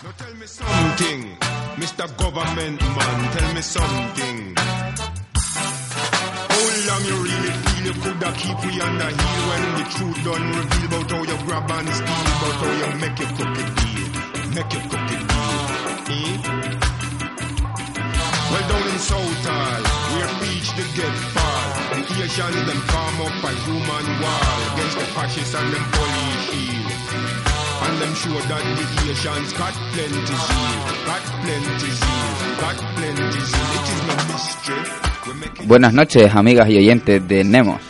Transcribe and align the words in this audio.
Now 0.00 0.12
tell 0.16 0.34
me 0.34 0.46
something, 0.46 1.36
Mr. 1.74 2.06
Government 2.16 2.80
Man, 2.80 3.32
tell 3.34 3.52
me 3.52 3.60
something. 3.60 4.54
How 6.54 6.66
long 6.86 7.02
you 7.02 7.16
really 7.26 7.50
feel 7.50 7.86
you 7.86 7.94
coulda 8.02 8.30
keep 8.38 8.58
we 8.62 8.78
the 8.78 9.08
heel 9.18 9.42
when 9.50 9.64
the 9.74 9.84
truth 9.90 10.18
done 10.22 10.46
reveal 10.54 10.86
about 10.86 11.10
how 11.10 11.22
you 11.26 11.38
grab 11.46 11.70
and 11.72 11.88
steal, 11.98 12.26
about 12.30 12.54
how 12.62 12.72
you 12.78 12.88
make 13.02 13.18
your 13.18 13.30
crooked 13.34 13.70
deal, 13.74 14.06
make 14.54 14.70
your 14.70 14.84
crooked 14.86 15.22
deal. 15.26 15.66
Eh? 16.14 16.38
Well 18.54 18.64
down 18.70 18.86
in 18.86 18.98
Southall, 19.02 19.82
where 20.14 20.30
beach 20.38 20.70
they 20.78 20.88
get 20.94 21.16
fall, 21.34 21.70
the 22.06 22.22
Asians 22.22 22.62
them 22.70 22.80
form 22.86 23.18
up 23.26 23.42
a 23.42 23.52
human 23.66 24.06
wall 24.22 24.58
against 24.70 24.94
the 24.94 25.06
fascists 25.10 25.54
and 25.58 25.68
them 25.74 25.84
police 25.90 26.42
shield. 26.46 27.47
And 27.80 27.96
them 28.00 28.14
sure 28.14 28.40
that 28.50 28.62
the 28.76 29.10
Asians 29.10 29.52
got 29.54 29.72
plenty 29.92 30.22
zeal, 30.26 30.74
got 31.06 31.22
plenty 31.42 31.90
zeal, 31.98 32.30
got 32.60 32.76
plenty 32.96 33.40
zeal. 33.50 33.70
It 33.76 33.88
is 33.92 34.00
no 34.08 34.14
mystery. 34.32 34.82
We're 35.26 35.34
making 35.34 35.68
Buenas 35.68 35.92
noches, 35.92 36.34
amigas 36.34 36.68
y 36.68 36.76
oyentes 36.78 37.26
de 37.28 37.44
Nemos. 37.44 37.80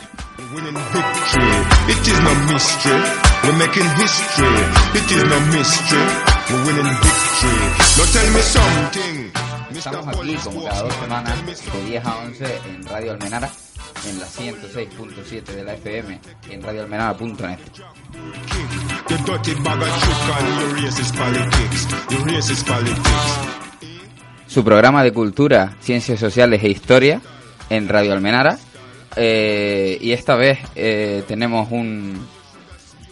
winning 0.54 0.74
victory. 0.74 1.52
It 1.88 2.06
is 2.08 2.20
no 2.20 2.34
mystery. 2.52 3.00
We're 3.44 3.58
making 3.58 3.88
history. 3.96 4.60
It 4.98 5.10
is 5.10 5.24
no 5.24 5.38
mystery. 5.56 6.06
We're 6.50 6.64
winning 6.66 6.90
victory. 7.02 7.66
Now 7.96 8.06
tell 8.12 8.28
me 8.34 8.40
something. 8.40 9.32
Mr. 9.70 9.78
Estamos 9.78 10.08
aquí 10.08 10.34
como 10.44 10.64
cada 10.64 10.82
dos 10.82 10.94
semanas 10.94 11.46
de 11.46 11.54
something. 11.54 11.86
10 11.86 12.04
a 12.04 12.16
11 12.18 12.44
en 12.68 12.86
Radio 12.86 13.12
Almenara, 13.12 13.50
en 14.06 14.20
la 14.20 14.26
106.7 14.26 15.44
de 15.44 15.64
la 15.64 15.74
FM 15.74 16.20
y 16.48 16.52
en 16.52 16.60
politics. 16.60 17.82
Su 24.46 24.64
programa 24.64 25.02
de 25.02 25.12
cultura, 25.12 25.76
ciencias 25.80 26.20
sociales 26.20 26.62
e 26.62 26.68
historia 26.68 27.20
en 27.70 27.88
Radio 27.88 28.12
Almenara. 28.12 28.58
Eh, 29.16 29.98
y 30.00 30.12
esta 30.12 30.36
vez 30.36 30.58
eh, 30.76 31.24
tenemos 31.26 31.70
un, 31.70 32.26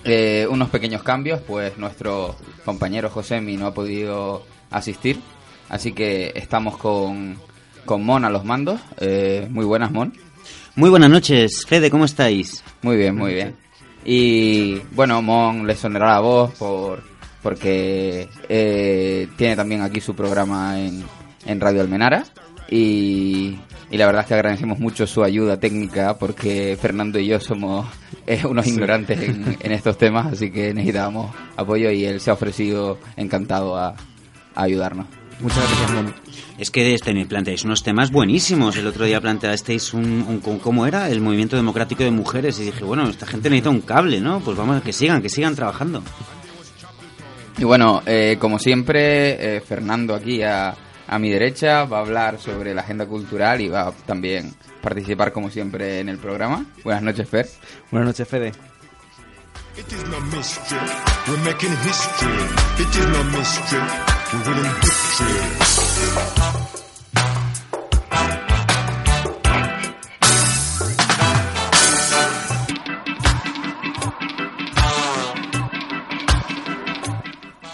eh, 0.05 0.47
unos 0.49 0.69
pequeños 0.71 1.03
cambios, 1.03 1.41
pues 1.41 1.79
nuestro 1.79 2.37
compañero 2.65 3.11
Josemi 3.11 3.57
no 3.57 3.67
ha 3.67 3.75
podido 3.75 4.45
asistir. 4.71 5.21
Así 5.69 5.93
que 5.93 6.33
estamos 6.37 6.77
con, 6.77 7.39
con 7.85 8.05
Mon 8.05 8.25
a 8.25 8.31
los 8.31 8.45
mandos. 8.45 8.81
Eh, 8.99 9.49
muy 9.51 9.65
buenas, 9.65 9.91
Mon. 9.91 10.13
Muy 10.77 10.91
buenas 10.91 11.09
noches, 11.09 11.65
Fede, 11.67 11.91
¿cómo 11.91 12.05
estáis? 12.05 12.63
Muy 12.83 12.97
bien, 12.97 13.17
muy 13.17 13.33
bien. 13.33 13.57
Y 14.05 14.79
bueno, 14.93 15.23
Mon 15.23 15.67
le 15.67 15.75
sonará 15.75 16.13
la 16.13 16.21
voz 16.21 16.53
por 16.55 17.03
porque 17.43 18.29
eh, 18.49 19.29
tiene 19.37 19.57
también 19.57 19.81
aquí 19.81 20.01
su 20.01 20.15
programa 20.15 20.79
en, 20.79 21.03
en 21.47 21.61
Radio 21.61 21.81
Almenara 21.81 22.25
y, 22.69 23.57
y 23.91 23.97
la 23.97 24.05
verdad 24.07 24.23
es 24.23 24.29
que 24.29 24.35
agradecemos 24.35 24.79
mucho 24.79 25.07
su 25.07 25.23
ayuda 25.25 25.59
técnica 25.59 26.19
porque 26.19 26.77
Fernando 26.81 27.19
y 27.19 27.27
yo 27.29 27.41
somos 27.41 27.87
eh, 28.27 28.43
unos 28.45 28.67
ignorantes 28.67 29.19
en, 29.21 29.57
en 29.59 29.73
estos 29.73 29.97
temas, 29.97 30.33
así 30.33 30.51
que 30.51 30.75
necesitábamos 30.75 31.35
apoyo 31.57 31.91
y 31.91 32.05
él 32.05 32.21
se 32.21 32.31
ha 32.31 32.35
ofrecido 32.35 32.99
encantado 33.17 33.77
a, 33.77 33.91
a 34.55 34.63
ayudarnos. 34.63 35.07
Muchas 35.41 35.59
gracias, 35.59 35.93
Mon. 35.93 36.15
Es 36.59 36.71
que 36.71 36.95
este, 36.95 37.13
me 37.13 37.27
planteáis 37.27 37.65
unos 37.65 37.83
temas 37.83 38.11
buenísimos. 38.11 38.77
El 38.77 38.87
otro 38.87 39.05
día 39.05 39.21
planteasteis 39.21 39.93
un, 39.93 40.43
un- 40.45 40.59
¿cómo 40.59 40.87
era? 40.87 41.11
El 41.11 41.21
movimiento 41.21 41.55
democrático 41.57 42.03
de 42.03 42.11
mujeres. 42.11 42.59
Y 42.61 42.65
dije, 42.65 42.83
bueno, 42.85 43.09
esta 43.09 43.27
gente 43.27 43.51
necesita 43.51 43.71
un 43.71 43.83
cable, 43.83 44.21
¿no? 44.21 44.41
Pues 44.41 44.57
vamos, 44.57 44.83
que 44.83 44.93
sigan, 44.93 45.21
que 45.21 45.29
sigan 45.29 45.55
trabajando. 45.55 46.03
Y 47.59 47.65
bueno, 47.65 48.03
eh, 48.07 48.37
como 48.41 48.59
siempre, 48.59 49.57
eh, 49.57 49.61
Fernando 49.61 50.15
aquí 50.15 50.43
a, 50.43 50.75
a 51.09 51.19
mi 51.19 51.29
derecha 51.31 51.85
va 51.85 51.99
a 51.99 52.01
hablar 52.01 52.39
sobre 52.41 52.75
la 52.75 52.81
agenda 52.83 53.07
cultural 53.07 53.61
y 53.61 53.69
va 53.69 53.89
a 53.89 53.93
también 53.93 54.55
participar 54.81 55.33
como 55.33 55.51
siempre 55.51 56.01
en 56.01 56.09
el 56.09 56.19
programa. 56.19 56.65
Buenas 56.85 57.03
noches, 57.03 57.29
Fer. 57.29 57.49
Buenas 57.91 58.09
noches, 58.09 58.29
Fede. 58.29 58.53
It 59.79 59.93
is 59.93 60.05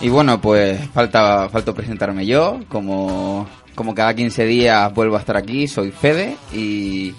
Y 0.02 0.08
bueno, 0.08 0.40
pues 0.40 0.84
falta, 0.88 1.48
falta 1.48 1.72
presentarme 1.72 2.26
yo. 2.26 2.58
Como, 2.68 3.46
como 3.76 3.94
cada 3.94 4.12
15 4.12 4.44
días 4.46 4.92
vuelvo 4.92 5.14
a 5.16 5.20
estar 5.20 5.36
aquí, 5.36 5.68
soy 5.68 5.92
Fede 5.92 6.36
y 6.52 7.14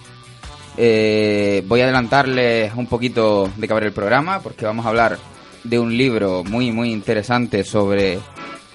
eh, 0.76 1.64
voy 1.66 1.80
a 1.80 1.86
adelantarles 1.86 2.74
un 2.76 2.88
poquito 2.88 3.50
de 3.56 3.68
va 3.68 3.84
el 3.86 3.94
programa 3.94 4.42
porque 4.42 4.66
vamos 4.66 4.86
a 4.86 4.90
hablar 4.90 5.18
de 5.64 5.80
un 5.80 5.98
libro 5.98 6.44
muy, 6.44 6.74
muy 6.74 6.92
interesante 6.92 7.64
sobre 7.64 8.20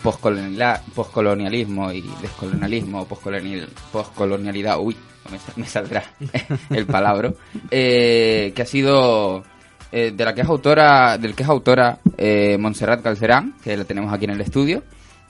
poscolonialismo 0.02 1.92
y 1.92 2.02
descolonialismo, 2.22 3.04
poscolonial, 3.04 3.69
poscolonialidad. 3.92 4.78
Uy, 4.80 4.96
me 5.56 5.66
saldrá 5.66 6.02
el 6.70 6.86
palabra. 6.86 7.34
eh, 7.70 8.54
que 8.56 8.62
ha 8.62 8.66
sido 8.66 9.44
eh, 9.93 10.12
de 10.15 10.25
la 10.25 10.34
que 10.34 10.43
es 10.43 10.49
autora, 10.49 11.19
del 11.19 11.34
que 11.34 11.43
es 11.43 11.49
autora 11.49 11.99
eh, 12.16 12.56
Montserrat 12.59 13.03
Calcerán, 13.03 13.54
que 13.62 13.76
la 13.76 13.84
tenemos 13.84 14.12
aquí 14.12 14.25
en 14.25 14.32
el 14.32 14.41
estudio. 14.41 14.82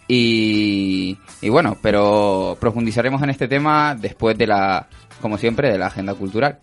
Y, 0.07 1.19
y 1.43 1.49
bueno, 1.51 1.77
pero 1.83 2.57
profundizaremos 2.59 3.23
en 3.23 3.31
este 3.31 3.47
tema 3.47 3.95
después 3.95 4.37
de 4.39 4.47
la, 4.47 4.87
como 5.21 5.37
siempre, 5.37 5.71
de 5.71 5.79
la 5.79 5.87
agenda 5.87 6.15
cultural. 6.15 6.59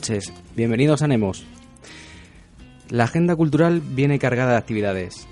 Noches, 0.00 0.32
bienvenidos 0.56 1.02
a 1.02 1.08
Nemos. 1.08 1.44
La 2.88 3.04
agenda 3.04 3.36
cultural 3.36 3.82
viene 3.82 4.18
cargada 4.18 4.52
de 4.52 4.56
actividades. 4.56 5.28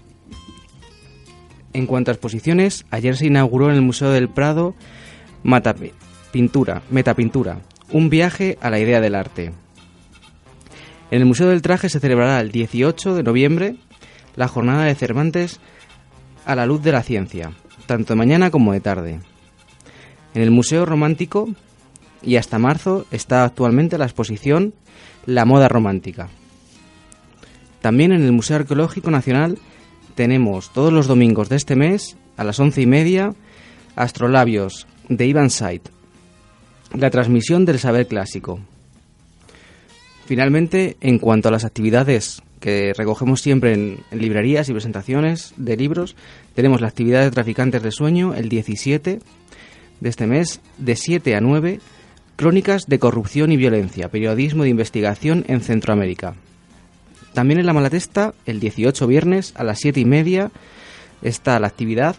En 1.72 1.86
cuanto 1.86 2.10
a 2.10 2.14
exposiciones, 2.14 2.84
ayer 2.90 3.16
se 3.16 3.24
inauguró 3.24 3.70
en 3.70 3.76
el 3.76 3.80
Museo 3.80 4.10
del 4.10 4.28
Prado 4.28 4.74
Mata 5.42 5.74
Pintura, 6.32 6.82
Metapintura, 6.90 7.60
un 7.92 8.10
viaje 8.10 8.58
a 8.60 8.68
la 8.68 8.78
idea 8.78 9.00
del 9.00 9.14
arte. 9.14 9.52
En 11.10 11.22
el 11.22 11.24
Museo 11.24 11.48
del 11.48 11.62
Traje 11.62 11.88
se 11.88 11.98
celebrará 11.98 12.38
el 12.38 12.52
18 12.52 13.14
de 13.14 13.22
noviembre 13.22 13.76
la 14.36 14.48
jornada 14.48 14.84
de 14.84 14.94
Cervantes 14.94 15.60
a 16.44 16.54
la 16.54 16.66
luz 16.66 16.82
de 16.82 16.92
la 16.92 17.02
ciencia, 17.02 17.52
tanto 17.86 18.12
de 18.12 18.18
mañana 18.18 18.50
como 18.50 18.74
de 18.74 18.80
tarde. 18.80 19.20
En 20.34 20.42
el 20.42 20.50
Museo 20.50 20.84
Romántico 20.84 21.48
y 22.22 22.36
hasta 22.36 22.58
marzo 22.58 23.06
está 23.10 23.44
actualmente 23.44 23.98
la 23.98 24.04
exposición 24.04 24.74
La 25.26 25.44
moda 25.44 25.68
romántica. 25.68 26.28
También 27.80 28.12
en 28.12 28.22
el 28.22 28.32
Museo 28.32 28.56
Arqueológico 28.56 29.10
Nacional 29.10 29.58
tenemos 30.14 30.72
todos 30.72 30.92
los 30.92 31.06
domingos 31.06 31.48
de 31.48 31.56
este 31.56 31.76
mes 31.76 32.16
a 32.36 32.44
las 32.44 32.58
once 32.58 32.80
y 32.80 32.86
media 32.86 33.34
Astrolabios 33.94 34.86
de 35.08 35.26
Ivan 35.26 35.50
Sight, 35.50 35.88
la 36.94 37.10
transmisión 37.10 37.64
del 37.64 37.78
saber 37.78 38.06
clásico. 38.06 38.60
Finalmente, 40.26 40.96
en 41.00 41.18
cuanto 41.18 41.48
a 41.48 41.52
las 41.52 41.64
actividades 41.64 42.42
que 42.60 42.92
recogemos 42.96 43.40
siempre 43.40 43.72
en, 43.72 44.00
en 44.10 44.18
librerías 44.18 44.68
y 44.68 44.72
presentaciones 44.72 45.54
de 45.56 45.76
libros, 45.76 46.16
tenemos 46.54 46.80
la 46.80 46.88
actividad 46.88 47.22
de 47.22 47.30
traficantes 47.30 47.82
de 47.82 47.92
sueño 47.92 48.34
el 48.34 48.48
17 48.48 49.20
de 50.00 50.08
este 50.08 50.26
mes, 50.26 50.60
de 50.78 50.96
7 50.96 51.34
a 51.34 51.40
9, 51.40 51.80
Crónicas 52.38 52.86
de 52.86 53.00
corrupción 53.00 53.50
y 53.50 53.56
violencia, 53.56 54.10
periodismo 54.10 54.62
de 54.62 54.68
investigación 54.68 55.44
en 55.48 55.60
Centroamérica. 55.60 56.36
También 57.34 57.58
en 57.58 57.66
la 57.66 57.72
Malatesta, 57.72 58.32
el 58.46 58.60
18 58.60 59.08
viernes 59.08 59.52
a 59.56 59.64
las 59.64 59.80
7 59.80 59.98
y 59.98 60.04
media, 60.04 60.52
está 61.20 61.58
la 61.58 61.66
actividad 61.66 62.14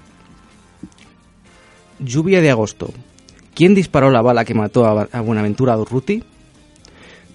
Lluvia 1.99 2.41
de 2.41 2.51
agosto. 2.51 2.93
¿Quién 3.55 3.73
disparó 3.73 4.11
la 4.11 4.21
bala 4.21 4.43
que 4.43 4.53
mató 4.53 4.85
a 4.85 5.21
Buenaventura 5.21 5.77
Durruti? 5.77 6.21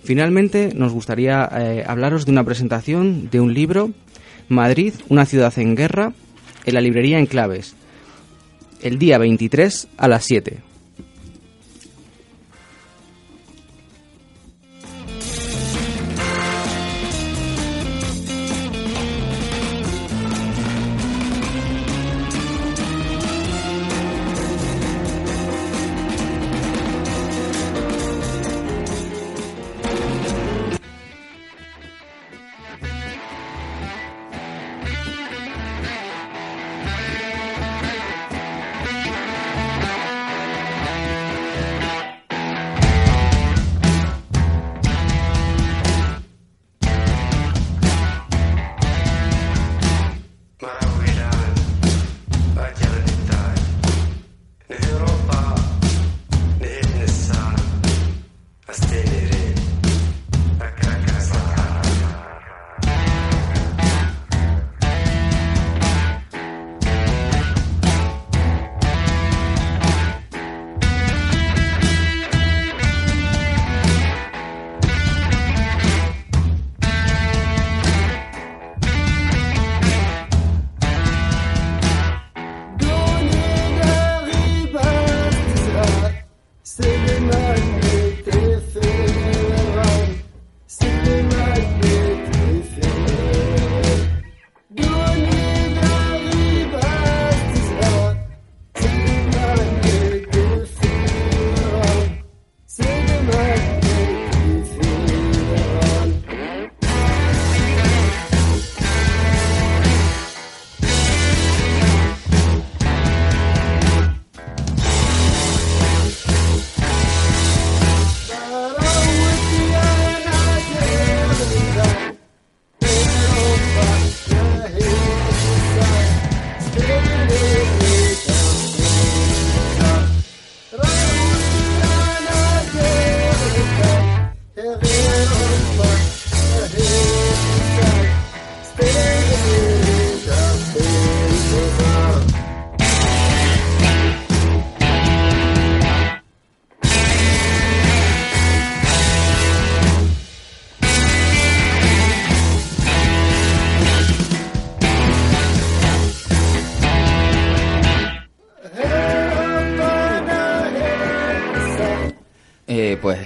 Finalmente, 0.03 0.73
nos 0.75 0.93
gustaría 0.93 1.49
eh, 1.57 1.85
hablaros 1.87 2.27
de 2.27 2.33
una 2.33 2.45
presentación 2.45 3.31
de 3.31 3.41
un 3.41 3.55
libro, 3.55 3.93
Madrid, 4.51 4.93
una 5.09 5.25
ciudad 5.25 5.59
en 5.59 5.75
guerra, 5.75 6.13
en 6.67 6.75
la 6.75 6.83
librería 6.83 7.19
en 7.19 7.25
Claves, 7.25 7.77
el 8.83 8.99
día 8.99 9.17
23 9.17 9.89
a 9.97 10.07
las 10.07 10.25
7. 10.25 10.64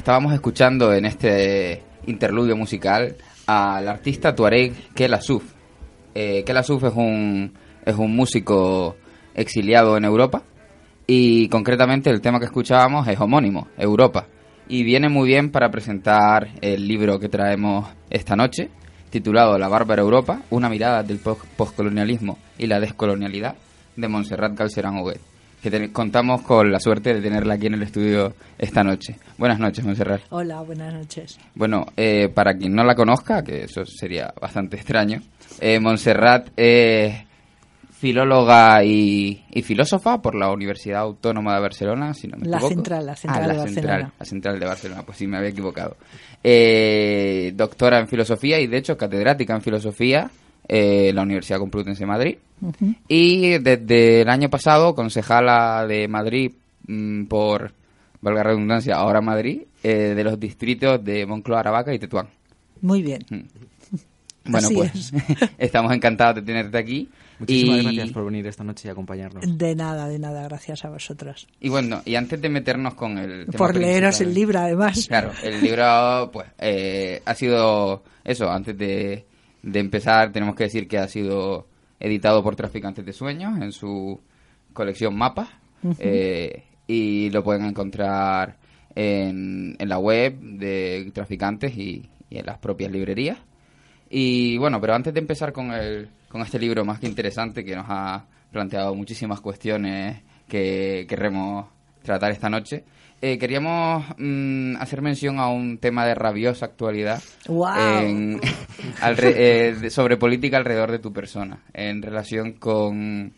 Estábamos 0.08 0.32
escuchando 0.32 0.94
en 0.94 1.04
este 1.04 1.82
interludio 2.06 2.56
musical 2.56 3.14
al 3.44 3.86
artista 3.86 4.34
tuareg 4.34 4.72
Kela 4.94 5.20
Suf. 5.20 5.44
Eh, 6.14 6.44
Kela 6.44 6.62
Suf 6.62 6.82
es 6.84 6.94
un, 6.96 7.52
es 7.84 7.94
un 7.94 8.16
músico 8.16 8.96
exiliado 9.34 9.98
en 9.98 10.06
Europa 10.06 10.44
y 11.06 11.50
concretamente 11.50 12.08
el 12.08 12.22
tema 12.22 12.38
que 12.38 12.46
escuchábamos 12.46 13.06
es 13.06 13.20
homónimo, 13.20 13.68
Europa. 13.76 14.28
Y 14.66 14.82
viene 14.82 15.10
muy 15.10 15.28
bien 15.28 15.50
para 15.50 15.70
presentar 15.70 16.54
el 16.62 16.88
libro 16.88 17.18
que 17.20 17.28
traemos 17.28 17.86
esta 18.08 18.34
noche, 18.34 18.70
titulado 19.10 19.58
La 19.58 19.68
Bárbara 19.68 20.00
Europa, 20.00 20.40
una 20.48 20.70
mirada 20.70 21.02
del 21.02 21.18
postcolonialismo 21.18 22.38
y 22.56 22.66
la 22.66 22.80
descolonialidad, 22.80 23.56
de 23.94 24.08
Montserrat 24.08 24.56
Calcerán 24.56 24.96
Huguet 24.96 25.20
que 25.62 25.92
contamos 25.92 26.42
con 26.42 26.70
la 26.70 26.78
suerte 26.78 27.14
de 27.14 27.20
tenerla 27.20 27.54
aquí 27.54 27.66
en 27.66 27.74
el 27.74 27.82
estudio 27.82 28.34
esta 28.58 28.82
noche. 28.82 29.16
Buenas 29.36 29.58
noches, 29.58 29.84
Monserrat. 29.84 30.22
Hola, 30.30 30.60
buenas 30.62 30.94
noches. 30.94 31.38
Bueno, 31.54 31.86
eh, 31.96 32.28
para 32.28 32.56
quien 32.56 32.74
no 32.74 32.84
la 32.84 32.94
conozca, 32.94 33.42
que 33.42 33.64
eso 33.64 33.84
sería 33.84 34.32
bastante 34.40 34.76
extraño, 34.76 35.20
eh, 35.60 35.80
Montserrat 35.80 36.48
es 36.56 37.28
filóloga 37.98 38.84
y, 38.84 39.42
filósofa 39.64 40.22
por 40.22 40.36
la 40.36 40.52
Universidad 40.52 41.00
Autónoma 41.00 41.54
de 41.56 41.60
Barcelona, 41.60 42.14
si 42.14 42.28
no 42.28 42.38
me 42.38 42.46
la 42.46 42.58
equivoco. 42.58 42.74
Central, 42.74 43.06
la 43.06 43.16
central 43.16 43.42
ah, 43.42 43.52
de 43.52 43.58
Barcelona. 43.58 44.12
la 44.16 44.24
central 44.24 44.60
de 44.60 44.66
Barcelona, 44.66 45.02
pues 45.04 45.18
sí, 45.18 45.26
me 45.26 45.36
había 45.36 45.50
equivocado. 45.50 45.96
Eh, 46.44 47.52
doctora 47.56 47.98
en 47.98 48.06
filosofía 48.06 48.60
y, 48.60 48.68
de 48.68 48.78
hecho, 48.78 48.96
catedrática 48.96 49.54
en 49.54 49.62
filosofía 49.62 50.30
eh, 50.68 51.12
la 51.14 51.22
Universidad 51.22 51.58
Complutense 51.58 52.00
de 52.00 52.06
Madrid. 52.06 52.36
Y 53.08 53.58
desde 53.58 54.22
el 54.22 54.28
año 54.28 54.50
pasado, 54.50 54.94
concejala 54.94 55.86
de 55.86 56.08
Madrid 56.08 56.52
mm, 56.86 57.24
por, 57.24 57.72
valga 58.20 58.42
la 58.42 58.50
redundancia, 58.50 58.96
ahora 58.96 59.20
Madrid, 59.20 59.62
eh, 59.82 60.14
de 60.14 60.24
los 60.24 60.38
distritos 60.38 61.02
de 61.02 61.24
Moncloa, 61.24 61.60
Aravaca 61.60 61.94
y 61.94 61.98
Tetuán. 61.98 62.28
Muy 62.82 63.02
bien. 63.02 63.24
Mm. 63.30 63.40
Bueno, 64.50 64.70
pues 64.72 65.12
estamos 65.58 65.92
encantados 65.92 66.36
de 66.36 66.40
tenerte 66.40 66.78
aquí. 66.78 67.06
Muchísimas 67.38 67.82
gracias 67.82 68.10
por 68.12 68.24
venir 68.24 68.46
esta 68.46 68.64
noche 68.64 68.88
y 68.88 68.90
acompañarnos. 68.90 69.44
De 69.58 69.74
nada, 69.74 70.08
de 70.08 70.18
nada, 70.18 70.44
gracias 70.44 70.86
a 70.86 70.88
vosotros. 70.88 71.46
Y 71.60 71.68
bueno, 71.68 72.00
y 72.06 72.14
antes 72.14 72.40
de 72.40 72.48
meternos 72.48 72.94
con 72.94 73.18
el... 73.18 73.44
por 73.44 73.76
leeros 73.76 74.22
el 74.22 74.32
libro, 74.32 74.58
además. 74.58 75.06
Claro, 75.06 75.32
el 75.42 75.60
libro, 75.60 76.30
pues, 76.32 76.48
eh, 76.58 77.20
ha 77.26 77.34
sido 77.34 78.02
eso, 78.24 78.50
antes 78.50 78.78
de, 78.78 79.26
de 79.62 79.80
empezar, 79.80 80.32
tenemos 80.32 80.54
que 80.54 80.64
decir 80.64 80.88
que 80.88 80.98
ha 80.98 81.08
sido 81.08 81.66
editado 82.00 82.42
por 82.42 82.56
Traficantes 82.56 83.04
de 83.04 83.12
Sueños 83.12 83.60
en 83.60 83.72
su 83.72 84.20
colección 84.72 85.16
Mapas. 85.16 85.48
Eh, 85.98 86.64
y 86.88 87.30
lo 87.30 87.44
pueden 87.44 87.66
encontrar 87.66 88.56
en, 88.94 89.76
en, 89.78 89.88
la 89.88 89.98
web 89.98 90.40
de 90.40 91.10
Traficantes 91.14 91.76
y, 91.76 92.08
en 92.30 92.46
las 92.46 92.58
propias 92.58 92.90
librerías. 92.90 93.38
Y 94.10 94.56
bueno, 94.58 94.80
pero 94.80 94.94
antes 94.94 95.12
de 95.12 95.20
empezar 95.20 95.52
con, 95.52 95.72
el, 95.72 96.08
con 96.28 96.40
este 96.40 96.58
libro 96.58 96.84
más 96.84 96.98
que 96.98 97.06
interesante 97.06 97.64
que 97.64 97.76
nos 97.76 97.86
ha 97.88 98.26
planteado 98.50 98.94
muchísimas 98.94 99.40
cuestiones 99.40 100.22
que 100.48 101.06
queremos 101.08 101.66
tratar 102.02 102.32
esta 102.32 102.48
noche, 102.48 102.84
eh, 103.20 103.38
queríamos 103.38 104.04
mm, 104.16 104.76
hacer 104.76 105.02
mención 105.02 105.40
a 105.40 105.48
un 105.48 105.78
tema 105.78 106.06
de 106.06 106.14
rabiosa 106.14 106.66
actualidad 106.66 107.22
eh, 109.02 109.90
sobre 109.90 110.16
política 110.16 110.56
alrededor 110.56 110.92
de 110.92 110.98
tu 110.98 111.12
persona, 111.12 111.64
en 111.72 112.02
relación 112.02 112.52
con 112.52 113.32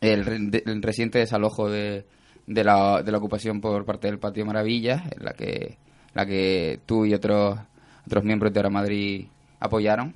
el, 0.00 0.82
reciente 0.82 1.18
desalojo 1.18 1.68
de, 1.68 2.06
de, 2.46 2.64
la, 2.64 3.02
de 3.02 3.12
la 3.12 3.18
ocupación 3.18 3.60
por 3.60 3.84
parte 3.84 4.06
del 4.06 4.18
Patio 4.18 4.46
Maravillas, 4.46 5.02
en 5.16 5.24
la 5.24 5.32
que, 5.32 5.78
la 6.14 6.26
que 6.26 6.80
tú 6.86 7.04
y 7.04 7.14
otros, 7.14 7.58
otros 8.06 8.24
miembros 8.24 8.52
de 8.52 8.60
Ahora 8.60 8.70
Madrid 8.70 9.26
apoyaron 9.58 10.14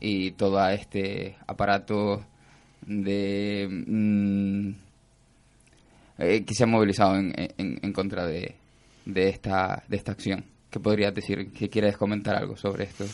y 0.00 0.32
todo 0.32 0.66
este 0.68 1.36
aparato 1.46 2.24
de 2.86 3.68
mm, 3.68 4.85
eh, 6.18 6.44
que 6.44 6.54
se 6.54 6.64
ha 6.64 6.66
movilizado 6.66 7.16
en, 7.16 7.32
en, 7.36 7.92
contra 7.92 8.26
de, 8.26 8.54
de, 9.04 9.28
esta, 9.28 9.82
de 9.88 9.96
esta 9.96 10.12
acción. 10.12 10.44
¿Qué 10.70 10.80
podrías 10.80 11.14
decir? 11.14 11.52
¿Qué 11.52 11.68
quieres 11.68 11.96
comentar 11.96 12.36
algo 12.36 12.56
sobre 12.56 12.84
esto? 12.84 13.04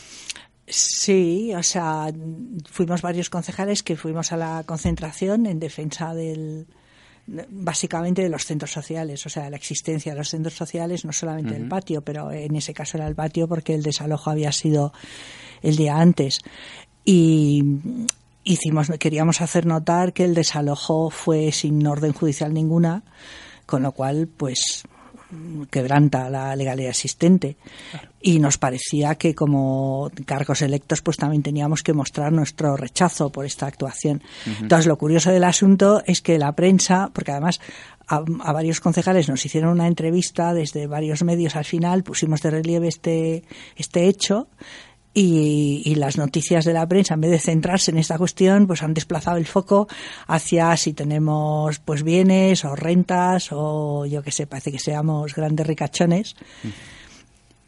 Sí, 0.67 1.53
o 1.55 1.63
sea, 1.63 2.13
fuimos 2.71 3.03
varios 3.03 3.29
concejales 3.29 3.83
que 3.83 3.97
fuimos 3.97 4.33
a 4.33 4.37
la 4.37 4.63
concentración 4.65 5.47
en 5.47 5.59
defensa 5.59 6.15
del, 6.15 6.67
básicamente 7.27 8.23
de 8.23 8.29
los 8.29 8.45
centros 8.45 8.71
sociales, 8.71 9.25
o 9.27 9.29
sea, 9.29 9.51
la 9.51 9.57
existencia 9.57 10.13
de 10.13 10.19
los 10.19 10.29
centros 10.29 10.55
sociales, 10.55 11.05
no 11.05 11.13
solamente 11.13 11.55
del 11.55 11.69
patio, 11.69 12.03
pero 12.03 12.31
en 12.33 12.57
ese 12.57 12.75
caso 12.75 12.97
era 12.97 13.07
el 13.07 13.15
patio 13.15 13.49
porque 13.49 13.75
el 13.75 13.83
desalojo 13.83 14.31
había 14.31 14.53
sido 14.53 14.93
el 15.63 15.77
día 15.77 15.97
antes. 15.97 16.41
Y 17.05 17.63
hicimos, 18.45 18.91
queríamos 18.99 19.41
hacer 19.41 19.67
notar 19.67 20.13
que 20.13 20.25
el 20.25 20.35
desalojo 20.35 21.11
fue 21.11 21.53
sin 21.53 21.87
orden 21.87 22.13
judicial 22.13 22.53
ninguna, 22.53 23.03
con 23.67 23.83
lo 23.83 23.93
cual, 23.93 24.29
pues, 24.29 24.85
quebranta 25.71 26.29
la 26.29 26.55
legalidad 26.57 26.91
existente. 26.91 27.57
Y 28.21 28.39
nos 28.39 28.59
parecía 28.59 29.15
que 29.17 29.35
como 29.35 30.11
cargos 30.27 30.63
electos 30.63 31.03
pues 31.03 31.17
también 31.17 31.43
teníamos 31.43 31.83
que 31.83 31.93
mostrar 31.93 32.33
nuestro 32.33 32.77
rechazo 32.77 33.31
por 33.31 33.45
esta 33.45 33.67
actuación. 33.67 34.23
Entonces 34.61 34.87
lo 34.87 34.99
curioso 34.99 35.31
del 35.31 35.45
asunto 35.45 36.03
es 36.07 36.21
que 36.21 36.39
la 36.39 36.53
prensa, 36.53 37.11
porque 37.13 37.33
además 37.33 37.61
a, 38.07 38.21
varios 38.21 38.81
concejales 38.81 39.29
nos 39.29 39.45
hicieron 39.45 39.71
una 39.71 39.89
entrevista 39.89 40.53
desde 40.55 40.87
varios 40.87 41.23
medios 41.23 41.57
al 41.57 41.65
final, 41.65 42.05
pusimos 42.05 42.43
de 42.43 42.51
relieve 42.51 42.89
este, 42.89 43.43
este 43.77 44.07
hecho 44.07 44.49
y, 45.15 45.95
las 45.97 46.17
noticias 46.17 46.65
de 46.65 46.73
la 46.73 46.87
prensa, 46.87 47.15
en 47.15 47.21
vez 47.21 47.31
de 47.31 47.39
centrarse 47.39 47.91
en 47.91 47.99
esta 47.99 48.19
cuestión, 48.19 48.67
pues 48.67 48.83
han 48.83 48.95
desplazado 48.95 49.37
el 49.37 49.47
foco 49.47 49.87
hacia 50.27 50.77
si 50.77 50.95
tenemos 50.95 51.79
pues 51.81 52.03
bienes 52.03 52.65
o 52.65 52.75
rentas 52.75 53.49
o 53.53 54.07
yo 54.07 54.23
que 54.23 54.33
sé, 54.33 54.47
parece 54.47 54.73
que 54.73 54.79
seamos 54.79 55.35
grandes 55.35 55.67
ricachones. 55.67 56.35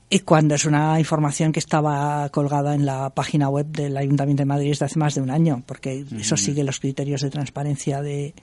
Y 0.08 0.20
cuando 0.20 0.54
es 0.54 0.64
una 0.64 0.98
información 0.98 1.50
que 1.50 1.58
estaba 1.58 2.28
colgada 2.28 2.74
en 2.74 2.86
la 2.86 3.10
página 3.10 3.48
web 3.48 3.66
del 3.66 3.96
Ayuntamiento 3.96 4.42
de 4.42 4.46
Madrid 4.46 4.68
desde 4.68 4.84
hace 4.84 4.98
más 4.98 5.14
de 5.14 5.20
un 5.20 5.30
año, 5.30 5.62
porque 5.66 6.04
eso 6.16 6.36
sigue 6.36 6.62
los 6.62 6.78
criterios 6.78 7.20
de 7.22 7.30
transparencia 7.30 8.00
de, 8.00 8.34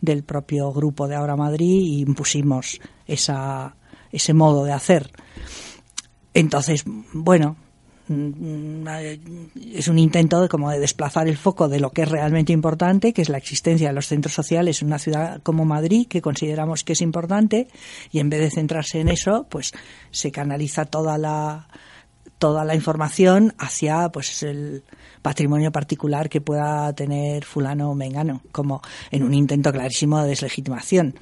del 0.00 0.22
propio 0.22 0.72
grupo 0.72 1.06
de 1.06 1.16
Ahora 1.16 1.36
Madrid 1.36 1.80
y 1.82 2.00
impusimos 2.00 2.80
esa, 3.06 3.76
ese 4.10 4.32
modo 4.32 4.64
de 4.64 4.72
hacer. 4.72 5.10
Entonces, 6.34 6.84
bueno, 7.12 7.56
es 8.08 9.88
un 9.88 9.98
intento 9.98 10.40
de, 10.40 10.48
como 10.48 10.70
de 10.70 10.78
desplazar 10.78 11.28
el 11.28 11.36
foco 11.36 11.68
de 11.68 11.80
lo 11.80 11.90
que 11.90 12.02
es 12.02 12.08
realmente 12.08 12.52
importante, 12.52 13.12
que 13.12 13.22
es 13.22 13.28
la 13.28 13.38
existencia 13.38 13.88
de 13.88 13.94
los 13.94 14.06
centros 14.06 14.34
sociales 14.34 14.80
en 14.80 14.88
una 14.88 14.98
ciudad 14.98 15.42
como 15.42 15.64
Madrid, 15.64 16.06
que 16.08 16.22
consideramos 16.22 16.84
que 16.84 16.94
es 16.94 17.00
importante, 17.02 17.68
y 18.10 18.20
en 18.20 18.30
vez 18.30 18.40
de 18.40 18.50
centrarse 18.50 19.00
en 19.00 19.08
eso, 19.08 19.46
pues 19.48 19.72
se 20.10 20.32
canaliza 20.32 20.86
toda 20.86 21.18
la 21.18 21.68
toda 22.38 22.64
la 22.64 22.74
información 22.74 23.52
hacia 23.58 24.10
pues 24.10 24.44
el 24.44 24.84
patrimonio 25.22 25.72
particular 25.72 26.28
que 26.28 26.40
pueda 26.40 26.92
tener 26.92 27.44
fulano 27.44 27.90
o 27.90 27.94
mengano, 27.94 28.42
como 28.52 28.80
en 29.10 29.24
un 29.24 29.34
intento 29.34 29.72
clarísimo 29.72 30.22
de 30.22 30.28
deslegitimación. 30.28 31.14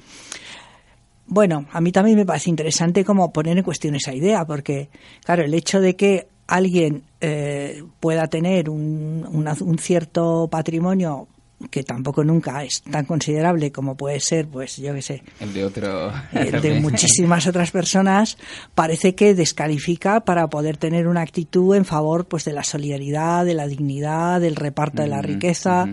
Bueno, 1.25 1.65
a 1.71 1.81
mí 1.81 1.91
también 1.91 2.17
me 2.17 2.25
parece 2.25 2.49
interesante 2.49 3.03
como 3.03 3.33
poner 3.33 3.57
en 3.57 3.63
cuestión 3.63 3.95
esa 3.95 4.13
idea, 4.13 4.45
porque, 4.45 4.89
claro, 5.25 5.43
el 5.43 5.53
hecho 5.53 5.81
de 5.81 5.95
que 5.95 6.27
alguien 6.47 7.03
eh, 7.21 7.83
pueda 7.99 8.27
tener 8.27 8.69
un, 8.69 9.25
un, 9.29 9.77
cierto 9.79 10.47
patrimonio 10.49 11.27
que 11.71 11.83
tampoco 11.83 12.23
nunca 12.23 12.63
es 12.63 12.83
tan 12.83 13.05
considerable 13.05 13.71
como 13.71 13.95
puede 13.95 14.19
ser, 14.19 14.47
pues 14.47 14.77
yo 14.77 14.93
qué 14.93 15.01
sé, 15.01 15.23
el 15.39 15.53
de 15.53 15.65
otro, 15.65 16.13
el 16.31 16.61
de 16.61 16.79
muchísimas 16.79 17.47
otras 17.47 17.71
personas, 17.71 18.37
parece 18.75 19.15
que 19.15 19.33
descalifica 19.33 20.21
para 20.21 20.47
poder 20.47 20.77
tener 20.77 21.07
una 21.07 21.21
actitud 21.21 21.75
en 21.75 21.83
favor, 21.83 22.25
pues, 22.25 22.45
de 22.45 22.53
la 22.53 22.63
solidaridad, 22.63 23.43
de 23.43 23.55
la 23.55 23.67
dignidad, 23.67 24.39
del 24.39 24.55
reparto 24.55 25.01
de 25.01 25.07
la 25.07 25.21
riqueza. 25.23 25.87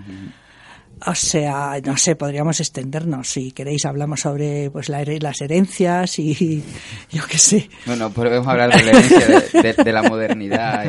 O 1.06 1.14
sea, 1.14 1.80
no 1.84 1.96
sé, 1.96 2.16
podríamos 2.16 2.60
extendernos. 2.60 3.28
Si 3.28 3.52
queréis, 3.52 3.84
hablamos 3.84 4.20
sobre 4.20 4.70
pues 4.70 4.88
las 4.88 5.40
herencias 5.40 6.18
y 6.18 6.62
yo 7.10 7.22
qué 7.28 7.38
sé. 7.38 7.68
Bueno, 7.86 8.10
podemos 8.10 8.46
hablar 8.46 8.70
de 8.70 8.82
la 8.82 8.90
herencia 8.90 9.74
de, 9.84 9.92
la 9.92 10.02
modernidad 10.02 10.84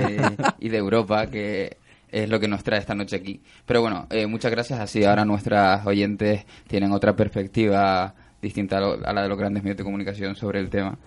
y, 0.60 0.70
de 0.70 0.78
Europa, 0.78 1.28
que 1.28 1.78
es 2.12 2.30
lo 2.30 2.40
que 2.40 2.48
nos 2.48 2.64
trae 2.64 2.80
esta 2.80 2.96
noche 2.96 3.18
aquí. 3.18 3.42
Pero 3.66 3.82
bueno, 3.82 4.08
eh, 4.10 4.26
muchas 4.28 4.52
gracias. 4.52 4.80
Así 4.80 5.04
ahora 5.04 5.26
nuestras 5.26 5.86
oyentes 5.86 6.46
tienen 6.68 6.92
otra 6.92 7.16
perspectiva 7.16 8.14
distinta 8.42 8.78
a, 8.78 9.14
la 9.14 9.24
de 9.24 9.30
los 9.30 9.38
grandes 9.38 9.64
medios 9.64 9.78
de 9.78 9.84
comunicación 9.84 10.36
sobre 10.36 10.60
el 10.60 10.70
tema. 10.70 10.98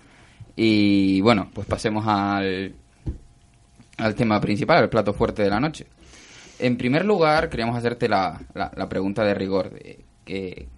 Y 0.55 1.21
bueno, 1.21 1.51
pues 1.55 1.67
pasemos 1.67 2.05
al, 2.07 2.75
al 3.97 4.15
tema 4.15 4.41
principal, 4.41 4.83
el 4.83 4.89
plato 4.89 5.13
fuerte 5.13 5.43
de 5.43 5.51
la 5.51 5.61
noche. 5.61 5.87
En 6.59 6.77
primer 6.77 7.05
lugar, 7.05 7.49
queríamos 7.49 7.77
hacerte 7.77 8.09
la, 8.09 8.41
la, 8.55 8.89
pregunta 8.89 9.25
de 9.25 9.35
rigor. 9.35 9.71
De, 9.71 10.05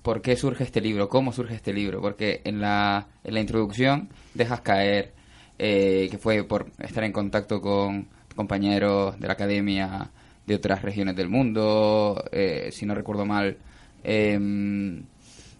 ¿Por 0.02 0.20
qué 0.20 0.36
surge 0.36 0.64
este 0.64 0.80
libro? 0.80 1.08
¿Cómo 1.08 1.32
surge 1.32 1.54
este 1.54 1.72
libro? 1.72 2.00
Porque 2.00 2.40
en 2.44 2.60
la, 2.60 3.08
en 3.24 3.34
la 3.34 3.40
introducción 3.40 4.10
dejas 4.34 4.60
caer 4.60 5.12
eh, 5.58 6.08
que 6.10 6.18
fue 6.18 6.44
por 6.44 6.70
estar 6.78 7.02
en 7.04 7.12
contacto 7.12 7.60
con 7.60 8.08
compañeros 8.36 9.18
de 9.18 9.26
la 9.26 9.32
academia 9.32 10.10
de 10.46 10.54
otras 10.54 10.82
regiones 10.82 11.16
del 11.16 11.28
mundo, 11.28 12.24
eh, 12.30 12.68
si 12.72 12.86
no 12.86 12.94
recuerdo 12.94 13.24
mal, 13.26 13.56
em, 14.04 15.02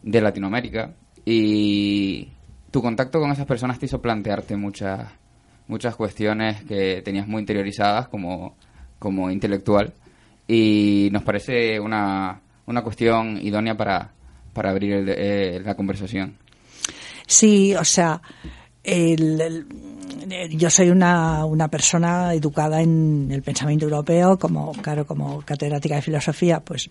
de 0.03 0.21
Latinoamérica. 0.21 0.95
Y 1.25 2.29
tu 2.71 2.83
contacto 2.83 3.21
con 3.21 3.31
esas 3.33 3.47
personas 3.47 3.79
te 3.79 3.87
hizo 3.87 4.01
plantearte 4.01 4.57
muchas, 4.57 5.09
muchas 5.67 5.97
cuestiones 5.97 6.63
que 6.65 7.03
tenías 7.03 7.27
muy 7.27 7.41
interiorizadas 7.41 8.09
como, 8.09 8.57
como 8.99 9.31
intelectual 9.31 9.95
y 10.51 11.09
nos 11.13 11.23
parece 11.23 11.79
una, 11.79 12.41
una 12.67 12.83
cuestión 12.83 13.39
idónea 13.41 13.77
para, 13.77 14.11
para 14.53 14.71
abrir 14.71 15.05
eh, 15.09 15.61
la 15.65 15.77
conversación. 15.77 16.35
Sí, 17.25 17.73
o 17.77 17.85
sea, 17.85 18.21
yo 20.51 20.71
soy 20.71 20.91
una, 20.91 21.45
una 21.45 21.69
persona 21.69 22.35
educada 22.35 22.83
en 22.83 23.29
el 23.31 23.43
pensamiento 23.43 23.85
europeo, 23.85 24.41
como, 24.41 24.73
claro, 24.73 25.07
como 25.07 25.41
catedrática 25.43 25.95
de 25.95 26.03
filosofía, 26.03 26.59
pues 26.59 26.89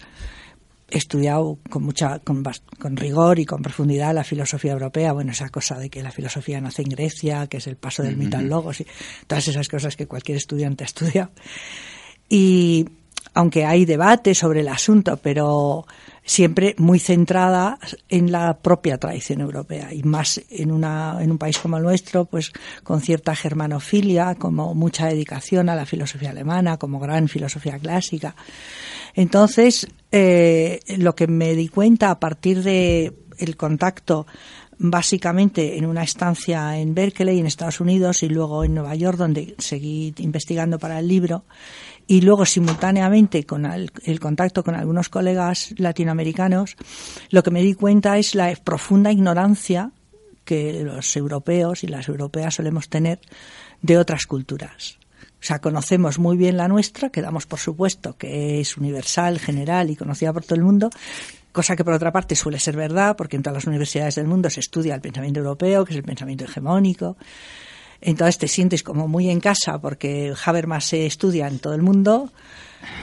he 0.90 0.98
estudiado 0.98 1.60
con 1.70 1.84
mucha 1.84 2.20
con, 2.20 2.42
con, 2.80 2.96
rigor 2.96 3.40
y 3.40 3.46
con 3.46 3.62
profundidad 3.62 4.12
la 4.16 4.24
filosofía 4.24 4.72
europea 4.72 5.14
bueno 5.14 5.34
esa 5.34 5.50
cosa 5.50 5.78
de 5.78 5.88
que 5.88 6.02
la 6.02 6.10
filosofía 6.10 6.60
nace 6.60 6.82
en 6.82 6.90
Grecia 6.90 7.46
que 7.46 7.58
es 7.58 7.68
el 7.68 7.76
paso 7.76 8.02
del 8.02 8.18
mito 8.18 8.38
al 8.38 8.50
logos 8.50 8.82
y 8.82 8.88
todas 9.28 9.48
esas 9.48 9.68
cosas 9.68 9.96
que 9.96 10.08
cualquier 10.08 10.38
estudiante 10.38 10.86
estudia 10.86 11.30
y 12.28 12.88
aunque 13.40 13.64
hay 13.64 13.86
debate 13.86 14.36
sobre 14.36 14.60
el 14.60 14.68
asunto, 14.68 15.16
pero 15.16 15.88
siempre 16.26 16.76
muy 16.78 17.00
centrada 17.00 17.80
en 18.10 18.34
la 18.34 18.58
propia 18.58 18.98
tradición 18.98 19.40
europea 19.40 19.94
y 19.94 20.04
más 20.04 20.42
en, 20.50 20.74
una, 20.74 21.16
en 21.22 21.32
un 21.32 21.38
país 21.38 21.58
como 21.58 21.78
el 21.78 21.84
nuestro, 21.84 22.26
pues 22.26 22.52
con 22.84 23.00
cierta 23.00 23.34
germanofilia, 23.38 24.36
como 24.36 24.76
mucha 24.76 25.08
dedicación 25.08 25.70
a 25.70 25.76
la 25.76 25.86
filosofía 25.86 26.32
alemana, 26.32 26.76
como 26.76 27.00
gran 27.00 27.30
filosofía 27.30 27.80
clásica. 27.80 28.36
Entonces, 29.16 29.88
eh, 30.12 30.82
lo 30.98 31.16
que 31.16 31.28
me 31.28 31.56
di 31.56 31.70
cuenta 31.70 32.12
a 32.12 32.20
partir 32.20 32.62
de 32.62 33.14
el 33.38 33.56
contacto 33.56 34.28
básicamente 34.80 35.78
en 35.78 35.86
una 35.86 36.04
estancia 36.04 36.78
en 36.78 36.94
Berkeley, 36.94 37.40
en 37.40 37.46
Estados 37.46 37.80
Unidos, 37.80 38.24
y 38.24 38.30
luego 38.30 38.64
en 38.64 38.74
Nueva 38.74 38.96
York, 38.96 39.18
donde 39.18 39.56
seguí 39.60 40.14
investigando 40.18 40.80
para 40.80 41.00
el 41.00 41.08
libro, 41.08 41.44
y 42.10 42.22
luego 42.22 42.44
simultáneamente 42.44 43.46
con 43.46 43.68
el, 43.68 44.20
contacto 44.20 44.64
con 44.64 44.74
algunos 44.74 45.10
colegas 45.10 45.76
latinoamericanos, 45.78 46.76
lo 47.30 47.44
que 47.44 47.52
me 47.52 47.62
di 47.62 47.76
cuenta 47.76 48.18
es 48.18 48.34
la 48.34 48.52
profunda 48.64 49.12
ignorancia 49.12 49.92
que 50.44 50.84
los 50.84 51.16
europeos 51.16 51.84
y 51.84 51.88
las 51.88 52.08
europeas 52.08 52.56
solemos 52.56 52.90
tener 52.90 53.20
de 53.84 54.00
otras 54.00 54.26
culturas. 54.26 54.98
O 55.22 55.42
sea, 55.46 55.60
conocemos 55.60 56.18
muy 56.18 56.36
bien 56.36 56.58
la 56.58 56.68
nuestra, 56.68 57.12
que 57.12 57.22
damos 57.22 57.46
por 57.46 57.60
supuesto 57.60 58.18
que 58.18 58.60
es 58.60 58.76
universal, 58.76 59.38
general 59.38 59.92
y 59.92 59.96
conocida 59.96 60.34
por 60.34 60.44
todo 60.44 60.56
el 60.56 60.64
mundo, 60.64 60.90
cosa 61.52 61.76
que 61.76 61.84
por 61.84 61.94
otra 61.94 62.12
parte 62.12 62.36
suele 62.36 62.60
ser 62.60 62.76
verdad, 62.76 63.16
porque 63.18 63.36
en 63.36 63.44
todas 63.44 63.58
las 63.58 63.68
universidades 63.68 64.16
del 64.16 64.26
mundo 64.26 64.50
se 64.50 64.62
estudia 64.62 64.96
el 64.96 65.02
pensamiento 65.02 65.42
europeo, 65.42 65.86
que 65.86 65.92
es 65.92 65.98
el 65.98 66.04
pensamiento 66.04 66.46
hegemónico, 66.46 67.18
entonces 68.02 68.38
te 68.38 68.48
sientes 68.48 68.84
como 68.84 69.08
muy 69.08 69.30
en 69.30 69.40
casa 69.40 69.80
porque 69.80 70.34
Habermas 70.46 70.86
se 70.86 71.06
estudia 71.06 71.48
en 71.48 71.60
todo 71.60 71.74
el 71.74 71.82
mundo, 71.82 72.32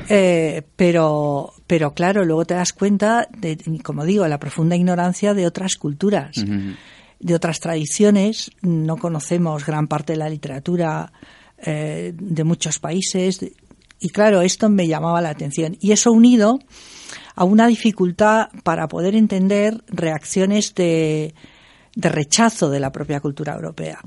eh, 0.09 0.63
pero, 0.77 1.53
pero 1.67 1.95
claro, 1.95 2.25
luego 2.25 2.45
te 2.45 2.55
das 2.55 2.73
cuenta 2.73 3.29
de, 3.37 3.59
como 3.83 4.05
digo, 4.05 4.27
la 4.27 4.39
profunda 4.39 4.77
ignorancia 4.77 5.35
de 5.35 5.47
otras 5.47 5.77
culturas, 5.77 6.37
de 7.19 7.35
otras 7.35 7.61
tradiciones. 7.61 8.51
No 8.63 8.97
conocemos 8.97 9.67
gran 9.67 9.87
parte 9.87 10.15
de 10.15 10.19
la 10.19 10.31
literatura 10.31 11.13
eh, 11.59 12.13
de 12.15 12.45
muchos 12.45 12.79
países, 12.79 13.41
y 13.99 14.11
claro, 14.11 14.43
esto 14.43 14.69
me 14.69 14.87
llamaba 14.87 15.21
la 15.21 15.31
atención. 15.31 15.77
Y 15.81 15.93
eso 15.93 16.13
unido 16.13 16.59
a 17.35 17.45
una 17.45 17.67
dificultad 17.67 18.49
para 18.63 18.89
poder 18.89 19.15
entender 19.15 19.83
reacciones 19.89 20.75
de, 20.75 21.35
de 21.95 22.09
rechazo 22.09 22.71
de 22.71 22.81
la 22.81 22.93
propia 22.93 23.21
cultura 23.21 23.55
europea. 23.55 24.01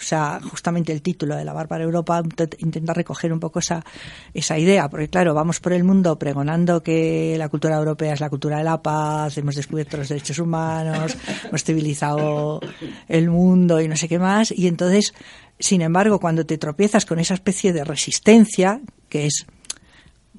O 0.00 0.02
sea, 0.02 0.40
justamente 0.42 0.92
el 0.92 1.02
título 1.02 1.36
de 1.36 1.44
La 1.44 1.52
Bárbara 1.52 1.84
Europa 1.84 2.22
intenta 2.58 2.94
recoger 2.94 3.32
un 3.34 3.38
poco 3.38 3.58
esa, 3.58 3.84
esa 4.32 4.58
idea, 4.58 4.88
porque 4.88 5.08
claro, 5.08 5.34
vamos 5.34 5.60
por 5.60 5.74
el 5.74 5.84
mundo 5.84 6.18
pregonando 6.18 6.82
que 6.82 7.36
la 7.36 7.50
cultura 7.50 7.76
europea 7.76 8.14
es 8.14 8.20
la 8.20 8.30
cultura 8.30 8.56
de 8.58 8.64
la 8.64 8.80
paz, 8.80 9.36
hemos 9.36 9.56
descubierto 9.56 9.98
los 9.98 10.08
derechos 10.08 10.38
humanos, 10.38 11.16
hemos 11.48 11.64
civilizado 11.64 12.60
el 13.08 13.28
mundo 13.28 13.80
y 13.80 13.88
no 13.88 13.96
sé 13.96 14.08
qué 14.08 14.18
más, 14.18 14.50
y 14.56 14.68
entonces, 14.68 15.12
sin 15.58 15.82
embargo, 15.82 16.18
cuando 16.18 16.46
te 16.46 16.56
tropiezas 16.56 17.04
con 17.04 17.18
esa 17.18 17.34
especie 17.34 17.74
de 17.74 17.84
resistencia, 17.84 18.80
que 19.10 19.26
es 19.26 19.46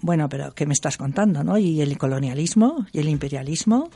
bueno, 0.02 0.28
pero 0.30 0.54
¿qué 0.56 0.66
me 0.66 0.74
estás 0.74 0.98
contando, 0.98 1.44
no? 1.44 1.60
Y 1.60 1.80
el 1.82 1.96
colonialismo, 2.00 2.88
y 2.92 3.00
el 3.00 3.10
imperialismo, 3.10 3.92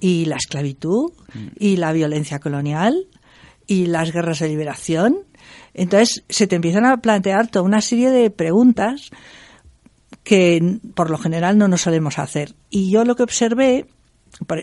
y 0.00 0.26
la 0.26 0.36
esclavitud, 0.36 1.12
y 1.58 1.76
la 1.76 1.92
violencia 1.92 2.38
colonial, 2.38 3.06
y 3.66 3.86
las 3.86 4.12
guerras 4.12 4.40
de 4.40 4.48
liberación. 4.48 5.18
Entonces 5.74 6.24
se 6.28 6.46
te 6.46 6.56
empiezan 6.56 6.86
a 6.86 6.96
plantear 6.98 7.48
toda 7.48 7.64
una 7.64 7.80
serie 7.80 8.10
de 8.10 8.30
preguntas 8.30 9.10
que 10.22 10.78
por 10.94 11.10
lo 11.10 11.18
general 11.18 11.58
no 11.58 11.68
nos 11.68 11.82
solemos 11.82 12.18
hacer. 12.18 12.54
Y 12.70 12.90
yo 12.90 13.04
lo 13.04 13.14
que 13.14 13.22
observé, 13.22 13.86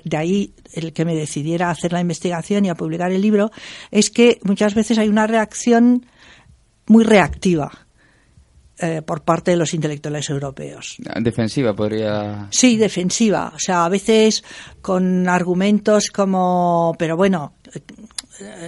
de 0.03 0.17
ahí 0.17 0.53
el 0.73 0.93
que 0.93 1.05
me 1.05 1.15
decidiera 1.15 1.67
a 1.67 1.71
hacer 1.71 1.93
la 1.93 2.01
investigación 2.01 2.65
y 2.65 2.69
a 2.69 2.75
publicar 2.75 3.11
el 3.11 3.21
libro, 3.21 3.51
es 3.91 4.09
que 4.09 4.39
muchas 4.43 4.75
veces 4.75 4.97
hay 4.97 5.07
una 5.07 5.27
reacción 5.27 6.05
muy 6.87 7.03
reactiva 7.03 7.71
eh, 8.79 9.01
por 9.01 9.21
parte 9.21 9.51
de 9.51 9.57
los 9.57 9.73
intelectuales 9.73 10.29
europeos. 10.29 10.97
Defensiva 11.21 11.73
podría. 11.73 12.47
Sí, 12.49 12.75
defensiva. 12.75 13.53
O 13.55 13.59
sea, 13.59 13.85
a 13.85 13.89
veces 13.89 14.43
con 14.81 15.29
argumentos 15.29 16.09
como, 16.09 16.95
pero 16.97 17.15
bueno, 17.15 17.53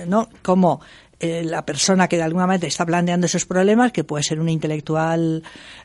¿no? 0.08 0.30
Como 0.42 0.82
eh, 1.18 1.44
la 1.46 1.66
persona 1.66 2.10
que 2.10 2.18
de 2.18 2.24
alguna 2.24 2.46
manera 2.46 2.68
está 2.68 2.86
planteando 2.86 3.26
esos 3.26 3.46
problemas, 3.46 3.94
que 3.94 4.04
puede 4.04 4.24
ser 4.24 4.40
un 4.40 4.50
intelectual 4.50 5.44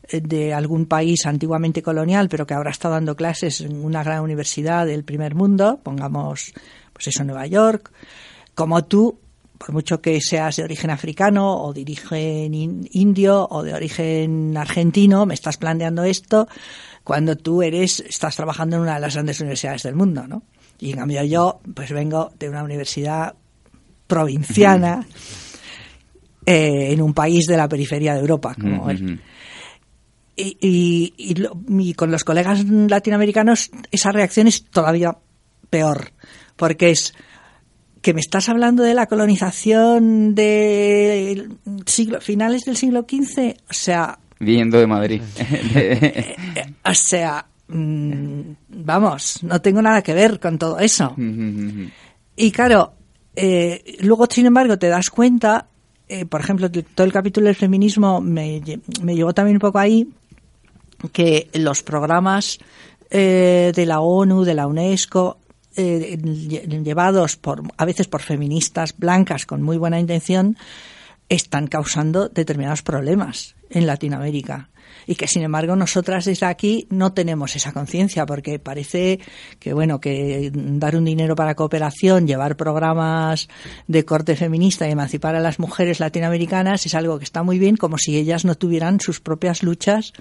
eh, 0.09 0.21
de 0.21 0.53
algún 0.53 0.87
país 0.87 1.25
antiguamente 1.25 1.83
colonial, 1.83 2.29
pero 2.29 2.47
que 2.47 2.55
ahora 2.55 2.73
está 2.73 2.89
dando 2.89 3.15
clases 3.15 3.61
en 3.61 3.85
una 3.85 4.03
gran 4.03 4.23
universidad 4.23 4.87
del 4.87 5.05
primer 5.05 5.37
mundo, 5.37 5.79
pongamos, 5.85 6.53
pues 6.93 7.09
eso, 7.09 7.23
Nueva 7.23 7.47
York, 7.47 7.93
como 8.57 8.85
tú, 8.85 9.21
por 9.57 9.73
mucho 9.73 10.01
que 10.01 10.21
seas 10.21 10.57
de 10.57 10.65
origen 10.65 10.91
africano 10.91 11.63
o 11.63 11.73
de 11.73 11.83
origen 11.83 12.53
indio 12.91 13.47
o 13.49 13.63
de 13.63 13.73
origen 13.73 14.57
argentino, 14.57 15.27
me 15.27 15.35
estás 15.35 15.59
planteando 15.59 16.03
esto 16.03 16.49
cuando 17.05 17.37
tú 17.37 17.63
eres, 17.63 18.01
estás 18.01 18.35
trabajando 18.35 18.77
en 18.77 18.83
una 18.83 18.95
de 18.95 19.01
las 19.01 19.15
grandes 19.15 19.41
universidades 19.41 19.85
del 19.85 19.95
mundo, 19.95 20.27
¿no? 20.27 20.43
Y 20.81 20.91
en 20.91 20.99
cambio 20.99 21.23
yo, 21.25 21.61
pues 21.75 21.93
vengo 21.93 22.33
de 22.39 22.49
una 22.49 22.65
universidad 22.65 23.35
provinciana 24.11 25.07
eh, 26.45 26.93
en 26.93 27.01
un 27.01 27.15
país 27.15 27.47
de 27.47 27.57
la 27.57 27.69
periferia 27.69 28.15
de 28.15 28.21
Europa, 28.21 28.57
como 28.61 28.91
él. 28.91 29.21
Y, 30.37 31.15
y, 31.17 31.95
con 31.95 32.11
los 32.11 32.25
colegas 32.25 32.65
latinoamericanos 32.65 33.71
esa 33.91 34.11
reacción 34.11 34.49
es 34.49 34.65
todavía 34.65 35.17
peor, 35.69 36.13
porque 36.57 36.91
es 36.91 37.15
que 38.03 38.15
me 38.15 38.21
estás 38.21 38.49
hablando 38.49 38.83
de 38.83 38.95
la 38.95 39.07
colonización 39.07 40.35
de 40.35 41.47
siglo, 41.87 42.21
finales 42.21 42.65
del 42.65 42.77
siglo 42.77 43.07
XV, 43.09 43.57
o 43.69 43.73
sea... 43.73 44.19
Viendo 44.41 44.79
de 44.79 44.87
Madrid. 44.87 45.23
O 46.83 46.95
sea, 46.95 47.47
mm, 47.69 48.41
vamos, 48.69 49.43
no 49.43 49.61
tengo 49.61 49.83
nada 49.83 50.03
que 50.03 50.15
ver 50.15 50.41
con 50.41 50.59
todo 50.59 50.79
eso. 50.79 51.15
Y 52.35 52.51
claro, 52.51 52.95
eh, 53.41 53.97
luego, 54.01 54.27
sin 54.29 54.47
embargo, 54.47 54.79
te 54.79 54.89
das 54.89 55.11
cuenta, 55.11 55.67
eh, 56.09 56.27
por 56.27 56.41
ejemplo, 56.41 56.71
todo 56.71 57.07
el 57.07 57.13
capítulo 57.13 57.47
del 57.47 57.57
feminismo 57.57 58.21
me, 58.21 58.63
me 59.03 59.15
llevó 59.15 59.33
también 59.33 59.57
un 59.57 59.61
poco 59.61 59.79
ahí, 59.79 60.09
que 61.13 61.49
los 61.55 61.83
programas 61.83 62.59
eh, 63.11 63.73
de 63.75 63.87
la 63.87 64.01
ONU, 64.01 64.45
de 64.45 64.55
la 64.55 64.67
UNESCO, 64.67 65.39
llevados 65.77 67.37
por, 67.37 67.63
a 67.79 67.85
veces 67.87 68.07
por 68.07 68.21
feministas 68.21 68.95
blancas 68.99 69.47
con 69.47 69.63
muy 69.63 69.79
buena 69.79 69.99
intención, 69.99 70.59
están 71.31 71.69
causando 71.69 72.29
determinados 72.29 72.83
problemas 72.83 73.55
en 73.71 73.87
Latinoamérica. 73.87 74.69
Y 75.07 75.15
que 75.15 75.29
sin 75.29 75.43
embargo 75.43 75.77
nosotras 75.77 76.25
desde 76.25 76.47
aquí 76.47 76.87
no 76.91 77.13
tenemos 77.15 77.57
esa 77.57 77.73
conciencia 77.73 78.27
porque 78.27 78.59
parece 78.59 79.21
que 79.59 79.73
bueno 79.73 80.01
que 80.01 80.51
dar 80.53 80.97
un 80.97 81.05
dinero 81.05 81.35
para 81.35 81.55
cooperación, 81.55 82.27
llevar 82.27 82.57
programas 82.57 83.49
de 83.87 84.05
corte 84.05 84.37
feminista 84.37 84.87
y 84.87 84.93
emancipar 84.93 85.37
a 85.37 85.41
las 85.41 85.59
mujeres 85.59 86.01
latinoamericanas 86.01 86.85
es 86.85 86.95
algo 86.95 87.19
que 87.19 87.25
está 87.25 87.43
muy 87.43 87.59
bien 87.59 87.77
como 87.77 87.97
si 87.97 88.17
ellas 88.17 88.45
no 88.45 88.57
tuvieran 88.57 89.01
sus 89.01 89.21
propias 89.21 89.63
luchas 89.63 90.13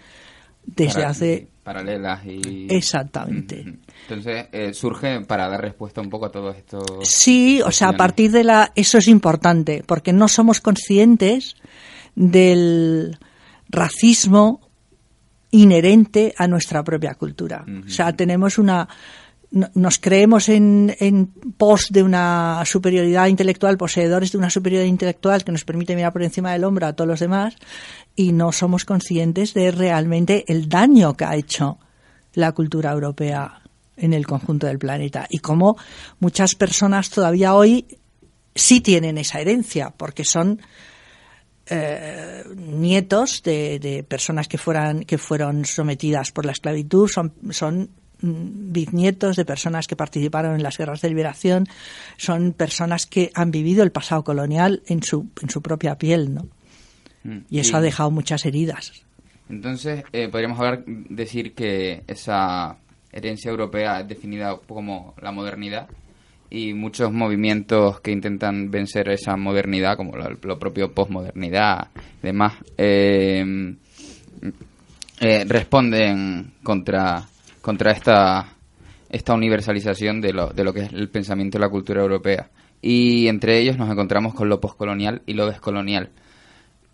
desde 0.66 1.04
hace 1.04 1.48
paralelas 1.70 2.26
y 2.26 2.66
exactamente. 2.68 3.64
Entonces 4.10 4.48
eh, 4.52 4.74
surge 4.74 5.22
para 5.22 5.48
dar 5.48 5.62
respuesta 5.62 6.02
un 6.02 6.10
poco 6.10 6.26
a 6.26 6.32
todo 6.32 6.50
esto 6.50 6.80
sí 7.04 7.62
o 7.64 7.72
sea 7.72 7.90
a 7.90 7.94
partir 7.94 8.32
de 8.32 8.44
la 8.44 8.72
eso 8.74 8.98
es 8.98 9.08
importante 9.08 9.84
porque 9.86 10.12
no 10.12 10.28
somos 10.28 10.62
conscientes 10.62 11.56
del 12.16 13.20
racismo 13.70 14.62
inherente 15.52 16.34
a 16.38 16.48
nuestra 16.48 16.84
propia 16.84 17.14
cultura. 17.14 17.66
O 17.86 17.90
sea, 17.90 18.14
tenemos 18.14 18.58
una 18.58 18.88
nos 19.52 19.98
creemos 19.98 20.48
en, 20.50 21.34
pos 21.58 21.88
de 21.90 22.04
una 22.04 22.62
superioridad 22.66 23.28
intelectual, 23.28 23.78
poseedores 23.78 24.32
de 24.32 24.38
una 24.38 24.50
superioridad 24.50 24.88
intelectual 24.88 25.44
que 25.44 25.52
nos 25.52 25.66
permite 25.66 25.96
mirar 25.96 26.14
por 26.14 26.22
encima 26.22 26.54
del 26.54 26.64
hombro 26.64 26.86
a 26.86 26.94
todos 26.94 27.08
los 27.08 27.20
demás 27.20 27.56
y 28.16 28.32
no 28.32 28.52
somos 28.52 28.86
conscientes 28.86 29.56
de 29.56 29.72
realmente 29.72 30.46
el 30.48 30.70
daño 30.70 31.16
que 31.16 31.26
ha 31.26 31.36
hecho 31.36 31.80
la 32.34 32.52
cultura 32.52 32.92
europea 32.92 33.62
en 33.98 34.14
el 34.14 34.28
conjunto 34.28 34.68
del 34.68 34.78
planeta 34.78 35.26
y 35.30 35.40
cómo 35.40 35.78
muchas 36.20 36.54
personas 36.54 37.10
todavía 37.10 37.56
hoy 37.56 37.86
sí 38.54 38.82
tienen 38.82 39.18
esa 39.18 39.40
herencia 39.40 39.90
porque 39.90 40.24
son 40.26 40.62
eh, 41.66 42.44
nietos 42.56 43.42
de, 43.44 44.06
personas 44.08 44.48
que 44.48 44.58
fueran 44.58 45.04
que 45.04 45.18
fueron 45.18 45.66
sometidas 45.66 46.32
por 46.32 46.46
la 46.46 46.52
esclavitud 46.52 47.08
son 47.08 47.34
son 47.52 47.90
bisnietos 48.22 49.36
de 49.36 49.46
personas 49.46 49.88
que 49.88 49.96
participaron 49.96 50.56
en 50.56 50.64
las 50.64 50.78
guerras 50.78 51.02
de 51.02 51.10
liberación 51.10 51.68
son 52.18 52.54
personas 52.54 53.06
que 53.06 53.32
han 53.34 53.52
vivido 53.52 53.84
el 53.84 53.92
pasado 53.92 54.24
colonial 54.24 54.82
en 54.88 55.04
su 55.04 55.30
en 55.42 55.50
su 55.50 55.62
propia 55.62 55.98
piel 55.98 56.34
no 56.34 56.48
mm, 57.24 57.38
y 57.50 57.60
eso 57.60 57.78
ha 57.78 57.82
dejado 57.82 58.12
muchas 58.12 58.46
heridas. 58.46 58.92
Entonces 59.50 60.04
eh, 60.12 60.28
podríamos 60.28 60.60
hablar 60.60 60.84
decir 60.86 61.54
que 61.54 62.04
esa 62.08 62.78
herencia 63.12 63.50
europea 63.50 64.02
es 64.02 64.08
definida 64.08 64.56
como 64.68 65.16
la 65.22 65.32
modernidad 65.32 65.88
y 66.50 66.74
muchos 66.74 67.12
movimientos 67.12 68.00
que 68.02 68.12
intentan 68.12 68.72
vencer 68.72 69.10
esa 69.10 69.38
modernidad, 69.38 69.96
como 69.98 70.14
lo, 70.16 70.60
propio 70.60 70.92
posmodernidad 70.92 71.90
y 72.24 72.28
demás, 72.28 72.54
eh, 72.78 73.76
eh, 75.20 75.46
responden 75.46 76.54
contra, 76.64 77.28
contra 77.70 77.92
esta, 77.92 78.48
esta 79.12 79.36
universalización 79.36 80.22
de 80.22 80.34
lo, 80.34 80.48
de 80.48 80.64
lo 80.64 80.74
que 80.74 80.80
es 80.80 80.92
el 80.92 81.08
pensamiento 81.08 81.60
y 81.60 81.62
la 81.62 81.70
cultura 81.70 82.02
europea. 82.02 82.50
Y 82.82 83.28
entre 83.28 83.60
ellos 83.60 83.78
nos 83.78 83.92
encontramos 83.92 84.34
con 84.34 84.50
lo 84.50 84.60
poscolonial 84.60 85.22
y 85.28 85.34
lo 85.34 85.46
descolonial. 85.46 86.10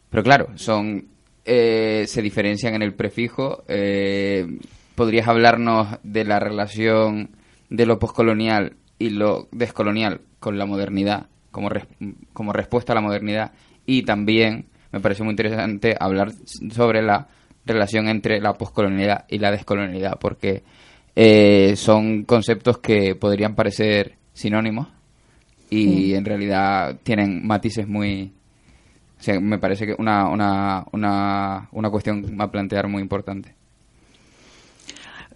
Pero 0.10 0.22
claro, 0.22 0.50
son 0.56 1.06
eh, 1.46 2.04
se 2.08 2.22
diferencian 2.22 2.76
en 2.76 2.82
el 2.82 2.94
prefijo. 2.94 3.64
¿Podrías 4.96 5.30
hablarnos 5.30 5.88
de 6.04 6.26
la 6.26 6.42
relación 6.42 7.30
de 7.70 7.86
lo 7.86 7.98
poscolonial 7.98 8.76
y 9.00 9.12
lo 9.12 9.48
descolonial 9.54 10.20
con 10.42 10.58
la 10.58 10.66
modernidad, 10.66 11.28
como, 11.52 11.70
como 12.34 12.52
respuesta 12.52 12.92
a 12.92 12.96
la 12.96 13.02
modernidad, 13.02 13.54
y 13.86 14.04
también 14.04 14.66
me 14.92 15.00
parece 15.00 15.24
muy 15.24 15.32
interesante 15.32 15.96
hablar 15.98 16.34
sobre 16.70 17.02
la 17.02 17.30
relación 17.66 18.08
entre 18.08 18.40
la 18.40 18.54
poscolonialidad 18.54 19.26
y 19.30 19.40
la 19.40 19.52
descolonialidad, 19.52 20.18
porque 20.20 20.64
eh, 21.16 21.76
son 21.76 22.24
conceptos 22.24 22.80
que 22.80 23.16
podrían 23.16 23.56
parecer 23.56 24.18
sinónimos 24.34 24.88
y 25.70 26.14
en 26.14 26.24
realidad 26.24 26.98
tienen 27.04 27.46
matices 27.46 27.88
muy... 27.88 28.32
me 29.42 29.58
parece 29.58 29.86
que 29.86 29.96
una, 29.98 30.30
una, 30.30 30.86
una, 30.92 31.68
una 31.72 31.90
cuestión 31.90 32.40
a 32.40 32.50
plantear 32.50 32.88
muy 32.88 33.02
importante 33.02 33.56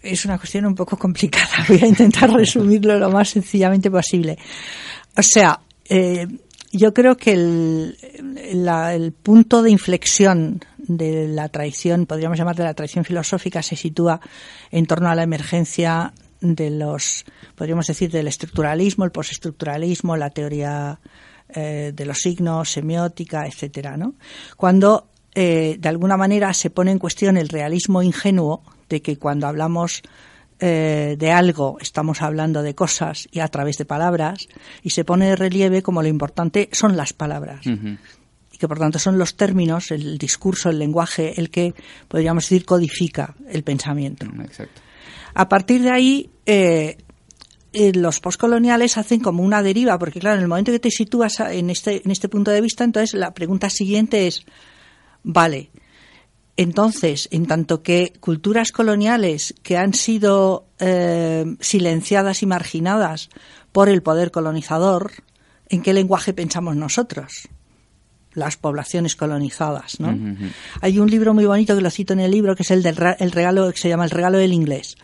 es 0.01 0.25
una 0.25 0.37
cuestión 0.37 0.65
un 0.65 0.75
poco 0.75 0.97
complicada. 0.97 1.49
Voy 1.67 1.79
a 1.81 1.87
intentar 1.87 2.31
resumirlo 2.31 2.97
lo 2.97 3.09
más 3.09 3.29
sencillamente 3.29 3.91
posible. 3.91 4.37
O 5.17 5.21
sea, 5.21 5.59
eh, 5.89 6.27
yo 6.71 6.93
creo 6.93 7.17
que 7.17 7.33
el, 7.33 9.13
punto 9.23 9.61
de 9.61 9.71
inflexión 9.71 10.63
de 10.89 11.27
la 11.27 11.47
tradición, 11.49 12.05
podríamos 12.05 12.37
llamar 12.37 12.55
de 12.55 12.63
la 12.63 12.73
tradición 12.73 13.05
filosófica, 13.05 13.61
se 13.61 13.75
sitúa 13.75 14.19
en 14.71 14.85
torno 14.85 15.09
a 15.09 15.15
la 15.15 15.23
emergencia 15.23 16.13
de 16.41 16.71
los, 16.71 17.25
podríamos 17.55 17.87
decir, 17.87 18.11
del 18.11 18.27
estructuralismo, 18.27 19.05
el 19.05 19.11
postestructuralismo, 19.11 20.17
la 20.17 20.31
teoría 20.31 20.99
eh, 21.49 21.91
de 21.93 22.05
los 22.05 22.17
signos, 22.17 22.71
semiótica, 22.71 23.45
etcétera, 23.45 23.97
¿no? 23.97 24.15
Cuando 24.57 25.09
eh, 25.35 25.77
de 25.79 25.89
alguna 25.89 26.17
manera 26.17 26.53
se 26.53 26.69
pone 26.69 26.91
en 26.91 26.99
cuestión 26.99 27.37
el 27.37 27.49
realismo 27.49 28.01
ingenuo 28.01 28.63
de 28.89 29.01
que 29.01 29.17
cuando 29.17 29.47
hablamos 29.47 30.01
eh, 30.59 31.15
de 31.17 31.31
algo 31.31 31.77
estamos 31.79 32.21
hablando 32.21 32.63
de 32.63 32.75
cosas 32.75 33.29
y 33.31 33.39
a 33.39 33.47
través 33.47 33.77
de 33.77 33.85
palabras 33.85 34.47
y 34.81 34.89
se 34.89 35.05
pone 35.05 35.29
de 35.29 35.35
relieve 35.35 35.81
como 35.81 36.01
lo 36.01 36.09
importante 36.09 36.67
son 36.73 36.97
las 36.97 37.13
palabras 37.13 37.61
que 38.59 38.67
por 38.67 38.77
tanto 38.77 38.99
son 38.99 39.17
los 39.17 39.35
términos, 39.35 39.91
el 39.91 40.17
discurso, 40.17 40.69
el 40.69 40.77
lenguaje, 40.77 41.39
el 41.39 41.49
que 41.49 41.73
podríamos 42.07 42.43
decir 42.43 42.65
codifica 42.65 43.35
el 43.47 43.63
pensamiento. 43.63 44.25
Exacto. 44.43 44.81
A 45.33 45.47
partir 45.47 45.81
de 45.81 45.91
ahí, 45.91 46.29
eh, 46.45 46.97
eh, 47.71 47.93
los 47.93 48.19
postcoloniales 48.19 48.97
hacen 48.97 49.21
como 49.21 49.43
una 49.43 49.63
deriva, 49.63 49.97
porque 49.97 50.19
claro, 50.19 50.35
en 50.35 50.43
el 50.43 50.47
momento 50.49 50.71
que 50.71 50.79
te 50.79 50.91
sitúas 50.91 51.39
en 51.39 51.69
este, 51.69 52.01
en 52.03 52.11
este 52.11 52.27
punto 52.27 52.51
de 52.51 52.61
vista, 52.61 52.83
entonces 52.83 53.13
la 53.13 53.33
pregunta 53.33 53.69
siguiente 53.69 54.27
es, 54.27 54.45
vale, 55.23 55.69
entonces, 56.57 57.29
en 57.31 57.45
tanto 57.45 57.83
que 57.83 58.11
culturas 58.19 58.73
coloniales 58.73 59.55
que 59.63 59.77
han 59.77 59.93
sido 59.93 60.65
eh, 60.79 61.45
silenciadas 61.61 62.43
y 62.43 62.47
marginadas 62.47 63.29
por 63.71 63.87
el 63.87 64.01
poder 64.01 64.31
colonizador, 64.31 65.13
¿en 65.69 65.81
qué 65.81 65.93
lenguaje 65.93 66.33
pensamos 66.33 66.75
nosotros? 66.75 67.47
Las 68.33 68.57
poblaciones 68.57 69.15
colonizadas, 69.15 69.99
¿no? 69.99 70.17
Hay 70.81 70.99
un 70.99 71.09
libro 71.09 71.33
muy 71.33 71.45
bonito 71.45 71.75
que 71.75 71.81
lo 71.81 71.89
cito 71.89 72.13
en 72.13 72.19
el 72.19 72.31
libro 72.31 72.55
que 72.55 72.63
es 72.63 72.71
el 72.71 72.83
del 72.83 72.97
el 73.19 73.31
regalo 73.31 73.71
que 73.71 73.77
se 73.77 73.89
llama 73.89 74.05
el 74.05 74.11
regalo 74.11 74.37
del 74.37 74.53
inglés 74.53 74.97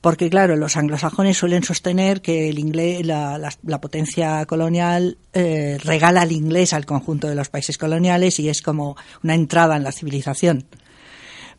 porque 0.00 0.30
claro, 0.30 0.56
los 0.56 0.76
anglosajones 0.76 1.36
suelen 1.36 1.64
sostener 1.64 2.22
que 2.22 2.48
el 2.48 2.58
inglés, 2.58 3.04
la, 3.04 3.38
la, 3.62 3.80
potencia 3.80 4.46
colonial 4.46 5.18
eh, 5.32 5.76
regala 5.82 6.22
el 6.22 6.32
inglés 6.32 6.72
al 6.72 6.86
conjunto 6.86 7.28
de 7.28 7.34
los 7.34 7.48
países 7.48 7.78
coloniales 7.78 8.38
y 8.38 8.48
es 8.48 8.62
como 8.62 8.96
una 9.24 9.34
entrada 9.34 9.76
en 9.76 9.82
la 9.82 9.90
civilización. 9.90 10.66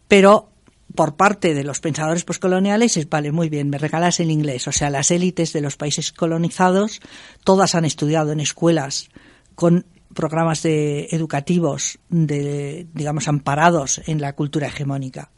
Pero 0.08 0.49
por 0.95 1.15
parte 1.17 1.54
de 1.54 1.65
los 1.65 1.82
pensadores 1.82 2.23
poscoloniales 2.23 2.95
es, 2.95 3.10
vale, 3.10 3.32
muy 3.32 3.49
bien, 3.49 3.69
me 3.69 3.78
regalas 3.78 4.21
el 4.21 4.32
inglés. 4.32 4.67
O 4.69 4.71
sea, 4.71 4.89
las 4.89 5.12
élites 5.12 5.52
de 5.52 5.62
los 5.62 5.75
países 5.75 6.13
colonizados, 6.13 7.02
todas 7.43 7.75
han 7.75 7.84
estudiado 7.84 8.32
en 8.32 8.39
escuelas 8.39 9.10
con 9.54 9.86
programas 10.19 10.62
de, 10.63 11.08
educativos, 11.12 11.97
de, 12.10 12.88
digamos, 12.93 13.29
amparados 13.29 14.01
en 14.05 14.19
la 14.19 14.34
cultura 14.34 14.67
hegemónica. 14.67 15.32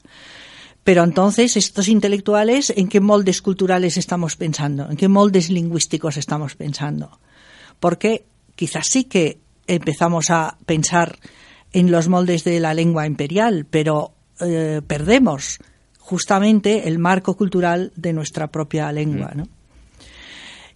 Pero 0.84 1.04
entonces, 1.04 1.56
estos 1.56 1.88
intelectuales, 1.88 2.74
¿en 2.76 2.88
qué 2.88 3.00
moldes 3.00 3.44
culturales 3.44 3.98
estamos 3.98 4.36
pensando? 4.38 4.90
¿En 4.90 4.98
qué 4.98 5.08
moldes 5.08 5.52
lingüísticos 5.52 6.18
estamos 6.18 6.56
pensando? 6.56 7.20
Porque 7.80 8.26
quizás 8.56 8.86
sí 8.90 9.04
que 9.04 9.40
empezamos 9.68 10.32
a 10.32 10.58
pensar 10.66 11.20
en 11.74 11.92
los 11.92 12.08
moldes 12.08 12.44
de 12.44 12.60
la 12.60 12.74
lengua 12.74 13.06
imperial, 13.06 13.68
pero 13.70 14.16
eh, 14.40 14.82
perdemos 14.88 15.60
justamente 16.00 16.88
el 16.88 16.98
marco 16.98 17.38
cultural 17.38 17.92
de 17.96 18.14
nuestra 18.14 18.48
propia 18.48 18.92
lengua, 18.92 19.34
¿no? 19.36 19.48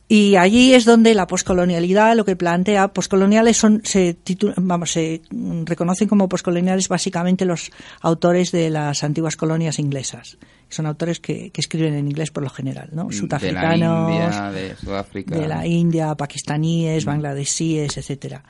Y 0.08 0.36
allí 0.36 0.74
es 0.76 0.86
donde 0.86 1.15
la 1.15 1.26
poscolonialidad 1.26 2.15
lo 2.15 2.26
que 2.26 2.36
plantea, 2.36 2.89
poscoloniales 2.89 3.58
son, 3.58 3.82
se, 3.84 4.15
vamos, 4.58 4.91
se 4.91 5.22
reconocen 5.63 6.08
como 6.08 6.30
poscoloniales 6.30 6.89
básicamente 6.89 7.44
los 7.44 7.72
autores 8.02 8.52
de 8.52 8.70
las 8.70 9.04
antiguas 9.04 9.36
colonias 9.36 9.80
inglesas. 9.80 10.38
Son 10.70 10.86
autores 10.86 11.20
que, 11.20 11.52
escriben 11.56 11.96
en 11.96 12.08
inglés 12.08 12.30
por 12.30 12.44
lo 12.44 12.50
general, 12.50 12.89
¿no? 12.91 13.12
Sudafricanos. 13.12 14.08
De 14.08 14.20
la 14.20 14.28
India, 14.28 14.52
de 14.52 14.76
Sudáfrica. 14.76 15.36
De 15.39 15.48
la 15.48 15.65
India, 15.65 16.15
pakistaníes, 16.15 17.06
bangladesíes, 17.06 17.98
etcétera 17.98 18.44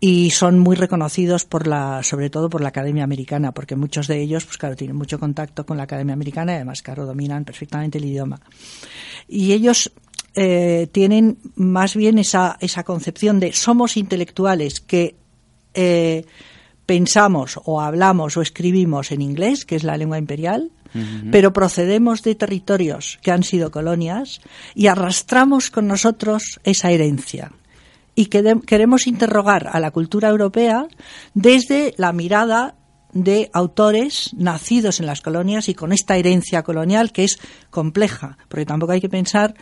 y 0.00 0.30
son 0.30 0.58
muy 0.58 0.76
reconocidos 0.76 1.44
por 1.44 1.66
la, 1.66 2.02
sobre 2.02 2.30
todo 2.30 2.48
por 2.48 2.60
la 2.60 2.68
Academia 2.68 3.02
Americana, 3.02 3.52
porque 3.52 3.74
muchos 3.74 4.06
de 4.06 4.20
ellos, 4.20 4.44
pues 4.44 4.56
claro, 4.56 4.76
tienen 4.76 4.96
mucho 4.96 5.18
contacto 5.18 5.66
con 5.66 5.76
la 5.76 5.84
Academia 5.84 6.14
Americana 6.14 6.52
y 6.52 6.56
además, 6.56 6.82
claro, 6.82 7.04
dominan 7.04 7.44
perfectamente 7.44 7.98
el 7.98 8.04
idioma. 8.04 8.40
Y 9.26 9.52
ellos 9.52 9.90
eh, 10.34 10.88
tienen 10.92 11.38
más 11.54 11.96
bien 11.96 12.18
esa, 12.18 12.56
esa 12.60 12.84
concepción 12.84 13.40
de 13.40 13.52
somos 13.52 13.96
intelectuales 13.96 14.80
que 14.80 15.16
eh, 15.74 16.24
pensamos 16.86 17.60
o 17.64 17.80
hablamos 17.80 18.36
o 18.36 18.42
escribimos 18.42 19.12
en 19.12 19.22
inglés, 19.22 19.64
que 19.64 19.76
es 19.76 19.84
la 19.84 19.96
lengua 19.96 20.18
imperial, 20.18 20.70
pero 21.30 21.52
procedemos 21.52 22.22
de 22.22 22.34
territorios 22.34 23.18
que 23.20 23.30
han 23.30 23.42
sido 23.42 23.70
colonias 23.70 24.40
y 24.74 24.86
arrastramos 24.86 25.70
con 25.70 25.86
nosotros 25.86 26.60
esa 26.64 26.90
herencia. 26.90 27.52
Y 28.14 28.26
queremos 28.26 29.06
interrogar 29.06 29.68
a 29.70 29.80
la 29.80 29.90
cultura 29.90 30.30
europea 30.30 30.88
desde 31.34 31.92
la 31.98 32.14
mirada 32.14 32.74
de 33.12 33.50
autores 33.52 34.30
nacidos 34.36 34.98
en 35.00 35.06
las 35.06 35.20
colonias 35.20 35.68
y 35.68 35.74
con 35.74 35.92
esta 35.92 36.16
herencia 36.16 36.62
colonial 36.62 37.12
que 37.12 37.24
es 37.24 37.38
compleja, 37.70 38.38
porque 38.48 38.66
tampoco 38.66 38.92
hay 38.92 39.00
que 39.00 39.08
pensar 39.08 39.54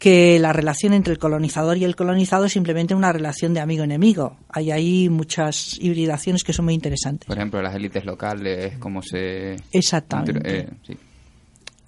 que 0.00 0.38
la 0.38 0.54
relación 0.54 0.94
entre 0.94 1.12
el 1.12 1.18
colonizador 1.18 1.76
y 1.76 1.84
el 1.84 1.94
colonizado 1.94 2.46
es 2.46 2.52
simplemente 2.52 2.94
una 2.94 3.12
relación 3.12 3.52
de 3.52 3.60
amigo-enemigo. 3.60 4.38
Hay 4.48 4.70
ahí 4.70 5.10
muchas 5.10 5.78
hibridaciones 5.78 6.42
que 6.42 6.54
son 6.54 6.64
muy 6.64 6.74
interesantes. 6.74 7.26
Por 7.26 7.36
ejemplo, 7.36 7.60
las 7.60 7.74
élites 7.74 8.06
locales, 8.06 8.78
cómo 8.78 9.02
se... 9.02 9.56
Exactamente. 9.70 10.40
Eh, 10.88 10.96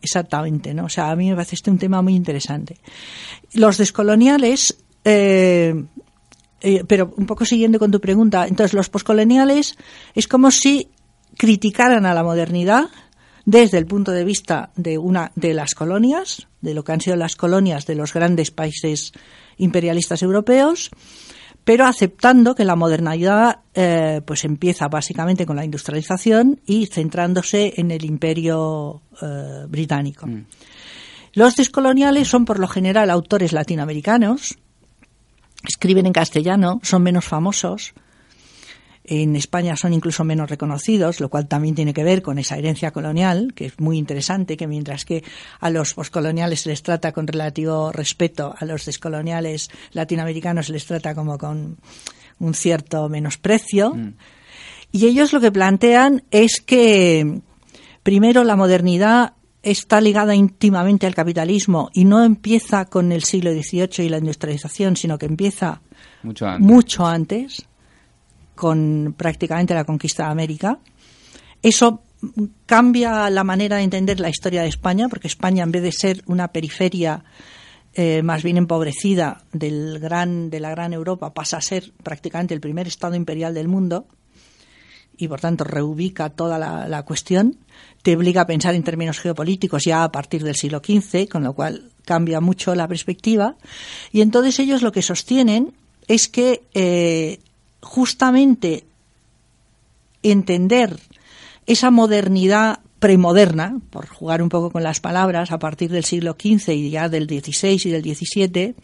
Exactamente, 0.03 0.75
¿no? 0.75 0.85
O 0.87 0.89
sea, 0.89 1.11
a 1.11 1.17
mí 1.17 1.31
me 1.31 1.37
parece 1.37 1.55
este 1.55 1.71
un 1.71 1.79
tema 1.79 2.03
muy 2.03 2.15
interesante. 2.15 2.77
Los 3.55 3.79
descoloniales, 3.79 4.77
eh, 5.05 5.85
eh, 6.61 6.85
pero 6.87 7.15
un 7.17 7.25
poco 7.25 7.47
siguiendo 7.47 7.79
con 7.79 7.91
tu 7.91 8.01
pregunta, 8.01 8.47
entonces 8.47 8.75
los 8.75 8.91
poscoloniales 8.91 9.79
es 10.15 10.29
como 10.29 10.51
si 10.51 10.89
criticaran 11.39 12.05
a 12.05 12.13
la 12.13 12.25
modernidad 12.25 12.91
desde 13.45 13.79
el 13.79 13.87
punto 13.87 14.13
de 14.13 14.25
vista 14.25 14.71
de 14.77 14.99
una 14.99 15.33
de 15.35 15.55
las 15.55 15.75
colonias, 15.75 16.49
de 16.61 16.75
lo 16.75 16.85
que 16.85 16.93
han 16.93 17.01
sido 17.01 17.17
las 17.17 17.37
colonias 17.37 17.87
de 17.87 17.95
los 17.95 18.13
grandes 18.13 18.51
países 18.51 19.13
imperialistas 19.57 20.23
europeos, 20.23 20.91
pero 21.65 21.87
aceptando 21.87 22.55
que 22.55 22.65
la 22.65 22.77
modernidad 22.77 23.61
eh, 23.75 24.21
pues 24.25 24.45
empieza 24.45 24.89
básicamente 24.89 25.47
con 25.47 25.57
la 25.57 25.65
industrialización 25.65 26.61
y 26.67 26.87
centrándose 26.87 27.75
en 27.77 27.91
el 27.91 28.05
imperio 28.05 29.03
eh, 29.21 29.67
británico. 29.69 30.27
Mm. 30.27 30.47
Los 31.35 31.57
descoloniales 31.57 32.29
son 32.29 32.45
por 32.45 32.59
lo 32.59 32.69
general 32.69 33.11
autores 33.11 33.53
latinoamericanos, 33.53 34.59
escriben 35.67 36.07
en 36.07 36.13
castellano, 36.13 36.81
son 36.83 37.03
menos 37.03 37.25
famosos, 37.25 37.95
en 39.05 39.35
España 39.35 39.77
son 39.77 39.93
incluso 39.93 40.23
menos 40.23 40.49
reconocidos, 40.49 41.21
lo 41.21 41.29
cual 41.29 41.49
también 41.49 41.75
tiene 41.75 41.93
que 41.93 42.05
ver 42.05 42.23
con 42.23 42.39
esa 42.39 42.57
herencia 42.57 42.93
colonial, 42.93 43.53
que 43.55 43.67
es 43.67 43.81
muy 43.81 43.99
interesante, 43.99 44.57
que 44.57 44.69
mientras 44.69 45.05
que 45.05 45.25
a 45.61 45.71
los 45.71 45.95
poscoloniales 45.95 46.61
se 46.61 46.71
les 46.71 46.83
trata 46.83 47.13
con 47.13 47.27
relativo 47.27 47.91
respeto, 47.91 48.55
a 48.57 48.65
los 48.65 48.85
descoloniales 48.85 49.71
latinoamericanos 49.93 50.67
se 50.67 50.73
les 50.73 50.87
trata 50.87 51.15
como 51.15 51.37
con 51.37 51.79
un 52.39 52.55
cierto 52.55 53.09
menosprecio. 53.09 53.95
Mm. 53.95 54.15
Y 54.93 55.07
ellos 55.07 55.33
lo 55.33 55.41
que 55.41 55.51
plantean 55.51 56.23
es 56.31 56.61
que, 56.61 57.41
primero, 58.03 58.45
la 58.45 58.57
modernidad 58.57 59.33
está 59.63 60.01
ligada 60.01 60.35
íntimamente 60.35 61.07
al 61.07 61.15
capitalismo 61.15 61.91
y 61.93 62.05
no 62.05 62.23
empieza 62.25 62.85
con 62.85 63.11
el 63.11 63.25
siglo 63.25 63.53
XVIII 63.53 64.05
y 64.05 64.09
la 64.09 64.19
industrialización, 64.19 64.97
sino 64.97 65.19
que 65.19 65.27
empieza 65.27 65.81
mucho 66.59 67.07
antes 67.07 67.67
con 68.55 69.15
prácticamente 69.17 69.75
la 69.75 69.85
conquista 69.85 70.25
de 70.25 70.31
América. 70.31 70.79
Eso 71.63 72.03
cambia 72.67 73.31
la 73.31 73.45
manera 73.45 73.77
de 73.77 73.83
entender 73.83 74.21
la 74.21 74.29
historia 74.29 74.63
de 74.63 74.69
España, 74.69 75.09
porque 75.09 75.29
España, 75.29 75.65
en 75.65 75.73
vez 75.73 75.83
de 75.83 75.93
ser 75.93 76.23
una 76.27 76.49
periferia 76.49 77.25
eh, 77.95 78.23
más 78.23 78.43
bien 78.43 78.57
empobrecida 78.57 79.43
del 79.53 79.99
gran, 79.99 80.51
de 80.51 80.61
la 80.61 80.71
gran 80.71 80.93
Europa, 80.93 81.35
pasa 81.35 81.59
a 81.59 81.61
ser 81.61 81.93
prácticamente 82.03 82.55
el 82.55 82.61
primer 82.61 82.87
Estado 82.87 83.15
imperial 83.15 83.55
del 83.55 83.69
mundo 83.69 84.07
y, 85.17 85.29
por 85.29 85.41
tanto, 85.41 85.65
reubica 85.65 86.31
toda 86.31 86.59
la, 86.59 87.03
cuestión. 87.05 87.59
Te 88.03 88.17
obliga 88.17 88.43
a 88.43 88.47
pensar 88.47 88.75
en 88.75 88.83
términos 88.83 89.21
geopolíticos 89.21 89.85
ya 89.85 90.05
a 90.05 90.11
partir 90.13 90.43
del 90.43 90.57
siglo 90.57 90.81
XV, 90.85 91.29
con 91.29 91.45
lo 91.45 91.53
cual 91.53 91.91
cambia 92.05 92.41
mucho 92.41 92.75
la 92.75 92.89
perspectiva. 92.89 93.57
Y 94.11 94.23
entonces 94.23 94.59
ellos 94.59 94.83
lo 94.83 94.91
que 94.91 95.03
sostienen 95.03 95.75
es 96.09 96.29
que 96.29 96.63
eh, 96.75 97.41
justamente 97.83 98.85
entender 100.23 100.99
esa 101.67 101.91
modernidad 101.91 102.81
premoderna, 102.99 103.81
por 103.91 104.07
jugar 104.07 104.43
un 104.43 104.49
poco 104.49 104.71
con 104.71 104.85
las 104.85 105.01
palabras, 105.01 105.51
a 105.51 105.59
partir 105.59 105.91
del 105.91 106.05
siglo 106.05 106.37
XV 106.41 106.71
y 106.71 106.91
ya 106.91 107.09
del 107.09 107.27
XVI 107.27 107.81
y 107.85 107.91
del 107.91 108.03
XVII, 108.03 108.75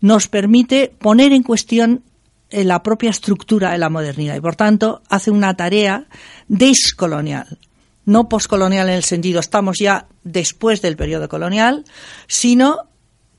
nos 0.00 0.28
permite 0.28 0.92
poner 0.98 1.32
en 1.32 1.44
cuestión 1.44 2.02
eh, 2.50 2.64
la 2.64 2.82
propia 2.82 3.10
estructura 3.10 3.72
de 3.72 3.78
la 3.78 3.90
modernidad 3.90 4.36
y 4.36 4.40
por 4.40 4.56
tanto 4.56 5.02
hace 5.08 5.30
una 5.30 5.54
tarea 5.56 6.06
descolonial, 6.48 7.58
no 8.04 8.28
poscolonial 8.28 8.88
en 8.88 8.94
el 8.94 9.04
sentido 9.04 9.38
estamos 9.38 9.78
ya 9.78 10.06
después 10.24 10.80
del 10.82 10.96
periodo 10.96 11.28
colonial, 11.28 11.84
sino 12.26 12.88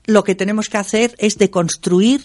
lo 0.06 0.24
que 0.24 0.34
tenemos 0.34 0.68
que 0.68 0.78
hacer 0.78 1.14
es 1.18 1.38
deconstruir 1.38 2.22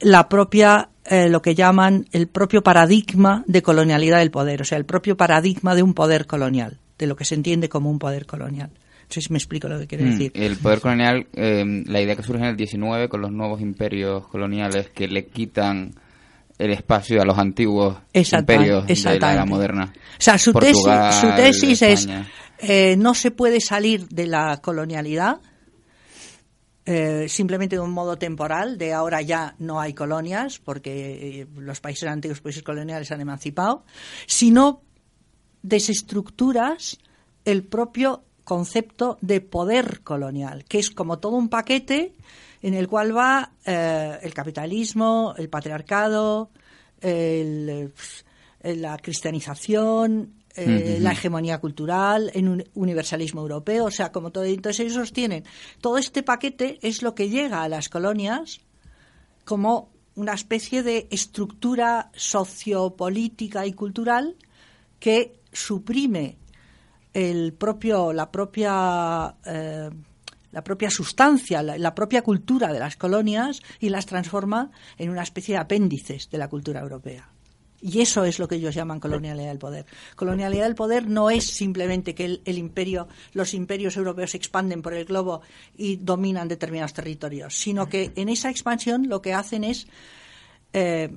la 0.00 0.28
propia 0.28 0.90
eh, 1.08 1.28
lo 1.28 1.42
que 1.42 1.54
llaman 1.54 2.06
el 2.12 2.26
propio 2.26 2.62
paradigma 2.62 3.44
de 3.46 3.62
colonialidad 3.62 4.18
del 4.18 4.30
poder, 4.30 4.62
o 4.62 4.64
sea, 4.64 4.78
el 4.78 4.84
propio 4.84 5.16
paradigma 5.16 5.74
de 5.74 5.82
un 5.82 5.94
poder 5.94 6.26
colonial, 6.26 6.78
de 6.98 7.06
lo 7.06 7.16
que 7.16 7.24
se 7.24 7.34
entiende 7.34 7.68
como 7.68 7.90
un 7.90 7.98
poder 7.98 8.26
colonial. 8.26 8.70
No 8.72 9.12
sé 9.12 9.20
si 9.20 9.32
me 9.32 9.38
explico 9.38 9.68
lo 9.68 9.78
que 9.78 9.86
quiere 9.86 10.04
Mm, 10.04 10.10
decir. 10.10 10.32
El 10.34 10.56
poder 10.56 10.80
colonial, 10.80 11.26
eh, 11.34 11.64
la 11.86 12.00
idea 12.00 12.16
que 12.16 12.22
surge 12.22 12.42
en 12.42 12.48
el 12.48 12.56
19 12.56 13.08
con 13.08 13.20
los 13.20 13.30
nuevos 13.30 13.60
imperios 13.60 14.26
coloniales 14.26 14.90
que 14.90 15.06
le 15.06 15.26
quitan 15.26 15.94
el 16.58 16.70
espacio 16.70 17.20
a 17.20 17.24
los 17.24 17.38
antiguos 17.38 17.98
imperios 18.12 18.86
de 18.86 19.18
la 19.20 19.34
era 19.34 19.44
moderna. 19.44 19.92
O 19.94 20.20
sea, 20.20 20.38
su 20.38 20.52
tesis, 20.52 20.88
su 21.20 21.28
tesis 21.36 21.82
es 21.82 22.08
eh, 22.58 22.96
no 22.96 23.14
se 23.14 23.30
puede 23.30 23.60
salir 23.60 24.08
de 24.08 24.26
la 24.26 24.60
colonialidad 24.62 25.40
eh, 26.88 27.28
simplemente 27.28 27.74
de 27.74 27.82
un 27.82 27.90
modo 27.90 28.16
temporal, 28.16 28.78
de 28.78 28.92
ahora 28.92 29.20
ya 29.20 29.56
no 29.58 29.80
hay 29.80 29.92
colonias 29.92 30.60
porque 30.60 31.40
eh, 31.40 31.46
los 31.56 31.80
países 31.80 32.08
antiguos 32.08 32.40
países 32.40 32.62
coloniales 32.62 33.10
han 33.10 33.20
emancipado, 33.20 33.84
sino 34.26 34.82
desestructuras 35.62 36.98
el 37.44 37.64
propio 37.64 38.22
concepto 38.44 39.18
de 39.20 39.40
poder 39.40 40.02
colonial, 40.04 40.64
que 40.64 40.78
es 40.78 40.92
como 40.92 41.18
todo 41.18 41.32
un 41.36 41.48
paquete 41.48 42.14
en 42.62 42.74
el 42.74 42.86
cual 42.86 43.16
va 43.16 43.50
eh, 43.64 44.20
el 44.22 44.32
capitalismo, 44.32 45.34
el 45.36 45.48
patriarcado, 45.48 46.50
el, 47.00 47.92
la 48.62 48.96
cristianización, 48.98 50.35
eh, 50.56 50.98
la 51.00 51.12
hegemonía 51.12 51.58
cultural, 51.60 52.30
el 52.34 52.48
un- 52.48 52.64
universalismo 52.74 53.40
europeo, 53.42 53.84
o 53.86 53.90
sea, 53.90 54.10
como 54.12 54.30
todo. 54.30 54.44
Entonces 54.44 54.90
ellos 54.92 55.12
tienen 55.12 55.44
todo 55.80 55.98
este 55.98 56.22
paquete 56.22 56.78
es 56.82 57.02
lo 57.02 57.14
que 57.14 57.28
llega 57.28 57.62
a 57.62 57.68
las 57.68 57.88
colonias 57.88 58.60
como 59.44 59.90
una 60.14 60.32
especie 60.32 60.82
de 60.82 61.06
estructura 61.10 62.10
sociopolítica 62.14 63.66
y 63.66 63.72
cultural 63.74 64.36
que 64.98 65.40
suprime 65.52 66.38
el 67.12 67.52
propio, 67.52 68.12
la 68.12 68.30
propia 68.30 69.34
eh, 69.44 69.90
la 70.52 70.64
propia 70.64 70.88
sustancia, 70.90 71.62
la, 71.62 71.76
la 71.76 71.94
propia 71.94 72.22
cultura 72.22 72.72
de 72.72 72.78
las 72.78 72.96
colonias 72.96 73.60
y 73.78 73.90
las 73.90 74.06
transforma 74.06 74.70
en 74.96 75.10
una 75.10 75.22
especie 75.22 75.54
de 75.54 75.60
apéndices 75.60 76.30
de 76.30 76.38
la 76.38 76.48
cultura 76.48 76.80
europea. 76.80 77.28
Y 77.80 78.00
eso 78.00 78.24
es 78.24 78.38
lo 78.38 78.48
que 78.48 78.56
ellos 78.56 78.74
llaman 78.74 79.00
colonialidad 79.00 79.48
del 79.48 79.58
poder. 79.58 79.86
Colonialidad 80.16 80.64
del 80.64 80.74
poder 80.74 81.08
no 81.08 81.30
es 81.30 81.44
simplemente 81.44 82.14
que 82.14 82.24
el, 82.24 82.42
el 82.44 82.58
imperio, 82.58 83.08
los 83.34 83.54
imperios 83.54 83.96
europeos 83.96 84.30
se 84.30 84.38
expanden 84.38 84.82
por 84.82 84.94
el 84.94 85.04
globo 85.04 85.42
y 85.76 85.96
dominan 85.96 86.48
determinados 86.48 86.94
territorios, 86.94 87.54
sino 87.54 87.88
que 87.88 88.12
en 88.16 88.28
esa 88.28 88.50
expansión 88.50 89.08
lo 89.08 89.20
que 89.20 89.34
hacen 89.34 89.64
es, 89.64 89.86
eh, 90.72 91.10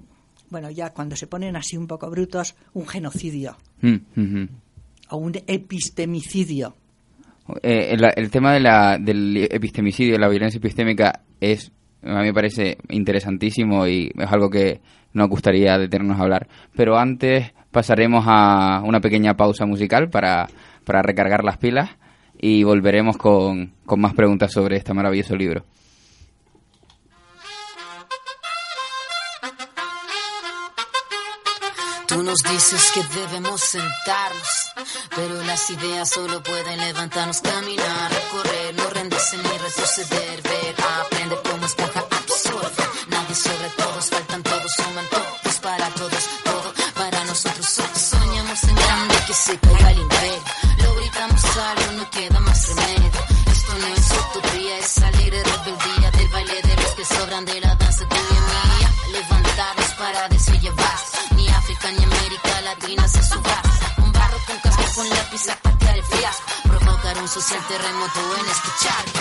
bueno, 0.49 0.69
ya 0.69 0.91
cuando 0.91 1.15
se 1.15 1.27
ponen 1.27 1.55
así 1.55 1.77
un 1.77 1.87
poco 1.87 2.09
brutos, 2.09 2.55
un 2.73 2.87
genocidio 2.87 3.57
Mm, 3.81 4.43
o 5.09 5.17
un 5.17 5.33
epistemicidio. 5.47 6.75
Eh, 7.63 7.93
el, 7.93 8.03
el 8.15 8.29
tema 8.29 8.53
de 8.53 8.59
la, 8.59 8.97
del 8.99 9.47
epistemicidio, 9.49 10.17
la 10.17 10.27
violencia 10.27 10.57
epistémica, 10.57 11.21
es 11.39 11.71
a 12.03 12.19
mí 12.19 12.27
me 12.27 12.33
parece 12.33 12.77
interesantísimo 12.89 13.85
y 13.87 14.11
es 14.15 14.31
algo 14.31 14.49
que 14.49 14.79
nos 15.13 15.29
gustaría 15.29 15.77
detenernos 15.77 16.19
a 16.19 16.23
hablar. 16.23 16.47
Pero 16.75 16.97
antes 16.97 17.53
pasaremos 17.71 18.25
a 18.27 18.81
una 18.85 19.01
pequeña 19.01 19.35
pausa 19.35 19.65
musical 19.65 20.09
para, 20.09 20.47
para 20.83 21.01
recargar 21.01 21.43
las 21.43 21.57
pilas 21.57 21.89
y 22.37 22.63
volveremos 22.63 23.17
con, 23.17 23.73
con 23.85 23.99
más 23.99 24.13
preguntas 24.13 24.51
sobre 24.51 24.77
este 24.77 24.93
maravilloso 24.93 25.35
libro. 25.35 25.65
Tú 32.07 32.23
nos 32.23 32.39
dices 32.39 32.91
que 32.91 33.03
debemos 33.19 33.61
sentarnos, 33.61 34.73
pero 35.15 35.43
las 35.43 35.69
ideas 35.69 36.09
solo 36.09 36.41
pueden 36.41 36.79
levantarnos, 36.79 37.39
caminar, 37.39 38.11
recorrer, 38.11 38.73
no 38.75 38.89
rendirse 38.89 39.37
ni 39.37 39.43
retroceder, 39.43 40.41
ver, 40.41 40.75
aprender 41.03 41.39
cómo 41.43 41.65
esponja. 41.67 42.08
Nadie 43.09 43.35
sobre 43.35 43.69
todos, 43.77 44.05
faltan 44.09 44.43
todos, 44.43 44.71
suman 44.77 45.05
todos 45.09 45.55
para 45.61 45.89
todos, 45.89 46.23
todo 46.43 46.73
para 46.95 47.23
nosotros. 47.25 47.65
So- 47.65 47.89
Soñamos 48.17 48.63
en 48.63 48.75
grande 48.75 49.15
que 49.27 49.33
se 49.33 49.57
caiga 49.59 49.91
el 49.91 49.99
imperio, 49.99 50.43
lo 50.83 50.95
gritamos 50.95 51.43
algo, 51.57 51.91
no 51.97 52.09
queda 52.11 52.39
más 52.39 52.67
remedio. 52.69 53.11
Esto 53.51 53.73
no 53.81 53.87
es 53.87 54.11
utopía, 54.11 54.77
es 54.79 54.95
de 55.31 55.43
rebeldía 55.43 56.11
del 56.11 56.27
baile 56.29 56.61
de 56.61 56.75
los 56.81 56.91
que 56.91 57.05
sobran 57.05 57.45
de 57.45 57.59
la 57.61 57.75
danza 57.75 58.05
tuya 58.07 58.21
y 58.21 58.41
mía. 58.49 58.89
Levantarnos 59.19 59.91
para 59.97 60.29
decir 60.29 60.59
ni 61.35 61.47
África 61.49 61.91
ni 61.91 62.03
América 62.03 62.61
Latina 62.61 63.07
se 63.07 63.23
suba. 63.23 63.61
Un 63.97 64.11
barro 64.11 64.37
con 64.47 64.57
casco 64.59 64.83
con 64.95 65.09
lápiz 65.09 65.49
a 65.49 65.55
patear 65.57 65.97
el 65.97 66.03
fiasco, 66.03 66.43
provocar 66.63 67.17
un 67.17 67.27
social 67.27 67.61
terremoto 67.67 68.19
en 68.39 68.45
escucharte. 68.49 69.19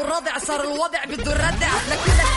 الرضع 0.00 0.38
صار 0.38 0.60
الوضع 0.60 1.04
بده 1.04 1.32
الردع 1.32 1.68
لكن 1.90 2.27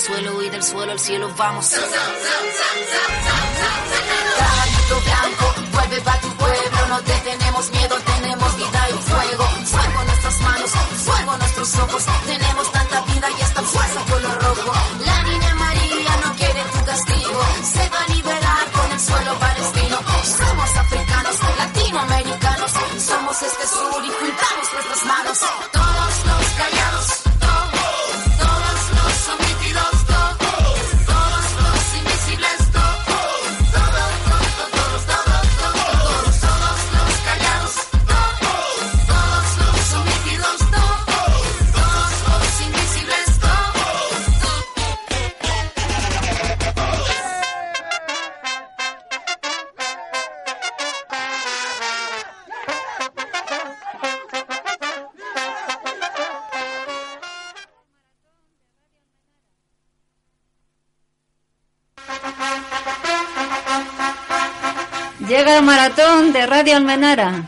suelo 0.00 0.42
y 0.42 0.48
del 0.48 0.62
suelo 0.62 0.92
al 0.92 0.98
cielo 0.98 1.30
vamos. 1.36 1.76
Radio 66.60 66.76
Almenara. 66.76 67.42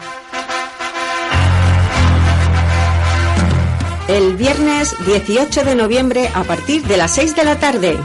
El 4.09 4.37
viernes 4.37 4.97
18 5.05 5.65
de 5.65 5.75
noviembre 5.75 6.31
a 6.35 6.45
partir 6.45 6.83
de 6.85 6.97
las 6.97 7.11
6 7.11 7.37
de 7.37 7.45
la 7.45 7.59
tarde. 7.59 7.99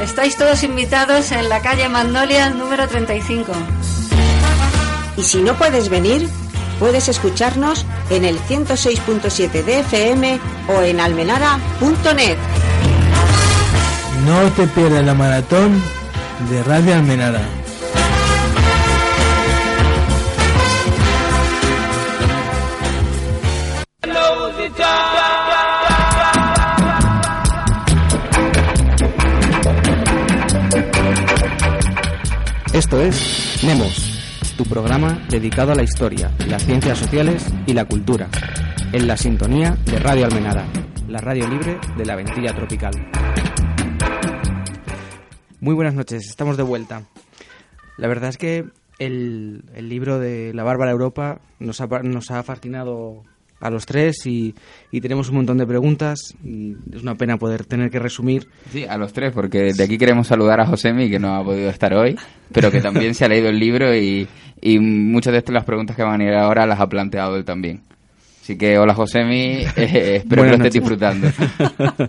Estáis 0.00 0.36
todos 0.36 0.62
invitados 0.62 1.32
en 1.32 1.48
la 1.48 1.60
calle 1.62 1.88
Magnolia 1.88 2.50
número 2.50 2.86
35. 2.86 3.50
Y 5.16 5.24
si 5.24 5.42
no 5.42 5.54
puedes 5.54 5.88
venir, 5.88 6.28
puedes 6.78 7.08
escucharnos 7.08 7.86
en 8.10 8.24
el 8.24 8.38
106.7 8.38 9.64
de 9.64 9.80
FM 9.80 10.38
o 10.68 10.82
en 10.82 11.00
almenara.net. 11.00 12.38
No 14.24 14.42
te 14.52 14.68
pierdas 14.68 15.04
la 15.04 15.14
maratón 15.14 15.82
de 16.48 16.62
Radio 16.62 16.94
Almenara. 16.94 17.57
Esto 32.78 33.00
es 33.00 33.60
Nemos, 33.64 34.54
tu 34.56 34.62
programa 34.62 35.20
dedicado 35.28 35.72
a 35.72 35.74
la 35.74 35.82
historia, 35.82 36.30
las 36.46 36.64
ciencias 36.64 36.96
sociales 36.96 37.44
y 37.66 37.72
la 37.74 37.84
cultura, 37.86 38.28
en 38.92 39.08
la 39.08 39.16
sintonía 39.16 39.76
de 39.84 39.98
Radio 39.98 40.26
Almenara, 40.26 40.64
la 41.08 41.20
radio 41.20 41.48
libre 41.48 41.76
de 41.96 42.06
la 42.06 42.14
ventilla 42.14 42.54
tropical. 42.54 42.92
Muy 45.58 45.74
buenas 45.74 45.94
noches, 45.94 46.28
estamos 46.28 46.56
de 46.56 46.62
vuelta. 46.62 47.02
La 47.96 48.06
verdad 48.06 48.30
es 48.30 48.38
que 48.38 48.66
el, 49.00 49.64
el 49.74 49.88
libro 49.88 50.20
de 50.20 50.54
La 50.54 50.62
Bárbara 50.62 50.92
Europa 50.92 51.40
nos 51.58 51.80
ha, 51.80 51.88
nos 52.04 52.30
ha 52.30 52.44
fascinado 52.44 53.24
a 53.60 53.70
los 53.70 53.86
tres 53.86 54.24
y, 54.26 54.54
y 54.90 55.00
tenemos 55.00 55.28
un 55.30 55.36
montón 55.36 55.58
de 55.58 55.66
preguntas 55.66 56.34
y 56.44 56.76
es 56.94 57.02
una 57.02 57.16
pena 57.16 57.36
poder 57.36 57.64
tener 57.64 57.90
que 57.90 57.98
resumir 57.98 58.46
Sí, 58.70 58.84
a 58.84 58.96
los 58.96 59.12
tres, 59.12 59.32
porque 59.32 59.72
de 59.72 59.82
aquí 59.82 59.98
queremos 59.98 60.26
saludar 60.28 60.60
a 60.60 60.66
Josemi, 60.66 61.10
que 61.10 61.18
no 61.18 61.34
ha 61.34 61.44
podido 61.44 61.68
estar 61.70 61.92
hoy, 61.94 62.16
pero 62.52 62.70
que 62.70 62.80
también 62.80 63.14
se 63.14 63.24
ha 63.24 63.28
leído 63.28 63.48
el 63.48 63.58
libro 63.58 63.94
y, 63.94 64.28
y 64.60 64.78
muchas 64.78 65.32
de 65.32 65.38
estas 65.38 65.54
las 65.54 65.64
preguntas 65.64 65.96
que 65.96 66.02
van 66.02 66.20
a 66.20 66.24
ir 66.24 66.34
ahora 66.34 66.66
las 66.66 66.80
ha 66.80 66.86
planteado 66.88 67.36
él 67.36 67.44
también. 67.44 67.82
Así 68.42 68.56
que 68.56 68.78
hola 68.78 68.94
Josemi, 68.94 69.64
eh, 69.76 70.16
espero 70.16 70.42
que 70.42 70.48
lo 70.50 70.56
Buenas 70.56 70.66
estés 70.66 70.74
disfrutando. 70.74 71.28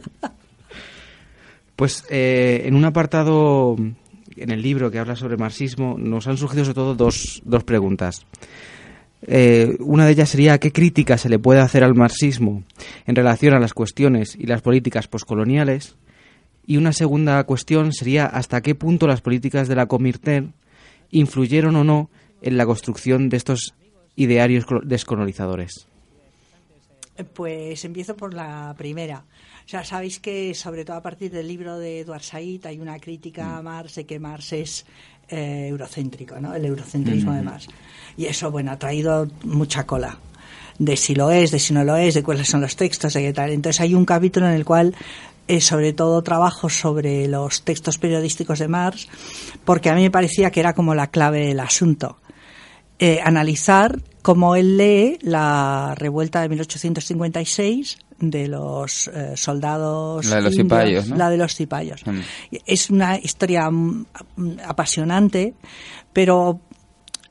Pues 1.75 2.03
eh, 2.09 2.63
en 2.65 2.75
un 2.75 2.83
apartado 2.83 3.77
en 3.77 4.51
el 4.51 4.61
libro 4.61 4.91
que 4.91 4.99
habla 4.99 5.15
sobre 5.15 5.37
marxismo 5.37 5.95
nos 5.97 6.27
han 6.27 6.35
surgido 6.35 6.65
sobre 6.65 6.75
todo 6.75 6.93
dos, 6.93 7.41
dos 7.45 7.63
preguntas. 7.63 8.25
Eh, 9.27 9.75
una 9.79 10.05
de 10.05 10.11
ellas 10.13 10.29
sería 10.29 10.57
qué 10.59 10.71
crítica 10.71 11.17
se 11.17 11.29
le 11.29 11.39
puede 11.39 11.59
hacer 11.59 11.83
al 11.83 11.93
marxismo 11.95 12.63
en 13.05 13.15
relación 13.15 13.53
a 13.53 13.59
las 13.59 13.73
cuestiones 13.73 14.35
y 14.35 14.45
las 14.45 14.61
políticas 14.61 15.07
poscoloniales. 15.07 15.95
Y 16.65 16.77
una 16.77 16.93
segunda 16.93 17.43
cuestión 17.45 17.91
sería 17.93 18.25
hasta 18.25 18.61
qué 18.61 18.75
punto 18.75 19.07
las 19.07 19.21
políticas 19.21 19.67
de 19.67 19.75
la 19.75 19.87
Comintern 19.87 20.53
influyeron 21.11 21.75
o 21.75 21.83
no 21.83 22.09
en 22.41 22.55
la 22.57 22.65
construcción 22.65 23.27
de 23.29 23.37
estos 23.37 23.73
idearios 24.15 24.65
colo- 24.65 24.83
descolonizadores. 24.85 25.87
Pues 27.33 27.83
empiezo 27.83 28.15
por 28.15 28.33
la 28.33 28.73
primera. 28.77 29.25
O 29.65 29.67
sea, 29.69 29.83
sabéis 29.83 30.19
que 30.19 30.53
sobre 30.55 30.85
todo 30.85 30.95
a 30.97 31.01
partir 31.01 31.31
del 31.31 31.47
libro 31.47 31.77
de 31.77 31.99
Eduard 31.99 32.21
Said 32.23 32.65
hay 32.65 32.79
una 32.79 32.97
crítica 32.99 33.57
a 33.57 33.61
Marx 33.61 33.95
de 33.95 34.05
que 34.05 34.19
Marx 34.19 34.53
es 34.53 34.85
eh, 35.29 35.67
eurocéntrico, 35.69 36.39
¿no? 36.39 36.53
El 36.55 36.65
eurocentrismo 36.65 37.33
de 37.33 37.41
Marx. 37.41 37.67
Y 38.17 38.25
eso, 38.25 38.51
bueno, 38.51 38.71
ha 38.71 38.79
traído 38.79 39.27
mucha 39.43 39.85
cola 39.85 40.17
de 40.77 40.95
si 40.97 41.13
lo 41.13 41.31
es, 41.31 41.51
de 41.51 41.59
si 41.59 41.73
no 41.73 41.83
lo 41.83 41.95
es, 41.95 42.13
de 42.13 42.23
cuáles 42.23 42.47
son 42.47 42.61
los 42.61 42.75
textos, 42.75 43.13
de 43.13 43.21
qué 43.21 43.33
tal. 43.33 43.51
Entonces 43.51 43.81
hay 43.81 43.93
un 43.93 44.05
capítulo 44.05 44.47
en 44.47 44.53
el 44.53 44.65
cual 44.65 44.95
eh, 45.47 45.61
sobre 45.61 45.93
todo 45.93 46.21
trabajo 46.21 46.69
sobre 46.69 47.27
los 47.27 47.63
textos 47.63 47.97
periodísticos 47.97 48.59
de 48.59 48.67
Marx, 48.67 49.07
porque 49.65 49.89
a 49.89 49.95
mí 49.95 50.01
me 50.01 50.11
parecía 50.11 50.51
que 50.51 50.59
era 50.59 50.73
como 50.73 50.95
la 50.95 51.07
clave 51.07 51.47
del 51.47 51.59
asunto 51.59 52.17
eh, 52.99 53.21
analizar 53.23 54.01
cómo 54.21 54.57
él 54.57 54.77
lee 54.77 55.17
la 55.21 55.95
revuelta 55.95 56.41
de 56.41 56.49
1856 56.49 57.97
de 58.19 58.47
los 58.47 59.07
eh, 59.07 59.33
soldados 59.35 60.25
La 60.25 60.37
de 60.37 60.41
los 60.41 60.53
indios, 60.53 60.79
cipayos, 60.79 61.07
¿no? 61.09 61.15
la 61.15 61.29
de 61.29 61.37
los 61.37 61.55
cipayos. 61.55 62.05
Mm. 62.05 62.19
Es 62.65 62.89
una 62.89 63.17
historia 63.17 63.69
mm, 63.69 64.05
apasionante, 64.65 65.53
pero 66.13 66.59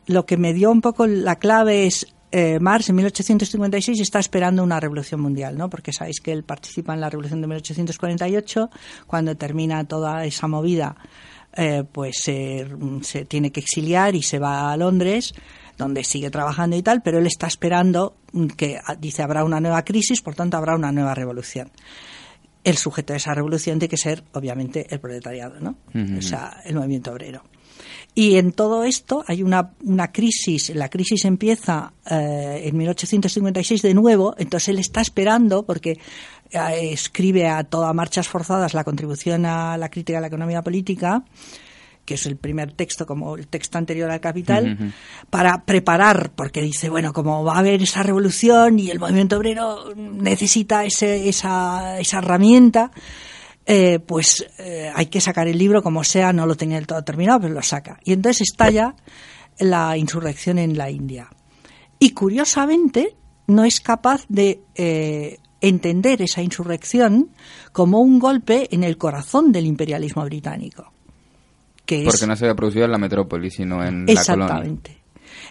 lo 0.06 0.26
que 0.26 0.36
me 0.36 0.52
dio 0.52 0.70
un 0.70 0.80
poco 0.80 1.06
la 1.06 1.36
clave 1.36 1.86
es 1.86 2.06
eh, 2.30 2.58
Marx 2.60 2.90
en 2.90 2.96
1856 2.96 4.00
está 4.00 4.18
esperando 4.18 4.62
una 4.62 4.78
revolución 4.78 5.20
mundial, 5.20 5.56
¿no? 5.56 5.70
Porque 5.70 5.92
sabéis 5.92 6.20
que 6.20 6.32
él 6.32 6.44
participa 6.44 6.92
en 6.92 7.00
la 7.00 7.08
revolución 7.08 7.40
de 7.40 7.46
1848, 7.46 8.70
cuando 9.06 9.34
termina 9.34 9.84
toda 9.84 10.24
esa 10.26 10.46
movida, 10.46 10.96
eh, 11.56 11.84
pues 11.90 12.28
eh, 12.28 12.68
se 13.00 13.24
tiene 13.24 13.50
que 13.50 13.60
exiliar 13.60 14.14
y 14.14 14.22
se 14.22 14.38
va 14.38 14.70
a 14.70 14.76
Londres, 14.76 15.34
donde 15.78 16.04
sigue 16.04 16.30
trabajando 16.30 16.76
y 16.76 16.82
tal, 16.82 17.00
pero 17.02 17.18
él 17.18 17.26
está 17.26 17.46
esperando 17.46 18.16
que 18.56 18.78
ah, 18.84 18.96
dice 18.96 19.22
habrá 19.22 19.44
una 19.44 19.60
nueva 19.60 19.84
crisis, 19.84 20.20
por 20.20 20.34
tanto 20.34 20.56
habrá 20.56 20.74
una 20.74 20.92
nueva 20.92 21.14
revolución. 21.14 21.70
El 22.64 22.76
sujeto 22.76 23.12
de 23.12 23.18
esa 23.18 23.32
revolución 23.32 23.78
tiene 23.78 23.88
que 23.88 23.96
ser, 23.96 24.24
obviamente, 24.32 24.86
el 24.90 25.00
proletariado, 25.00 25.60
¿no? 25.60 25.76
Ujú. 25.94 26.18
O 26.18 26.22
sea, 26.22 26.60
el 26.66 26.74
movimiento 26.74 27.12
obrero. 27.12 27.44
Y 28.14 28.36
en 28.36 28.52
todo 28.52 28.82
esto 28.82 29.24
hay 29.28 29.44
una, 29.44 29.74
una 29.84 30.10
crisis, 30.10 30.70
la 30.70 30.90
crisis 30.90 31.24
empieza 31.24 31.92
eh, 32.10 32.62
en 32.64 32.76
1856 32.76 33.80
de 33.80 33.94
nuevo, 33.94 34.34
entonces 34.38 34.70
él 34.70 34.80
está 34.80 35.00
esperando 35.00 35.64
porque 35.64 36.00
eh, 36.50 36.90
escribe 36.92 37.46
a 37.46 37.62
todas 37.62 37.94
marchas 37.94 38.26
forzadas 38.26 38.74
la 38.74 38.82
contribución 38.82 39.46
a 39.46 39.76
la 39.76 39.88
crítica 39.88 40.18
de 40.18 40.22
la 40.22 40.26
economía 40.26 40.62
política, 40.62 41.22
que 42.08 42.14
es 42.14 42.24
el 42.24 42.38
primer 42.38 42.72
texto 42.72 43.04
como 43.04 43.36
el 43.36 43.48
texto 43.48 43.76
anterior 43.76 44.10
al 44.10 44.18
Capital, 44.18 44.94
para 45.28 45.66
preparar, 45.66 46.30
porque 46.34 46.62
dice, 46.62 46.88
bueno, 46.88 47.12
como 47.12 47.44
va 47.44 47.56
a 47.56 47.58
haber 47.58 47.82
esa 47.82 48.02
revolución 48.02 48.78
y 48.78 48.90
el 48.90 48.98
movimiento 48.98 49.36
obrero 49.36 49.92
necesita 49.94 50.86
ese, 50.86 51.28
esa, 51.28 52.00
esa 52.00 52.18
herramienta, 52.18 52.90
eh, 53.66 53.98
pues 53.98 54.46
eh, 54.58 54.90
hay 54.94 55.04
que 55.06 55.20
sacar 55.20 55.48
el 55.48 55.58
libro 55.58 55.82
como 55.82 56.02
sea, 56.02 56.32
no 56.32 56.46
lo 56.46 56.54
tenía 56.54 56.78
del 56.78 56.86
todo 56.86 57.04
terminado, 57.04 57.40
pero 57.40 57.52
lo 57.52 57.62
saca. 57.62 58.00
Y 58.02 58.14
entonces 58.14 58.48
estalla 58.52 58.94
la 59.58 59.94
insurrección 59.98 60.58
en 60.58 60.78
la 60.78 60.90
India. 60.90 61.28
Y 61.98 62.12
curiosamente 62.12 63.16
no 63.48 63.64
es 63.64 63.82
capaz 63.82 64.24
de 64.30 64.62
eh, 64.76 65.40
entender 65.60 66.22
esa 66.22 66.40
insurrección 66.40 67.28
como 67.72 68.00
un 68.00 68.18
golpe 68.18 68.74
en 68.74 68.82
el 68.82 68.96
corazón 68.96 69.52
del 69.52 69.66
imperialismo 69.66 70.24
británico. 70.24 70.90
Que 71.88 72.00
es- 72.00 72.04
Porque 72.04 72.26
no 72.26 72.36
se 72.36 72.44
había 72.44 72.54
producido 72.54 72.84
en 72.84 72.90
la 72.92 72.98
metrópoli, 72.98 73.50
sino 73.50 73.82
en 73.82 74.04
la 74.04 74.12
colonia. 74.22 74.44
Exactamente. 74.44 74.98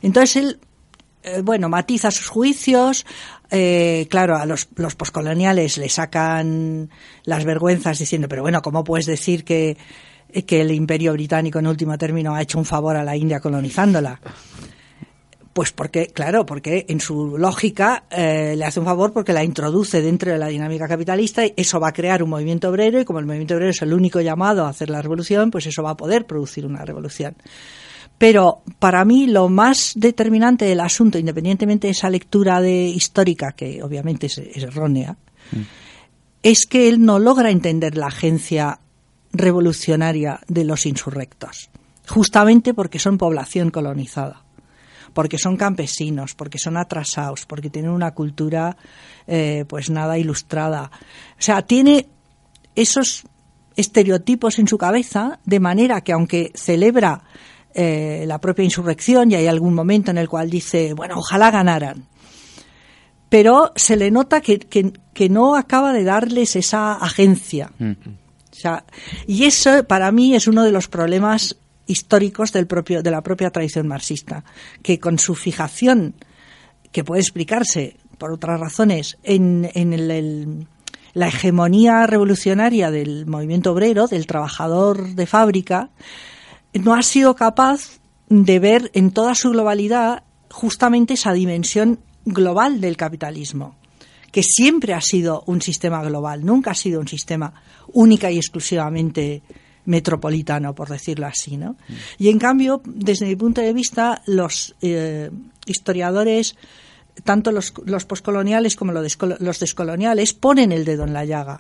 Entonces 0.03 0.35
él, 0.35 0.59
eh, 1.23 1.41
bueno, 1.43 1.67
matiza 1.67 2.11
sus 2.11 2.27
juicios, 2.27 3.07
eh, 3.49 4.05
claro, 4.11 4.37
a 4.37 4.45
los, 4.45 4.67
los 4.75 4.93
poscoloniales 4.93 5.79
le 5.79 5.89
sacan 5.89 6.91
las 7.23 7.43
vergüenzas 7.43 7.97
diciendo, 7.97 8.27
pero 8.29 8.43
bueno, 8.43 8.61
¿cómo 8.61 8.83
puedes 8.83 9.07
decir 9.07 9.43
que, 9.43 9.77
que 10.45 10.61
el 10.61 10.69
imperio 10.71 11.13
británico 11.13 11.57
en 11.57 11.65
último 11.65 11.97
término 11.97 12.35
ha 12.35 12.41
hecho 12.43 12.59
un 12.59 12.65
favor 12.65 12.97
a 12.97 13.03
la 13.03 13.15
India 13.17 13.39
colonizándola? 13.39 14.19
Pues 15.57 15.71
porque, 15.71 16.09
claro, 16.09 16.45
porque 16.45 16.85
en 16.87 16.99
su 16.99 17.35
lógica 17.35 18.03
eh, 18.11 18.53
le 18.55 18.63
hace 18.63 18.79
un 18.79 18.85
favor 18.85 19.11
porque 19.11 19.33
la 19.33 19.43
introduce 19.43 20.03
dentro 20.03 20.31
de 20.31 20.37
la 20.37 20.49
dinámica 20.49 20.87
capitalista 20.87 21.43
y 21.43 21.53
eso 21.57 21.79
va 21.79 21.87
a 21.87 21.93
crear 21.93 22.21
un 22.21 22.29
movimiento 22.29 22.69
obrero 22.69 23.01
y 23.01 23.05
como 23.05 23.17
el 23.17 23.25
movimiento 23.25 23.55
obrero 23.55 23.71
es 23.71 23.81
el 23.81 23.91
único 23.91 24.21
llamado 24.21 24.67
a 24.67 24.69
hacer 24.69 24.91
la 24.91 25.01
revolución, 25.01 25.49
pues 25.49 25.65
eso 25.65 25.81
va 25.81 25.89
a 25.89 25.97
poder 25.97 26.27
producir 26.27 26.63
una 26.63 26.85
revolución. 26.85 27.37
Pero 28.19 28.61
para 28.77 29.03
mí 29.03 29.25
lo 29.25 29.49
más 29.49 29.93
determinante 29.95 30.65
del 30.65 30.79
asunto, 30.79 31.17
independientemente 31.17 31.87
de 31.87 31.93
esa 31.93 32.11
lectura 32.11 32.61
de 32.61 32.89
histórica, 32.89 33.53
que 33.53 33.81
obviamente 33.81 34.27
es, 34.27 34.37
es 34.37 34.61
errónea, 34.61 35.17
es 36.43 36.67
que 36.67 36.87
él 36.87 37.03
no 37.03 37.17
logra 37.17 37.49
entender 37.49 37.97
la 37.97 38.09
agencia 38.09 38.79
revolucionaria 39.33 40.39
de 40.47 40.65
los 40.65 40.85
insurrectos, 40.85 41.71
justamente 42.07 42.75
porque 42.75 42.99
son 42.99 43.17
población 43.17 43.71
colonizada 43.71 44.43
porque 45.17 45.39
son 45.39 45.57
campesinos, 45.57 46.35
porque 46.35 46.59
son 46.59 46.77
atrasados, 46.77 47.47
porque 47.47 47.71
tienen 47.71 47.89
una 47.89 48.13
cultura 48.13 48.77
eh, 49.25 49.65
pues 49.67 49.89
nada 49.89 50.19
ilustrada. 50.19 50.91
O 51.31 51.41
sea, 51.41 51.63
tiene 51.63 52.07
esos 52.75 53.23
estereotipos 53.75 54.59
en 54.59 54.67
su 54.67 54.77
cabeza, 54.77 55.39
de 55.43 55.59
manera 55.59 56.01
que 56.01 56.11
aunque 56.11 56.51
celebra 56.53 57.23
eh, 57.73 58.25
la 58.27 58.39
propia 58.39 58.63
insurrección 58.63 59.31
y 59.31 59.33
hay 59.33 59.47
algún 59.47 59.73
momento 59.73 60.11
en 60.11 60.19
el 60.19 60.29
cual 60.29 60.51
dice, 60.51 60.93
bueno, 60.93 61.15
ojalá 61.17 61.49
ganaran, 61.49 62.05
pero 63.27 63.71
se 63.75 63.95
le 63.95 64.11
nota 64.11 64.39
que, 64.39 64.59
que, 64.59 64.93
que 65.15 65.29
no 65.29 65.55
acaba 65.55 65.93
de 65.93 66.03
darles 66.03 66.55
esa 66.55 66.93
agencia. 66.93 67.71
O 67.79 68.55
sea, 68.55 68.85
y 69.25 69.45
eso 69.45 69.83
para 69.85 70.11
mí 70.11 70.35
es 70.35 70.47
uno 70.47 70.63
de 70.63 70.71
los 70.71 70.87
problemas 70.87 71.57
históricos 71.87 72.51
del 72.51 72.67
propio, 72.67 73.01
de 73.01 73.11
la 73.11 73.21
propia 73.21 73.49
tradición 73.49 73.87
marxista, 73.87 74.43
que 74.83 74.99
con 74.99 75.17
su 75.17 75.35
fijación, 75.35 76.15
que 76.91 77.03
puede 77.03 77.21
explicarse 77.21 77.97
por 78.17 78.31
otras 78.31 78.59
razones, 78.59 79.17
en, 79.23 79.69
en 79.73 79.93
el, 79.93 80.67
la 81.13 81.27
hegemonía 81.27 82.05
revolucionaria 82.07 82.91
del 82.91 83.25
movimiento 83.25 83.71
obrero, 83.71 84.07
del 84.07 84.27
trabajador 84.27 85.15
de 85.15 85.25
fábrica, 85.25 85.89
no 86.73 86.93
ha 86.93 87.01
sido 87.01 87.35
capaz 87.35 87.99
de 88.29 88.59
ver 88.59 88.91
en 88.93 89.11
toda 89.11 89.35
su 89.35 89.51
globalidad 89.51 90.23
justamente 90.49 91.13
esa 91.13 91.33
dimensión 91.33 91.99
global 92.25 92.81
del 92.81 92.97
capitalismo, 92.97 93.75
que 94.31 94.43
siempre 94.43 94.93
ha 94.93 95.01
sido 95.01 95.43
un 95.47 95.61
sistema 95.61 96.03
global, 96.03 96.45
nunca 96.45 96.71
ha 96.71 96.75
sido 96.75 96.99
un 96.99 97.07
sistema 97.07 97.53
única 97.93 98.29
y 98.29 98.37
exclusivamente 98.37 99.43
metropolitano, 99.87 100.75
por 100.75 100.89
decirlo 100.89 101.25
así, 101.25 101.57
¿no? 101.57 101.75
Y 102.19 102.29
en 102.29 102.37
cambio, 102.37 102.81
desde 102.85 103.25
mi 103.25 103.35
punto 103.35 103.61
de 103.61 103.73
vista, 103.73 104.21
los 104.27 104.75
eh, 104.81 105.31
historiadores, 105.65 106.55
tanto 107.23 107.51
los, 107.51 107.73
los 107.85 108.05
poscoloniales 108.05 108.75
como 108.75 108.91
los, 108.91 109.03
descolo- 109.03 109.39
los 109.39 109.59
descoloniales, 109.59 110.33
ponen 110.33 110.71
el 110.71 110.85
dedo 110.85 111.05
en 111.05 111.13
la 111.13 111.25
llaga. 111.25 111.59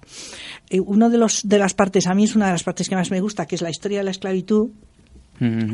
Eh, 0.69 0.79
uno 0.79 1.09
de 1.09 1.17
los 1.17 1.47
de 1.47 1.57
las 1.57 1.73
partes, 1.73 2.05
a 2.05 2.13
mí 2.13 2.25
es 2.25 2.35
una 2.35 2.45
de 2.47 2.51
las 2.51 2.63
partes 2.63 2.87
que 2.89 2.95
más 2.95 3.09
me 3.09 3.21
gusta, 3.21 3.47
que 3.47 3.55
es 3.55 3.61
la 3.61 3.71
historia 3.71 3.99
de 3.99 4.03
la 4.03 4.11
esclavitud, 4.11 4.69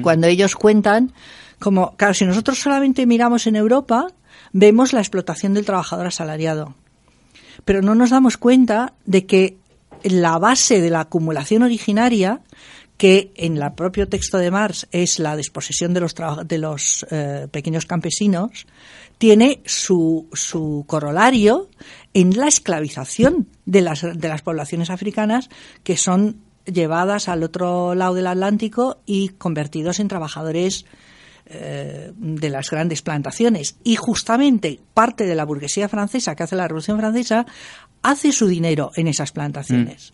cuando 0.01 0.27
ellos 0.27 0.55
cuentan 0.55 1.13
como, 1.57 1.95
claro, 1.95 2.13
si 2.13 2.25
nosotros 2.25 2.59
solamente 2.59 3.05
miramos 3.05 3.47
en 3.47 3.55
Europa, 3.55 4.07
vemos 4.51 4.91
la 4.91 4.99
explotación 4.99 5.53
del 5.53 5.65
trabajador 5.65 6.05
asalariado. 6.05 6.75
Pero 7.63 7.81
no 7.81 7.95
nos 7.95 8.09
damos 8.09 8.35
cuenta 8.35 8.93
de 9.05 9.25
que 9.25 9.57
la 10.03 10.37
base 10.37 10.81
de 10.81 10.89
la 10.89 11.01
acumulación 11.01 11.63
originaria, 11.63 12.41
que 12.97 13.31
en 13.35 13.57
el 13.57 13.73
propio 13.73 14.07
texto 14.07 14.37
de 14.37 14.51
Marx 14.51 14.87
es 14.91 15.19
la 15.19 15.35
desposesión 15.35 15.93
de 15.93 15.99
los, 15.99 16.15
de 16.45 16.57
los 16.57 17.05
eh, 17.09 17.47
pequeños 17.51 17.85
campesinos, 17.85 18.67
tiene 19.17 19.61
su, 19.65 20.27
su 20.33 20.85
corolario 20.87 21.69
en 22.13 22.37
la 22.37 22.47
esclavización 22.47 23.47
de 23.65 23.81
las, 23.81 24.01
de 24.01 24.27
las 24.27 24.41
poblaciones 24.41 24.89
africanas 24.89 25.49
que 25.83 25.97
son 25.97 26.37
llevadas 26.65 27.27
al 27.27 27.43
otro 27.43 27.95
lado 27.95 28.13
del 28.13 28.27
Atlántico 28.27 28.97
y 29.05 29.29
convertidos 29.29 29.99
en 29.99 30.07
trabajadores 30.07 30.85
eh, 31.45 32.13
de 32.15 32.49
las 32.49 32.69
grandes 32.69 33.01
plantaciones. 33.01 33.75
Y 33.83 33.97
justamente 33.97 34.79
parte 34.93 35.25
de 35.25 35.35
la 35.35 35.43
burguesía 35.43 35.89
francesa 35.89 36.35
que 36.35 36.43
hace 36.43 36.55
la 36.55 36.67
Revolución 36.67 36.97
Francesa 36.97 37.45
hace 38.03 38.31
su 38.31 38.47
dinero 38.47 38.91
en 38.95 39.07
esas 39.07 39.31
plantaciones. 39.31 40.13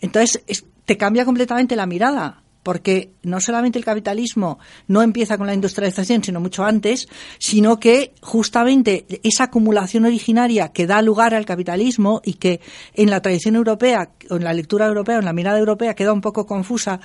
Entonces, 0.00 0.42
es- 0.46 0.64
te 0.84 0.96
cambia 0.96 1.24
completamente 1.24 1.76
la 1.76 1.86
mirada, 1.86 2.42
porque 2.62 3.10
no 3.22 3.40
solamente 3.40 3.78
el 3.78 3.84
capitalismo 3.84 4.58
no 4.86 5.02
empieza 5.02 5.38
con 5.38 5.46
la 5.46 5.54
industrialización, 5.54 6.22
sino 6.22 6.40
mucho 6.40 6.64
antes, 6.64 7.08
sino 7.38 7.78
que 7.80 8.12
justamente 8.20 9.06
esa 9.22 9.44
acumulación 9.44 10.04
originaria 10.04 10.68
que 10.68 10.86
da 10.86 11.00
lugar 11.00 11.34
al 11.34 11.46
capitalismo 11.46 12.20
y 12.24 12.34
que 12.34 12.60
en 12.94 13.08
la 13.10 13.22
tradición 13.22 13.56
europea, 13.56 14.10
o 14.28 14.36
en 14.36 14.44
la 14.44 14.52
lectura 14.52 14.86
europea, 14.86 15.16
o 15.16 15.20
en 15.20 15.24
la 15.24 15.32
mirada 15.32 15.58
europea 15.58 15.94
queda 15.94 16.12
un 16.12 16.20
poco 16.20 16.44
confusa. 16.46 17.00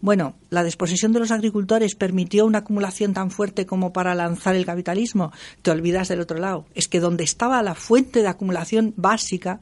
Bueno, 0.00 0.34
la 0.48 0.64
desposesión 0.64 1.12
de 1.12 1.20
los 1.20 1.30
agricultores 1.30 1.94
permitió 1.94 2.46
una 2.46 2.58
acumulación 2.58 3.12
tan 3.12 3.30
fuerte 3.30 3.66
como 3.66 3.92
para 3.92 4.14
lanzar 4.14 4.56
el 4.56 4.64
capitalismo. 4.64 5.30
Te 5.60 5.70
olvidas 5.70 6.08
del 6.08 6.20
otro 6.20 6.38
lado. 6.38 6.64
Es 6.74 6.88
que 6.88 7.00
donde 7.00 7.24
estaba 7.24 7.62
la 7.62 7.74
fuente 7.74 8.22
de 8.22 8.28
acumulación 8.28 8.94
básica, 8.96 9.60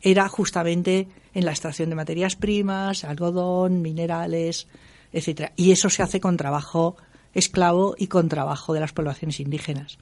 era 0.00 0.28
justamente 0.28 1.06
en 1.34 1.44
la 1.44 1.52
extracción 1.52 1.88
de 1.88 1.94
materias 1.94 2.34
primas, 2.34 3.04
algodón, 3.04 3.82
minerales, 3.82 4.66
etcétera. 5.12 5.52
Y 5.54 5.70
eso 5.70 5.88
se 5.88 6.02
hace 6.02 6.20
con 6.20 6.36
trabajo 6.36 6.96
esclavo 7.32 7.94
y 7.96 8.08
con 8.08 8.28
trabajo 8.28 8.74
de 8.74 8.80
las 8.80 8.92
poblaciones 8.92 9.38
indígenas. 9.38 9.98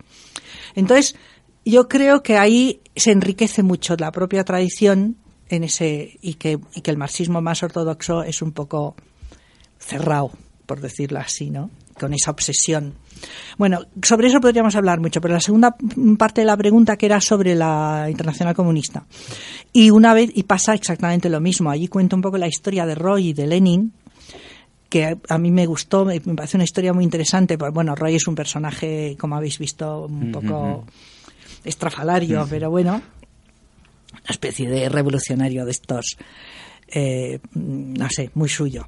Entonces, 0.75 1.17
yo 1.65 1.89
creo 1.89 2.23
que 2.23 2.39
ahí 2.39 2.81
se 2.97 3.13
enriquece 3.13 3.63
mucho 3.63 3.95
la 3.97 4.11
propia 4.11 4.45
tradición 4.45 5.17
en 5.49 5.65
ese 5.65 6.19
y 6.23 6.35
que, 6.35 6.59
y 6.75 6.81
que 6.81 6.91
el 6.91 6.97
marxismo 6.97 7.41
más 7.43 7.63
ortodoxo 7.63 8.23
es 8.23 8.41
un 8.41 8.53
poco 8.53 8.97
cerrado, 9.81 10.31
por 10.67 10.81
decirlo 10.81 11.19
así, 11.19 11.51
¿no? 11.51 11.71
Con 11.99 12.15
esa 12.15 12.31
obsesión. 12.31 12.95
Bueno, 13.59 13.81
sobre 14.03 14.29
eso 14.29 14.41
podríamos 14.41 14.77
hablar 14.77 15.01
mucho, 15.01 15.21
pero 15.21 15.35
la 15.35 15.41
segunda 15.41 15.75
parte 16.17 16.43
de 16.43 16.47
la 16.47 16.57
pregunta 16.57 16.97
que 16.97 17.07
era 17.07 17.21
sobre 17.21 17.55
la 17.55 18.07
Internacional 18.09 18.55
Comunista. 18.55 19.05
Y 19.73 19.91
una 19.91 20.15
vez, 20.15 20.31
y 20.35 20.45
pasa 20.45 20.75
exactamente 20.75 21.29
lo 21.29 21.41
mismo. 21.41 21.71
Allí 21.71 21.89
cuento 21.89 22.17
un 22.17 22.23
poco 22.23 22.39
la 22.39 22.49
historia 22.49 22.87
de 22.87 22.95
Roy 22.95 23.29
y 23.29 23.33
de 23.33 23.47
Lenin, 23.47 23.93
que 24.89 25.17
a 25.29 25.39
mí 25.39 25.51
me 25.51 25.67
gustó, 25.67 26.05
me 26.05 26.21
parece 26.21 26.57
una 26.57 26.65
historia 26.65 26.93
muy 26.93 27.05
interesante. 27.05 27.59
porque, 27.59 27.73
Bueno, 27.73 27.95
Roy 27.95 28.17
es 28.17 28.27
un 28.27 28.35
personaje, 28.35 29.17
como 29.19 29.37
habéis 29.37 29.59
visto, 29.59 30.07
un 30.07 30.33
poco 30.33 30.87
estrafalario, 31.65 32.47
pero 32.49 32.71
bueno, 32.71 33.03
una 34.13 34.31
especie 34.31 34.69
de 34.69 34.89
revolucionario 34.89 35.65
de 35.65 35.71
estos, 35.71 36.17
eh, 36.89 37.39
no 37.55 38.09
sé, 38.11 38.31
muy 38.35 38.49
suyo. 38.49 38.87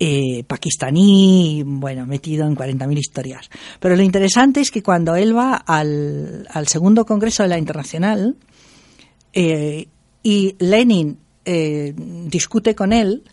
Eh, 0.00 0.44
pakistaní, 0.46 1.64
bueno, 1.66 2.06
metido 2.06 2.46
en 2.46 2.54
40.000 2.54 2.98
historias. 2.98 3.50
Pero 3.80 3.96
lo 3.96 4.02
interesante 4.02 4.60
es 4.60 4.70
que 4.70 4.82
cuando 4.82 5.16
él 5.16 5.36
va 5.36 5.56
al, 5.56 6.46
segundo 6.66 7.04
congreso 7.04 7.42
de 7.42 7.48
la 7.48 7.58
Internacional 7.58 8.36
eh, 9.32 9.88
y 10.22 10.54
Lenin 10.60 11.18
eh, 11.44 11.94
discute 11.96 12.76
con 12.76 12.92
él, 12.92 13.24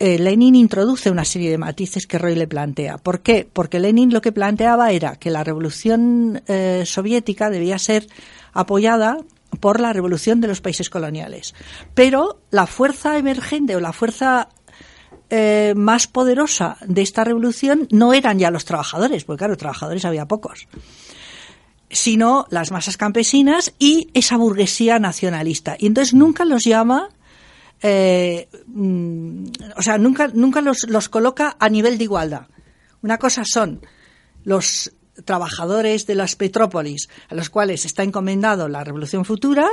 eh, 0.00 0.18
Lenin 0.18 0.54
introduce 0.54 1.10
una 1.10 1.24
serie 1.24 1.50
de 1.50 1.58
matices 1.58 2.06
que 2.06 2.18
Roy 2.18 2.36
le 2.36 2.46
plantea. 2.46 2.98
¿Por 2.98 3.20
qué? 3.20 3.48
Porque 3.52 3.80
Lenin 3.80 4.12
lo 4.12 4.20
que 4.20 4.30
planteaba 4.30 4.92
era 4.92 5.16
que 5.16 5.30
la 5.30 5.42
revolución 5.42 6.42
eh, 6.46 6.84
soviética 6.86 7.50
debía 7.50 7.78
ser 7.78 8.06
apoyada 8.52 9.18
por 9.58 9.80
la 9.80 9.92
revolución 9.92 10.40
de 10.40 10.46
los 10.46 10.60
países 10.60 10.88
coloniales. 10.88 11.54
Pero 11.94 12.40
la 12.50 12.66
fuerza 12.66 13.18
emergente 13.18 13.74
o 13.74 13.80
la 13.80 13.92
fuerza 13.92 14.50
eh, 15.30 15.74
más 15.76 16.06
poderosa 16.06 16.76
de 16.86 17.02
esta 17.02 17.24
revolución 17.24 17.88
no 17.90 18.12
eran 18.12 18.38
ya 18.38 18.50
los 18.50 18.64
trabajadores, 18.64 19.24
porque 19.24 19.38
claro, 19.38 19.56
trabajadores 19.56 20.04
había 20.04 20.26
pocos, 20.26 20.68
sino 21.90 22.46
las 22.50 22.70
masas 22.70 22.96
campesinas 22.96 23.72
y 23.78 24.10
esa 24.14 24.36
burguesía 24.36 24.98
nacionalista. 24.98 25.76
Y 25.78 25.86
entonces 25.86 26.14
nunca 26.14 26.44
los 26.44 26.64
llama 26.64 27.10
eh, 27.82 28.48
mm, 28.66 29.44
o 29.76 29.82
sea, 29.82 29.98
nunca, 29.98 30.28
nunca 30.28 30.60
los, 30.60 30.88
los 30.88 31.08
coloca 31.08 31.56
a 31.58 31.68
nivel 31.68 31.98
de 31.98 32.04
igualdad. 32.04 32.46
Una 33.02 33.18
cosa 33.18 33.44
son 33.44 33.80
los 34.44 34.92
trabajadores 35.24 36.06
de 36.06 36.14
las 36.14 36.36
petrópolis 36.36 37.08
a 37.28 37.34
los 37.34 37.50
cuales 37.50 37.84
está 37.84 38.02
encomendado 38.02 38.68
la 38.68 38.84
revolución 38.84 39.24
futura 39.24 39.68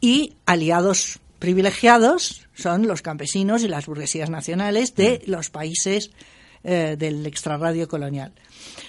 y 0.00 0.36
aliados 0.46 1.20
privilegiados 1.38 2.46
son 2.54 2.86
los 2.86 3.02
campesinos 3.02 3.62
y 3.62 3.68
las 3.68 3.86
burguesías 3.86 4.30
nacionales 4.30 4.94
de 4.94 5.22
los 5.26 5.50
países 5.50 6.10
eh, 6.64 6.96
del 6.98 7.24
extrarradio 7.26 7.88
colonial. 7.88 8.32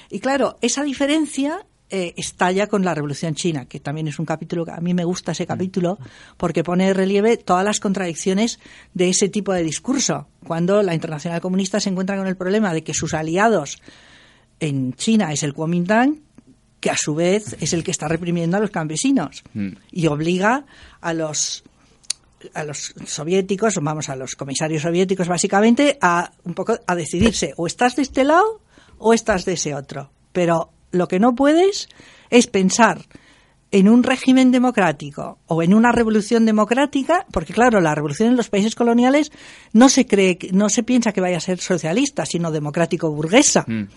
Y 0.10 0.20
claro, 0.20 0.58
esa 0.62 0.84
diferencia 0.84 1.66
eh, 1.91 2.14
estalla 2.18 2.68
con 2.68 2.84
la 2.84 2.93
Revolución 2.93 3.36
China, 3.36 3.66
que 3.66 3.80
también 3.80 4.08
es 4.08 4.20
un 4.20 4.26
capítulo 4.26 4.66
que 4.66 4.72
a 4.72 4.80
mí 4.80 4.93
me 4.93 5.06
gusta 5.06 5.32
ese 5.32 5.47
capítulo 5.47 5.97
porque 6.38 6.64
pone 6.64 6.88
de 6.88 6.93
relieve 6.93 7.38
todas 7.38 7.66
las 7.66 7.80
contradicciones 7.80 8.60
de 8.93 9.10
ese 9.10 9.30
tipo 9.30 9.54
de 9.54 9.64
discurso. 9.64 10.28
Cuando 10.45 10.84
la 10.84 10.93
Internacional 10.93 11.41
Comunista 11.41 11.80
se 11.80 11.89
encuentra 11.89 12.18
con 12.18 12.28
el 12.28 12.38
problema 12.38 12.74
de 12.74 12.84
que 12.84 12.93
sus 12.93 13.14
aliados 13.14 13.82
en 14.60 14.93
China 14.93 15.32
es 15.34 15.41
el 15.43 15.54
Kuomintang, 15.54 16.20
que 16.80 16.89
a 16.89 16.97
su 16.97 17.16
vez 17.16 17.56
es 17.60 17.74
el 17.74 17.84
que 17.84 17.91
está 17.91 18.08
reprimiendo 18.08 18.58
a 18.58 18.60
los 18.60 18.72
campesinos 18.72 19.43
Mm. 19.54 19.70
y 19.91 20.08
obliga 20.08 20.66
a 21.02 21.14
los 21.14 21.64
a 22.54 22.64
los 22.64 22.94
soviéticos, 23.06 23.76
vamos 23.82 24.10
a 24.10 24.16
los 24.16 24.36
comisarios 24.36 24.84
soviéticos 24.84 25.28
básicamente 25.28 25.98
a 26.02 26.32
un 26.44 26.54
poco 26.54 26.80
a 26.86 26.96
decidirse 26.96 27.54
o 27.58 27.68
estás 27.68 27.96
de 27.96 28.04
este 28.04 28.24
lado 28.24 28.62
o 28.98 29.14
estás 29.14 29.46
de 29.46 29.54
ese 29.54 29.76
otro. 29.76 30.12
Pero 30.32 30.72
lo 30.92 31.08
que 31.08 31.20
no 31.20 31.36
puedes 31.36 31.90
es 32.30 32.48
pensar 32.48 33.06
en 33.72 33.88
un 33.88 34.04
régimen 34.04 34.52
democrático 34.52 35.40
o 35.46 35.62
en 35.62 35.74
una 35.74 35.92
revolución 35.92 36.46
democrática, 36.46 37.26
porque 37.32 37.54
claro, 37.54 37.80
la 37.82 37.94
revolución 37.94 38.30
en 38.30 38.38
los 38.38 38.50
países 38.50 38.76
coloniales 38.76 39.32
no 39.74 39.90
se 39.90 40.08
cree, 40.08 40.40
no 40.52 40.70
se 40.70 40.84
piensa 40.84 41.12
que 41.12 41.22
vaya 41.22 41.38
a 41.38 41.42
ser 41.42 41.60
socialista, 41.60 42.26
sino 42.26 42.52
democrático 42.52 43.12
burguesa, 43.12 43.66
Mm, 43.68 43.88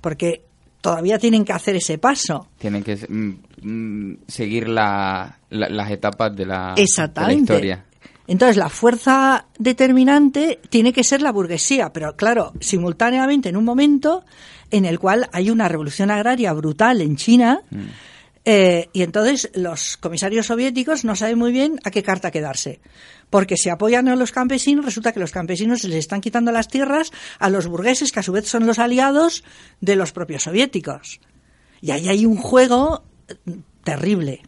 porque 0.00 0.44
todavía 0.84 1.18
tienen 1.18 1.46
que 1.46 1.54
hacer 1.54 1.76
ese 1.76 1.96
paso. 1.96 2.46
Tienen 2.58 2.82
que 2.82 2.94
mm, 3.08 3.30
mm, 3.62 4.16
seguir 4.28 4.68
la- 4.68 5.38
la- 5.48 5.70
las 5.70 5.90
etapas 5.90 6.36
de 6.36 6.44
la, 6.44 6.58
de 6.74 6.76
la 6.76 6.82
Exactamente. 6.82 7.40
historia. 7.54 7.84
Entonces, 8.26 8.58
la 8.58 8.68
fuerza 8.68 9.46
determinante 9.58 10.60
tiene 10.68 10.92
que 10.92 11.02
ser 11.02 11.22
la 11.22 11.32
burguesía, 11.32 11.90
pero 11.90 12.16
claro, 12.16 12.52
simultáneamente 12.60 13.48
en 13.48 13.56
un 13.56 13.64
momento 13.64 14.24
en 14.70 14.84
el 14.84 14.98
cual 14.98 15.26
hay 15.32 15.48
una 15.50 15.68
revolución 15.68 16.10
agraria 16.10 16.52
brutal 16.52 17.00
en 17.00 17.16
China, 17.16 17.60
eh, 18.44 18.90
y 18.92 19.02
entonces 19.02 19.50
los 19.54 19.96
comisarios 19.96 20.46
soviéticos 20.46 21.04
no 21.04 21.16
saben 21.16 21.38
muy 21.38 21.50
bien 21.50 21.80
a 21.84 21.90
qué 21.90 22.02
carta 22.02 22.30
quedarse. 22.30 22.80
Porque 23.30 23.56
si 23.56 23.70
apoyan 23.70 24.08
a 24.08 24.16
los 24.16 24.32
campesinos, 24.32 24.84
resulta 24.84 25.12
que 25.12 25.20
los 25.20 25.32
campesinos 25.32 25.82
les 25.84 25.98
están 25.98 26.20
quitando 26.20 26.52
las 26.52 26.68
tierras 26.68 27.10
a 27.38 27.48
los 27.48 27.66
burgueses, 27.66 28.12
que 28.12 28.20
a 28.20 28.22
su 28.22 28.32
vez 28.32 28.46
son 28.46 28.66
los 28.66 28.78
aliados 28.78 29.44
de 29.80 29.96
los 29.96 30.12
propios 30.12 30.42
soviéticos. 30.42 31.20
Y 31.80 31.90
ahí 31.90 32.08
hay 32.08 32.26
un 32.26 32.36
juego 32.36 33.04
eh, 33.28 33.34
terrible. 33.82 34.42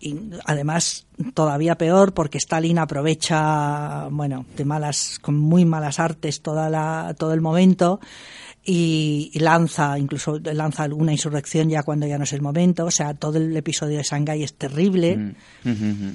Y 0.00 0.16
además, 0.44 1.06
todavía 1.34 1.76
peor 1.76 2.14
porque 2.14 2.38
Stalin 2.38 2.78
aprovecha, 2.78 4.08
bueno, 4.10 4.46
de 4.56 4.64
malas, 4.64 5.18
con 5.20 5.36
muy 5.36 5.64
malas 5.64 6.00
artes 6.00 6.42
toda 6.42 6.68
la, 6.68 7.14
todo 7.18 7.32
el 7.32 7.40
momento 7.40 8.00
y, 8.72 9.32
y 9.34 9.40
lanza, 9.40 9.98
incluso 9.98 10.38
lanza 10.38 10.84
alguna 10.84 11.10
insurrección 11.10 11.68
ya 11.68 11.82
cuando 11.82 12.06
ya 12.06 12.18
no 12.18 12.22
es 12.22 12.32
el 12.32 12.40
momento. 12.40 12.84
O 12.84 12.90
sea, 12.92 13.14
todo 13.14 13.38
el 13.38 13.56
episodio 13.56 13.96
de 13.96 14.04
Shanghái 14.04 14.44
es 14.44 14.54
terrible. 14.54 15.34
Mm. 15.64 16.12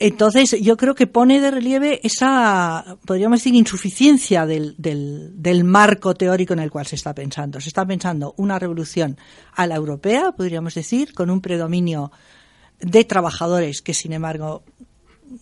Entonces, 0.00 0.60
yo 0.60 0.76
creo 0.76 0.96
que 0.96 1.06
pone 1.06 1.40
de 1.40 1.52
relieve 1.52 2.00
esa, 2.02 2.96
podríamos 3.06 3.38
decir, 3.38 3.54
insuficiencia 3.54 4.44
del, 4.44 4.74
del, 4.76 5.40
del 5.40 5.62
marco 5.62 6.14
teórico 6.14 6.52
en 6.52 6.58
el 6.58 6.70
cual 6.72 6.86
se 6.86 6.96
está 6.96 7.14
pensando. 7.14 7.60
Se 7.60 7.68
está 7.68 7.86
pensando 7.86 8.34
una 8.38 8.58
revolución 8.58 9.16
a 9.54 9.68
la 9.68 9.76
europea, 9.76 10.32
podríamos 10.32 10.74
decir, 10.74 11.14
con 11.14 11.30
un 11.30 11.40
predominio 11.40 12.10
de 12.80 13.04
trabajadores 13.04 13.82
que, 13.82 13.94
sin 13.94 14.12
embargo, 14.12 14.64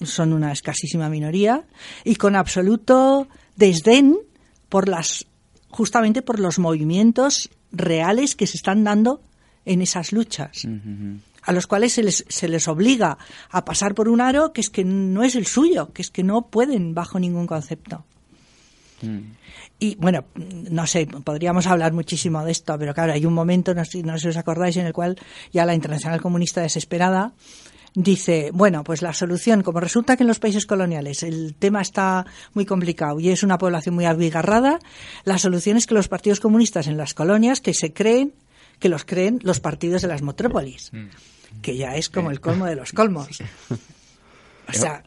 son 0.03 0.35
una 0.35 0.53
escasísima 0.53 1.09
minoría, 1.09 1.65
y 2.05 2.17
con 2.17 2.37
absoluto 2.37 3.27
desdén 3.57 4.19
por 4.69 4.87
las, 4.87 5.25
justamente 5.71 6.23
por 6.23 6.39
los 6.39 6.59
movimientos 6.59 7.51
reales 7.73 8.37
que 8.37 8.47
se 8.47 8.57
están 8.57 8.85
dando 8.85 9.23
en 9.65 9.83
esas 9.83 10.13
luchas 10.13 10.67
a 11.43 11.53
los 11.53 11.67
cuales 11.67 11.93
se 11.93 12.03
les, 12.03 12.25
se 12.29 12.49
les 12.49 12.69
obliga 12.69 13.19
a 13.51 13.65
pasar 13.65 13.95
por 13.95 14.09
un 14.09 14.21
aro 14.21 14.53
que 14.53 14.61
es 14.61 14.71
que 14.71 14.85
no 14.85 15.23
es 15.23 15.35
el 15.35 15.47
suyo, 15.47 15.93
que 15.93 16.03
es 16.03 16.11
que 16.11 16.23
no 16.23 16.47
pueden 16.49 16.95
bajo 16.95 17.19
ningún 17.19 17.47
concepto. 17.47 18.05
Y 19.79 19.95
bueno, 19.95 20.25
no 20.35 20.87
sé, 20.87 21.07
podríamos 21.07 21.67
hablar 21.67 21.95
muchísimo 21.95 22.45
de 22.45 22.53
esto, 22.53 22.79
pero 22.79 22.93
claro, 22.93 23.15
hay 23.15 23.25
un 23.25 23.33
momento, 23.33 23.75
no 23.75 23.85
sé, 23.87 24.03
no 24.03 24.13
sé 24.15 24.21
si 24.21 24.29
os 24.29 24.37
acordáis, 24.37 24.77
en 24.77 24.85
el 24.85 24.93
cual 24.93 25.19
ya 25.53 25.65
la 25.65 25.75
Internacional 25.75 26.21
Comunista 26.21 26.61
desesperada 26.61 27.33
dice, 27.95 28.51
bueno, 28.53 28.85
pues 28.85 29.03
la 29.03 29.13
solución, 29.13 29.63
como 29.63 29.81
resulta 29.81 30.17
que 30.17 30.23
en 30.23 30.29
los 30.29 30.39
países 30.39 30.67
coloniales 30.67 31.23
el 31.23 31.55
tema 31.59 31.81
está 31.81 32.27
muy 32.55 32.65
complicado 32.65 33.19
y 33.21 33.31
es 33.31 33.43
una 33.43 33.59
población 33.59 33.95
muy 33.95 34.05
abigarrada, 34.05 34.79
la 35.25 35.39
solución 35.39 35.77
es 35.77 35.87
que 35.87 35.95
los 35.95 36.09
partidos 36.09 36.41
comunistas 36.41 36.87
en 36.87 36.97
las 36.97 37.15
colonias 37.15 37.61
que 37.61 37.75
se 37.75 37.93
creen, 37.93 38.35
que 38.79 38.89
los 38.89 39.05
creen 39.05 39.41
los 39.43 39.61
partidos 39.61 40.03
de 40.03 40.09
las 40.09 40.23
metrópolis, 40.23 40.91
que 41.63 41.77
ya 41.77 41.97
es 41.97 42.09
como 42.09 42.31
el 42.31 42.41
colmo 42.41 42.67
de 42.67 42.77
los 42.77 42.93
colmos. 42.93 43.43
O 44.69 44.73
sea, 44.73 45.03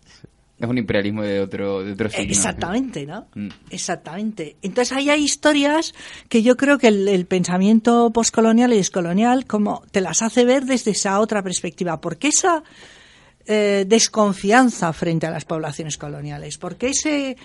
Es 0.66 0.70
un 0.70 0.78
imperialismo 0.78 1.22
de 1.24 1.40
otro, 1.42 1.84
de 1.84 1.92
otro 1.94 2.10
signo. 2.10 2.24
Exactamente, 2.32 3.06
¿no? 3.06 3.28
Mm. 3.36 3.50
Exactamente. 3.70 4.56
Entonces 4.62 4.96
ahí 4.98 5.10
hay 5.10 5.24
historias 5.24 5.94
que 6.30 6.42
yo 6.42 6.56
creo 6.58 6.78
que 6.78 6.88
el, 6.88 7.08
el 7.08 7.26
pensamiento 7.26 8.12
postcolonial 8.12 8.72
y 8.74 8.78
descolonial 8.78 9.46
como 9.46 9.84
te 9.92 10.02
las 10.02 10.22
hace 10.22 10.46
ver 10.46 10.66
desde 10.66 10.92
esa 10.92 11.20
otra 11.20 11.44
perspectiva. 11.44 12.00
¿Por 12.00 12.18
qué 12.18 12.30
esa 12.30 12.64
eh, 13.46 13.86
desconfianza 13.88 14.94
frente 14.94 15.28
a 15.28 15.32
las 15.32 15.46
poblaciones 15.46 15.98
coloniales? 15.98 16.58
¿Por 16.58 16.78
qué 16.78 16.88
ese 16.92 17.36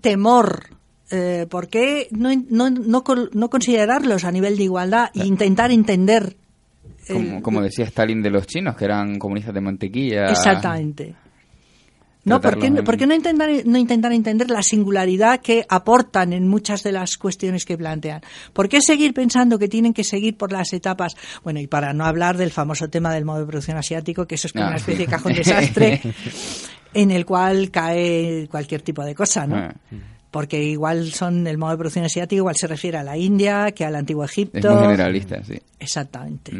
temor? 0.00 0.66
Eh, 1.10 1.46
¿Por 1.48 1.68
qué 1.68 2.08
no, 2.10 2.30
no, 2.50 2.68
no, 2.70 3.48
considerarlos 3.50 4.24
a 4.24 4.30
nivel 4.30 4.56
de 4.58 4.64
igualdad 4.64 5.08
e 5.14 5.24
intentar 5.26 5.70
entender? 5.70 6.36
el- 7.06 7.14
Como, 7.16 7.42
como 7.42 7.62
decía 7.62 7.86
Stalin 7.86 8.20
de 8.22 8.28
los 8.30 8.46
chinos, 8.46 8.76
que 8.76 8.84
eran 8.84 9.18
comunistas 9.18 9.54
de 9.54 9.60
mantequilla. 9.62 10.26
Exactamente. 10.26 11.14
No, 12.28 12.40
¿por 12.40 12.50
qué, 12.54 12.60
tratarlos 12.60 12.78
en- 12.80 12.84
por 12.84 12.96
qué 12.96 13.06
no, 13.06 13.14
intentar, 13.14 13.48
no 13.64 13.78
intentar 13.78 14.12
entender 14.12 14.50
la 14.50 14.62
singularidad 14.62 15.40
que 15.40 15.64
aportan 15.68 16.32
en 16.32 16.46
muchas 16.48 16.82
de 16.82 16.92
las 16.92 17.16
cuestiones 17.16 17.64
que 17.64 17.76
plantean? 17.78 18.20
¿Por 18.52 18.68
qué 18.68 18.80
seguir 18.80 19.14
pensando 19.14 19.58
que 19.58 19.68
tienen 19.68 19.92
que 19.94 20.04
seguir 20.04 20.36
por 20.36 20.52
las 20.52 20.72
etapas? 20.72 21.16
Bueno, 21.44 21.60
y 21.60 21.66
para 21.66 21.92
no 21.92 22.04
hablar 22.04 22.36
del 22.36 22.50
famoso 22.50 22.88
tema 22.88 23.12
del 23.12 23.24
modo 23.24 23.40
de 23.40 23.46
producción 23.46 23.76
asiático, 23.76 24.26
que 24.26 24.34
eso 24.36 24.46
es 24.46 24.52
como 24.52 24.66
una 24.66 24.76
especie 24.76 25.06
de 25.06 25.10
cajón 25.10 25.32
desastre 25.34 26.00
en 26.94 27.10
el 27.10 27.26
cual 27.26 27.70
cae 27.70 28.48
cualquier 28.50 28.82
tipo 28.82 29.04
de 29.04 29.14
cosa, 29.14 29.46
¿no? 29.46 29.56
Ah. 29.56 29.74
Porque 30.30 30.62
igual 30.62 31.10
son 31.12 31.46
el 31.46 31.56
modo 31.56 31.70
de 31.72 31.78
producción 31.78 32.04
asiático, 32.04 32.36
igual 32.40 32.54
se 32.56 32.66
refiere 32.66 32.98
a 32.98 33.02
la 33.02 33.16
India 33.16 33.72
que 33.72 33.84
al 33.86 33.96
antiguo 33.96 34.24
Es 34.24 34.32
Egipto. 34.32 34.70
muy 34.74 34.82
generalista, 34.82 35.42
sí. 35.42 35.54
Exactamente. 35.78 36.52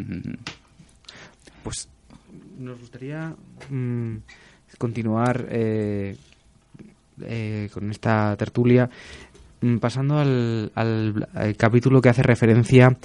Pues 1.63 1.87
nos 2.57 2.79
gustaría 2.79 3.33
mm, 3.69 4.15
continuar 4.79 5.45
eh, 5.51 6.15
eh, 7.21 7.69
con 7.71 7.91
esta 7.91 8.35
tertulia 8.37 8.89
mm, 9.61 9.77
pasando 9.77 10.17
al, 10.17 10.71
al- 10.73 11.27
capítulo 11.57 12.01
que 12.01 12.09
hace 12.09 12.23
referencia 12.23 12.97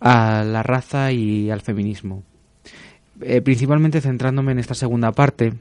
a 0.00 0.44
la 0.44 0.62
raza 0.62 1.12
y 1.12 1.50
al 1.50 1.60
feminismo. 1.60 2.22
Eh, 3.20 3.40
principalmente 3.42 4.00
centrándome 4.00 4.52
en 4.52 4.60
esta 4.60 4.74
segunda 4.74 5.10
parte, 5.12 5.52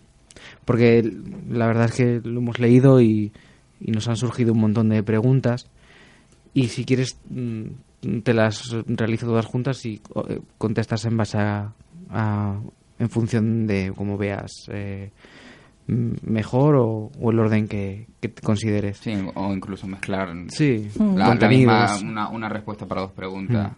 porque 0.63 1.11
la 1.49 1.65
verdad 1.67 1.85
es 1.85 1.93
que 1.93 2.21
lo 2.23 2.39
hemos 2.39 2.59
leído 2.59 3.01
y, 3.01 3.31
nos 3.79 4.07
han 4.07 4.15
surgido 4.15 4.53
un 4.53 4.59
montón 4.59 4.89
de 4.89 5.01
preguntas. 5.03 5.67
Y 6.53 6.67
si 6.67 6.85
quieres, 6.85 7.17
mm, 7.29 8.19
te 8.23 8.33
las 8.35 8.71
realizo 8.87 9.25
todas 9.25 9.45
juntas 9.47 9.83
y 9.85 10.01
eh, 10.29 10.39
contestas 10.59 11.05
en 11.05 11.17
base 11.17 11.37
a, 11.39 11.73
a- 12.11 12.59
en 12.99 13.09
función 13.09 13.65
de 13.67 13.91
cómo 13.95 14.17
veas 14.17 14.51
eh, 14.71 15.09
mejor 15.87 16.75
o, 16.75 17.11
o 17.19 17.31
el 17.31 17.39
orden 17.39 17.67
que, 17.67 18.07
que 18.19 18.27
te 18.29 18.41
consideres. 18.41 18.97
Sí, 18.97 19.13
o 19.35 19.53
incluso 19.53 19.87
mezclar 19.87 20.29
Sí, 20.49 20.89
la, 21.15 21.33
misma, 21.47 21.97
una, 22.01 22.29
una 22.29 22.49
respuesta 22.49 22.85
para 22.85 23.01
dos 23.01 23.11
preguntas. 23.11 23.71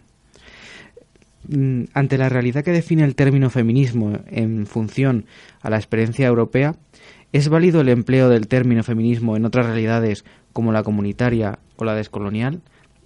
Mm, 1.47 1.84
Ante 1.93 2.18
la 2.18 2.30
realidad 2.30 2.64
que 2.64 2.72
define 2.72 3.03
el 3.03 3.16
término 3.16 3.49
feminismo 3.49 4.14
en 4.28 4.66
función 4.66 5.26
a 5.62 5.70
la 5.70 5.78
experiencia 5.78 6.28
europea, 6.28 6.76
¿es 7.32 7.47
válido 7.47 7.82
el 7.82 7.89
empleo 7.89 8.30
del 8.30 8.47
término 8.47 8.84
feminismo 8.84 9.38
en 9.38 9.45
otras 9.45 9.68
realidades 9.68 10.26
como 10.51 10.72
la 10.72 10.84
comunitaria 10.84 11.60
o 11.78 11.86
la 11.86 11.95
descolonial, 11.95 12.62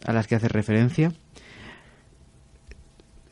a 0.05 0.13
las 0.13 0.27
que 0.27 0.35
hace 0.35 0.47
referencia? 0.47 1.11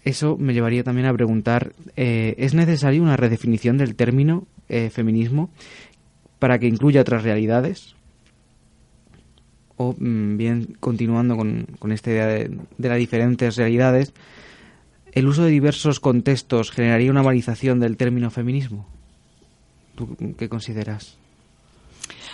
Eso 0.04 0.36
me 0.38 0.54
llevaría 0.54 0.84
también 0.84 1.08
a 1.08 1.14
preguntar, 1.14 1.74
eh, 1.96 2.34
¿es 2.38 2.56
necesaria 2.56 3.02
una 3.02 3.18
redefinición 3.18 3.78
del 3.78 3.96
término 3.96 4.48
eh, 4.72 4.90
feminismo 4.90 5.50
para 6.40 6.58
que 6.58 6.68
incluya 6.68 7.02
otras 7.02 7.24
realidades? 7.24 7.96
O 9.78 9.94
mm, 9.98 10.38
bien, 10.38 10.76
continuando 10.80 11.36
con, 11.38 11.68
con 11.80 11.92
esta 11.92 12.10
idea 12.12 12.28
de, 12.28 12.58
de 12.78 12.90
las 12.90 12.98
diferentes 12.98 13.56
realidades, 13.58 14.14
¿el 15.12 15.28
uso 15.28 15.44
de 15.44 15.52
diversos 15.52 16.00
contextos 16.00 16.72
generaría 16.72 17.12
una 17.12 17.22
validación 17.22 17.80
del 17.80 17.98
término 17.98 18.30
feminismo? 18.32 18.88
¿Tú 19.96 20.16
qué 20.38 20.48
consideras? 20.50 21.18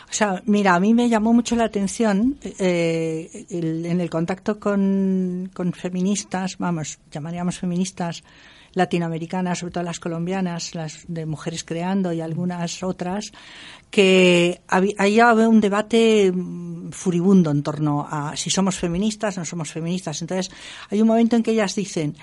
O 0.10 0.14
sea, 0.14 0.42
mira, 0.46 0.74
a 0.76 0.80
mí 0.80 0.94
me 0.94 1.10
llamó 1.10 1.34
mucho 1.34 1.56
la 1.56 1.66
atención 1.66 2.38
eh, 2.60 3.46
el- 3.50 3.86
en 3.86 4.00
el 4.00 4.10
contacto 4.10 4.58
con, 4.60 5.50
con 5.54 5.74
feministas, 5.74 6.58
vamos, 6.58 7.00
llamaríamos 7.12 7.60
feministas 7.60 8.24
latinoamericanas, 8.78 9.60
sobre 9.60 9.74
todo 9.74 9.84
las 9.84 10.00
colombianas, 10.00 10.76
las 10.76 11.04
de 11.08 11.26
Mujeres 11.26 11.64
Creando 11.64 12.14
y 12.14 12.22
algunas 12.22 12.84
otras, 12.84 13.34
que 13.90 14.62
había, 14.68 15.34
un 15.34 15.60
debate 15.60 16.32
mm, 16.32 16.92
furibundo 16.92 17.52
en 17.52 17.64
torno 17.64 18.08
a 18.10 18.38
si 18.38 18.50
somos 18.50 18.78
feministas 18.78 19.38
o 19.38 19.42
no 19.42 19.46
somos 19.46 19.72
feministas. 19.72 20.22
Entonces, 20.22 20.52
hay 20.90 21.02
un 21.02 21.08
momento 21.08 21.36
en 21.36 21.44
que 21.44 21.52
ellas 21.52 21.76
dicen, 21.76 22.16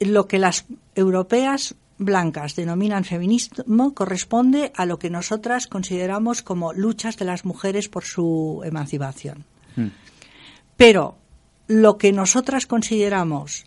lo 0.00 0.28
que 0.28 0.38
las 0.38 0.66
europeas 0.94 1.74
blancas 1.98 2.54
denominan 2.54 3.04
feminismo 3.04 3.94
corresponde 3.94 4.72
a 4.76 4.86
lo 4.86 4.98
que 4.98 5.10
nosotras 5.10 5.66
consideramos 5.66 6.42
como 6.42 6.72
luchas 6.72 7.16
de 7.16 7.24
las 7.24 7.44
mujeres 7.44 7.88
por 7.88 8.04
su 8.04 8.62
emancipación. 8.64 9.44
Pero 10.76 11.16
lo 11.66 11.96
que 11.96 12.12
nosotras 12.12 12.66
consideramos 12.66 13.64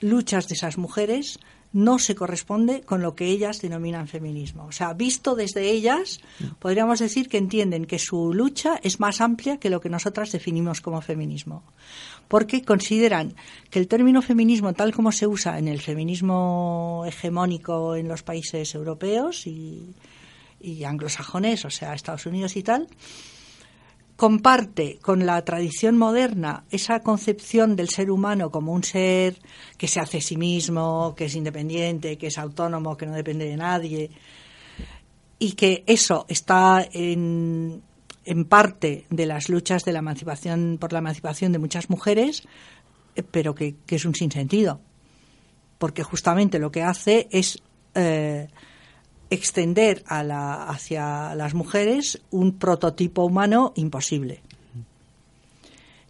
luchas 0.00 0.48
de 0.48 0.54
esas 0.54 0.78
mujeres 0.78 1.38
no 1.72 1.98
se 1.98 2.14
corresponde 2.14 2.80
con 2.80 3.02
lo 3.02 3.14
que 3.14 3.26
ellas 3.26 3.60
denominan 3.60 4.08
feminismo. 4.08 4.64
O 4.64 4.72
sea, 4.72 4.94
visto 4.94 5.34
desde 5.34 5.70
ellas, 5.70 6.20
podríamos 6.58 7.00
decir 7.00 7.28
que 7.28 7.36
entienden 7.36 7.84
que 7.84 7.98
su 7.98 8.32
lucha 8.32 8.80
es 8.82 8.98
más 8.98 9.20
amplia 9.20 9.58
que 9.58 9.68
lo 9.68 9.80
que 9.80 9.90
nosotras 9.90 10.32
definimos 10.32 10.80
como 10.80 11.02
feminismo. 11.02 11.64
Porque 12.28 12.64
consideran 12.64 13.34
que 13.68 13.78
el 13.78 13.88
término 13.88 14.22
feminismo, 14.22 14.72
tal 14.72 14.94
como 14.94 15.12
se 15.12 15.26
usa 15.26 15.58
en 15.58 15.68
el 15.68 15.82
feminismo 15.82 17.04
hegemónico 17.06 17.94
en 17.94 18.08
los 18.08 18.22
países 18.22 18.74
europeos 18.74 19.46
y, 19.46 19.94
y 20.60 20.84
anglosajones, 20.84 21.66
o 21.66 21.70
sea, 21.70 21.94
Estados 21.94 22.24
Unidos 22.24 22.56
y 22.56 22.62
tal, 22.62 22.88
comparte 24.16 24.98
con 25.02 25.26
la 25.26 25.44
tradición 25.44 25.98
moderna 25.98 26.64
esa 26.70 27.00
concepción 27.00 27.76
del 27.76 27.90
ser 27.90 28.10
humano 28.10 28.50
como 28.50 28.72
un 28.72 28.82
ser 28.82 29.38
que 29.76 29.88
se 29.88 30.00
hace 30.00 30.18
a 30.18 30.22
sí 30.22 30.36
mismo, 30.36 31.14
que 31.14 31.26
es 31.26 31.34
independiente, 31.34 32.16
que 32.16 32.28
es 32.28 32.38
autónomo, 32.38 32.96
que 32.96 33.06
no 33.06 33.12
depende 33.12 33.44
de 33.44 33.56
nadie, 33.56 34.10
y 35.38 35.52
que 35.52 35.84
eso 35.86 36.24
está 36.28 36.86
en, 36.90 37.82
en 38.24 38.44
parte 38.46 39.04
de 39.10 39.26
las 39.26 39.50
luchas 39.50 39.84
de 39.84 39.92
la 39.92 39.98
emancipación 39.98 40.78
por 40.80 40.94
la 40.94 41.00
emancipación 41.00 41.52
de 41.52 41.58
muchas 41.58 41.90
mujeres, 41.90 42.42
eh, 43.14 43.22
pero 43.22 43.54
que, 43.54 43.76
que 43.86 43.96
es 43.96 44.04
un 44.06 44.14
sinsentido, 44.14 44.80
porque 45.76 46.02
justamente 46.02 46.58
lo 46.58 46.70
que 46.70 46.82
hace 46.82 47.28
es 47.30 47.62
eh, 47.94 48.48
extender 49.30 50.02
a 50.06 50.22
la, 50.22 50.64
hacia 50.64 51.34
las 51.34 51.54
mujeres 51.54 52.20
un 52.30 52.58
prototipo 52.58 53.24
humano 53.24 53.72
imposible. 53.76 54.40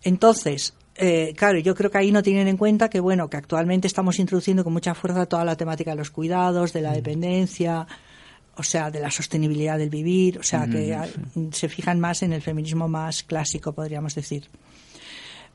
Entonces, 0.03 0.75
eh, 0.95 1.35
claro, 1.37 1.59
yo 1.59 1.75
creo 1.75 1.91
que 1.91 1.99
ahí 1.99 2.13
no 2.13 2.23
tienen 2.23 2.49
en 2.49 2.57
cuenta 2.57 2.89
que, 2.89 3.01
bueno, 3.01 3.29
que 3.29 3.37
actualmente 3.37 3.87
estamos 3.87 4.19
introduciendo 4.19 4.65
con 4.65 4.73
mucha 4.73 4.95
fuerza 4.95 5.27
toda 5.27 5.45
la 5.45 5.57
temática 5.57 5.91
de 5.91 5.97
los 5.97 6.11
cuidados, 6.11 6.73
de 6.73 6.83
la 6.83 6.93
dependencia, 6.93 7.87
o 8.57 8.63
sea, 8.63 8.91
de 8.91 9.01
la 9.01 9.11
sostenibilidad 9.11 9.79
del 9.79 9.91
vivir, 9.91 10.39
o 10.39 10.43
sea, 10.43 10.67
que 10.67 10.97
se 11.53 11.69
fijan 11.69 12.01
más 12.01 12.23
en 12.23 12.33
el 12.33 12.41
feminismo 12.41 12.89
más 12.89 13.23
clásico, 13.23 13.73
podríamos 13.73 14.15
decir. 14.15 14.49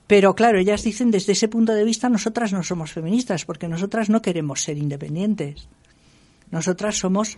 Pero 0.05 0.35
claro, 0.35 0.59
ellas 0.59 0.83
dicen 0.83 1.09
desde 1.09 1.31
ese 1.31 1.47
punto 1.47 1.73
de 1.73 1.85
vista 1.85 2.09
nosotras 2.09 2.51
no 2.51 2.63
somos 2.63 2.91
feministas 2.91 3.45
porque 3.45 3.67
nosotras 3.67 4.09
no 4.09 4.21
queremos 4.21 4.61
ser 4.61 4.77
independientes. 4.77 5.67
Nosotras 6.51 6.97
somos, 6.97 7.37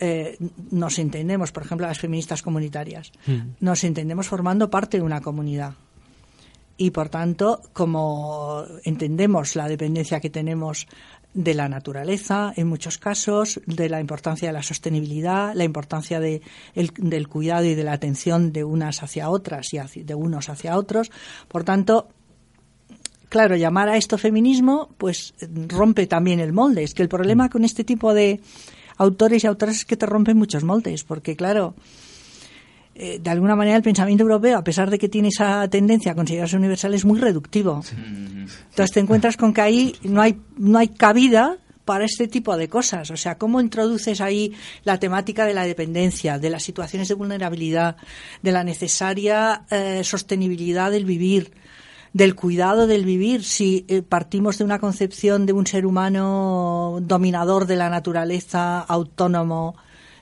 eh, 0.00 0.36
nos 0.70 0.98
entendemos, 0.98 1.52
por 1.52 1.64
ejemplo, 1.64 1.86
las 1.86 1.98
feministas 1.98 2.42
comunitarias, 2.42 3.12
nos 3.60 3.84
entendemos 3.84 4.26
formando 4.28 4.70
parte 4.70 4.98
de 4.98 5.02
una 5.02 5.20
comunidad. 5.20 5.74
Y 6.76 6.90
por 6.92 7.08
tanto, 7.08 7.60
como 7.72 8.64
entendemos 8.84 9.56
la 9.56 9.66
dependencia 9.68 10.20
que 10.20 10.30
tenemos 10.30 10.86
de 11.34 11.54
la 11.54 11.68
naturaleza, 11.68 12.52
en 12.56 12.68
muchos 12.68 12.98
casos, 12.98 13.60
de 13.66 13.88
la 13.88 14.00
importancia 14.00 14.48
de 14.48 14.52
la 14.54 14.62
sostenibilidad, 14.62 15.54
la 15.54 15.64
importancia 15.64 16.20
de 16.20 16.40
el- 16.74 16.92
del 16.96 17.28
cuidado 17.28 17.64
y 17.64 17.74
de 17.74 17.84
la 17.84 17.92
atención 17.92 18.52
de 18.52 18.62
unas 18.64 19.02
hacia 19.02 19.28
otras 19.28 19.72
y 19.74 19.78
hacia- 19.78 20.04
de 20.04 20.14
unos 20.14 20.48
hacia 20.48 20.76
otros. 20.78 21.10
Por 21.48 21.64
tanto, 21.64 22.08
claro, 23.28 23.56
llamar 23.56 23.88
a 23.88 23.96
esto 23.96 24.16
feminismo, 24.16 24.88
pues 24.98 25.34
rompe 25.68 26.06
también 26.06 26.40
el 26.40 26.52
molde. 26.52 26.82
Es 26.84 26.94
que 26.94 27.02
el 27.02 27.08
problema 27.08 27.50
con 27.50 27.64
este 27.64 27.84
tipo 27.84 28.14
de 28.14 28.40
autores 28.98 29.42
y 29.42 29.46
autoras 29.46 29.84
que 29.84 29.96
te 29.96 30.06
rompen 30.06 30.36
muchos 30.36 30.64
moldes, 30.64 31.04
porque 31.04 31.36
claro, 31.36 31.74
eh, 32.94 33.20
de 33.22 33.30
alguna 33.30 33.54
manera 33.54 33.76
el 33.76 33.82
pensamiento 33.82 34.24
europeo, 34.24 34.58
a 34.58 34.64
pesar 34.64 34.90
de 34.90 34.98
que 34.98 35.08
tiene 35.08 35.28
esa 35.28 35.68
tendencia 35.68 36.12
a 36.12 36.14
considerarse 36.14 36.56
universal, 36.56 36.94
es 36.94 37.04
muy 37.04 37.20
reductivo. 37.20 37.80
Entonces 37.90 38.92
te 38.92 39.00
encuentras 39.00 39.36
con 39.36 39.54
que 39.54 39.60
ahí 39.60 39.94
no 40.02 40.20
hay, 40.20 40.36
no 40.56 40.78
hay 40.78 40.88
cabida 40.88 41.58
para 41.84 42.04
este 42.04 42.28
tipo 42.28 42.56
de 42.56 42.68
cosas. 42.68 43.10
O 43.12 43.16
sea, 43.16 43.38
¿cómo 43.38 43.60
introduces 43.60 44.20
ahí 44.20 44.52
la 44.82 44.98
temática 44.98 45.46
de 45.46 45.54
la 45.54 45.64
dependencia, 45.64 46.38
de 46.38 46.50
las 46.50 46.64
situaciones 46.64 47.08
de 47.08 47.14
vulnerabilidad, 47.14 47.96
de 48.42 48.52
la 48.52 48.64
necesaria 48.64 49.62
eh, 49.70 50.02
sostenibilidad 50.02 50.90
del 50.90 51.04
vivir, 51.04 51.52
del 52.12 52.34
cuidado 52.34 52.86
del 52.86 53.04
vivir, 53.04 53.44
si 53.44 53.84
eh, 53.88 54.02
partimos 54.02 54.58
de 54.58 54.64
una 54.64 54.78
concepción 54.78 55.46
de 55.46 55.52
un 55.52 55.66
ser 55.66 55.86
humano 55.86 56.98
dominador 57.02 57.66
de 57.66 57.76
la 57.76 57.90
naturaleza, 57.90 58.80
autónomo, 58.80 59.76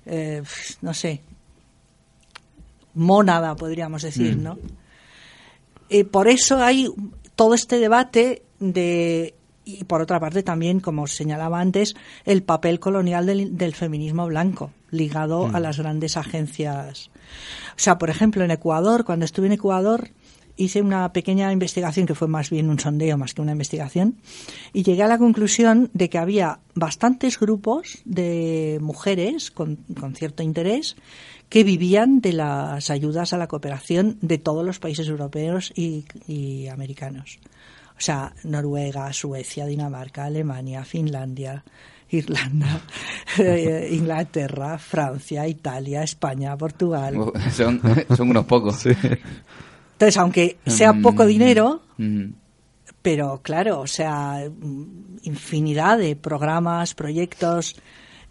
eh, 0.05 0.43
no 0.83 0.95
sé, 0.95 1.21
mónada, 2.95 3.55
podríamos 3.57 4.03
decir, 4.03 4.37
¿no? 4.37 4.59
Eh, 5.89 6.05
por 6.05 6.29
eso 6.29 6.63
hay 6.63 6.89
todo 7.37 7.55
este 7.55 7.79
debate 7.79 8.43
de 8.59 9.35
y 9.69 9.83
por 9.83 10.01
otra 10.01 10.21
parte 10.21 10.45
también, 10.45 10.79
como 10.79 11.09
señalaba 11.09 11.61
antes, 11.61 11.97
el 12.25 12.45
papel 12.45 12.79
colonial 12.79 13.27
del, 13.27 13.59
del 13.59 13.75
feminismo 13.75 14.27
blanco 14.27 14.71
ligado 14.93 15.47
a 15.53 15.59
las 15.59 15.79
grandes 15.79 16.17
agencias. 16.17 17.11
O 17.71 17.79
sea, 17.79 17.99
por 17.99 18.09
ejemplo, 18.09 18.45
en 18.45 18.53
Ecuador, 18.53 19.05
cuando 19.05 19.25
estuve 19.25 19.47
en 19.47 19.53
Ecuador, 19.53 20.11
hice 20.57 20.83
una 20.83 21.13
pequeña 21.13 21.53
investigación 21.53 22.07
que 22.07 22.15
fue 22.15 22.29
más 22.29 22.51
bien 22.51 22.71
un 22.71 22.79
sondeo 22.79 23.17
más 23.19 23.35
que 23.35 23.43
una 23.43 23.53
investigación 23.53 24.17
y 24.73 24.83
llegué 24.83 25.03
a 25.03 25.09
la 25.09 25.19
conclusión 25.19 25.91
de 25.93 26.09
que 26.09 26.19
había 26.19 26.61
bastantes 26.75 27.39
grupos 27.39 27.99
de 28.05 28.79
mujeres 28.81 29.51
con, 29.51 29.77
con 29.99 30.15
cierto 30.15 30.43
interés 30.43 30.97
que 31.49 31.63
vivían 31.63 32.21
de 32.21 32.33
las 32.33 32.91
ayudas 32.91 33.33
a 33.33 33.39
la 33.39 33.47
cooperación 33.47 34.19
de 34.21 34.39
todos 34.39 34.65
los 34.65 34.79
países 34.79 35.09
europeos 35.09 35.73
y, 35.77 36.05
y 36.27 36.67
americanos. 36.69 37.39
O 37.97 38.01
sea, 38.01 38.35
Noruega, 38.45 39.13
Suecia, 39.13 39.65
Dinamarca, 39.65 40.25
Alemania, 40.25 40.85
Finlandia, 40.85 41.65
Irlanda, 42.11 42.81
eh, 43.39 43.89
Inglaterra, 43.93 44.79
Francia, 44.79 45.47
Italia, 45.47 46.03
España, 46.03 46.57
Portugal. 46.57 47.15
son, 47.53 47.81
son 48.17 48.31
unos 48.31 48.45
pocos. 48.47 48.85
Entonces, 49.97 50.17
aunque 50.19 50.59
sea 50.67 50.93
poco 50.95 51.25
Mm, 51.25 51.29
dinero, 51.29 51.83
mm. 51.97 52.25
pero 53.03 53.41
claro, 53.43 53.81
o 53.81 53.87
sea, 53.87 54.45
mm, 54.49 55.19
infinidad 55.23 55.97
de 55.99 56.17
programas, 56.17 56.95
proyectos. 56.95 57.77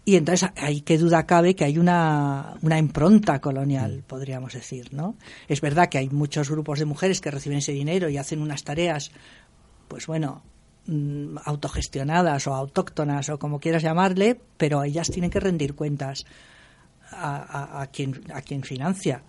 Y 0.04 0.14
entonces 0.14 0.48
ahí 0.56 0.82
qué 0.82 0.98
duda 0.98 1.26
cabe 1.26 1.56
que 1.56 1.64
hay 1.64 1.78
una, 1.78 2.54
una 2.62 2.78
impronta 2.78 3.40
colonial, 3.40 4.04
podríamos 4.06 4.52
decir, 4.52 4.94
¿no? 4.94 5.16
Es 5.48 5.60
verdad 5.60 5.88
que 5.88 5.98
hay 5.98 6.08
muchos 6.08 6.48
grupos 6.48 6.78
de 6.78 6.84
mujeres 6.84 7.20
que 7.20 7.32
reciben 7.32 7.58
ese 7.58 7.72
dinero 7.72 8.08
y 8.08 8.16
hacen 8.16 8.40
unas 8.40 8.62
tareas, 8.62 9.10
pues 9.88 10.06
bueno, 10.06 10.42
autogestionadas 11.44 12.46
o 12.46 12.54
autóctonas 12.54 13.28
o 13.30 13.38
como 13.40 13.58
quieras 13.58 13.82
llamarle, 13.82 14.38
pero 14.56 14.84
ellas 14.84 15.10
tienen 15.10 15.30
que 15.30 15.40
rendir 15.40 15.74
cuentas 15.74 16.24
a, 17.10 17.36
a- 17.78 17.82
a 17.82 17.86
quien, 17.88 18.20
a 18.32 18.42
quien 18.42 18.62
financia. 18.62 19.22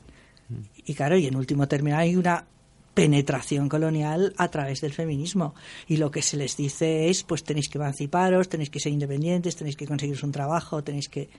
Y 0.86 0.93
claro, 0.93 1.18
y 1.18 1.26
en 1.28 1.36
último 1.36 1.68
término 1.68 1.98
hay 1.98 2.16
una 2.16 2.45
penetración 2.93 3.70
colonial 3.70 4.34
a 4.38 4.48
través 4.48 4.82
del 4.82 4.93
feminismo. 4.93 5.54
Y 5.88 5.98
lo 5.98 6.10
que 6.10 6.22
se 6.22 6.36
les 6.38 6.58
dice 6.58 7.10
es, 7.10 7.24
pues 7.24 7.43
tenéis 7.43 7.70
que 7.70 7.78
emanciparos, 7.78 8.50
tenéis 8.50 8.70
que 8.72 8.80
ser 8.80 8.91
independientes, 8.91 9.56
tenéis 9.56 9.76
que 9.76 9.86
conseguiros 9.86 10.24
un 10.24 10.32
trabajo, 10.32 10.84
tenéis 10.84 11.08
que... 11.10 11.30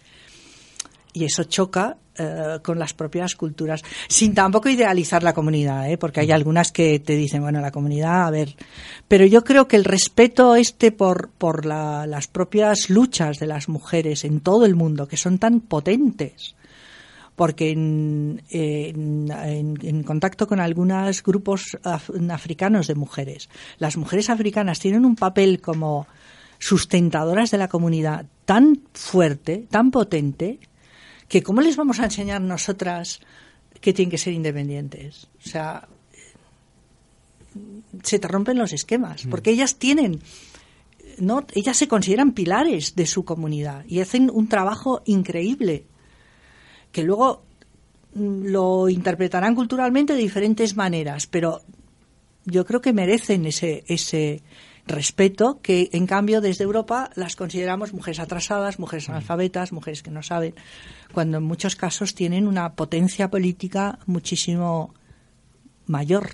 Y 1.14 1.24
eso 1.24 1.42
choca 1.44 1.96
eh, 2.16 2.58
con 2.62 2.78
las 2.78 2.92
propias 2.92 3.34
culturas, 3.34 3.82
sin 4.08 4.34
tampoco 4.34 4.68
idealizar 4.68 5.22
la 5.22 5.32
comunidad, 5.32 5.90
¿eh? 5.90 5.96
porque 5.98 6.20
hay 6.20 6.30
algunas 6.30 6.70
que 6.70 7.00
te 7.00 7.16
dicen, 7.16 7.40
bueno, 7.40 7.60
la 7.60 7.72
comunidad, 7.72 8.26
a 8.26 8.30
ver. 8.30 8.54
Pero 9.08 9.24
yo 9.26 9.42
creo 9.42 9.66
que 9.66 9.76
el 9.76 9.84
respeto 9.84 10.54
este 10.54 10.92
por, 10.92 11.30
por 11.30 11.64
la- 11.64 12.06
las 12.06 12.28
propias 12.28 12.88
luchas 12.90 13.38
de 13.38 13.46
las 13.46 13.68
mujeres 13.68 14.24
en 14.24 14.40
todo 14.40 14.64
el 14.66 14.76
mundo, 14.76 15.08
que 15.08 15.16
son 15.16 15.38
tan 15.38 15.60
potentes, 15.60 16.54
porque 17.38 17.70
en, 17.70 18.42
en- 18.50 19.30
en- 19.30 19.78
en 19.80 20.02
contacto 20.02 20.48
con 20.48 20.58
algunos 20.58 21.22
grupos 21.22 21.78
af- 21.84 22.32
africanos 22.32 22.88
de 22.88 22.96
mujeres, 22.96 23.48
las 23.78 23.96
mujeres 23.96 24.28
africanas 24.28 24.80
tienen 24.80 25.04
un 25.04 25.14
papel 25.14 25.60
como 25.60 26.08
sustentadoras 26.58 27.52
de 27.52 27.58
la 27.58 27.68
comunidad 27.68 28.26
tan 28.44 28.82
fuerte, 28.92 29.68
tan 29.70 29.92
potente, 29.92 30.58
que 31.28 31.44
cómo 31.44 31.60
les 31.60 31.76
vamos 31.76 32.00
a 32.00 32.04
enseñar 32.06 32.40
nosotras 32.40 33.20
que 33.80 33.92
tienen 33.92 34.10
que 34.10 34.18
ser 34.18 34.32
independientes. 34.32 35.28
O 35.46 35.48
sea, 35.48 35.86
se 38.02 38.18
te 38.18 38.26
rompen 38.28 38.58
los 38.58 38.72
esquemas, 38.72 39.22
porque 39.30 39.50
ellas 39.50 39.76
tienen, 39.76 40.20
no, 41.18 41.46
ellas 41.54 41.76
se 41.76 41.86
consideran 41.86 42.32
pilares 42.32 42.96
de 42.96 43.06
su 43.06 43.24
comunidad 43.24 43.84
y 43.86 44.00
hacen 44.00 44.28
un 44.32 44.48
trabajo 44.48 45.02
increíble 45.06 45.84
que 46.92 47.02
luego 47.02 47.42
mm, 48.14 48.46
lo 48.46 48.88
interpretarán 48.88 49.54
culturalmente 49.54 50.14
de 50.14 50.20
diferentes 50.20 50.76
maneras, 50.76 51.26
pero 51.26 51.62
yo 52.44 52.64
creo 52.64 52.80
que 52.80 52.92
merecen 52.92 53.46
ese 53.46 53.84
ese 53.88 54.42
respeto 54.88 55.60
que 55.62 55.90
en 55.92 56.06
cambio 56.06 56.40
desde 56.40 56.64
Europa 56.64 57.10
las 57.14 57.36
consideramos 57.36 57.92
mujeres 57.92 58.18
atrasadas, 58.18 58.78
mujeres 58.78 59.08
analfabetas, 59.08 59.72
mujeres 59.72 60.02
que 60.02 60.10
no 60.10 60.22
saben, 60.22 60.54
cuando 61.12 61.38
en 61.38 61.44
muchos 61.44 61.76
casos 61.76 62.14
tienen 62.14 62.48
una 62.48 62.72
potencia 62.72 63.30
política 63.30 63.98
muchísimo 64.06 64.94
mayor. 65.86 66.30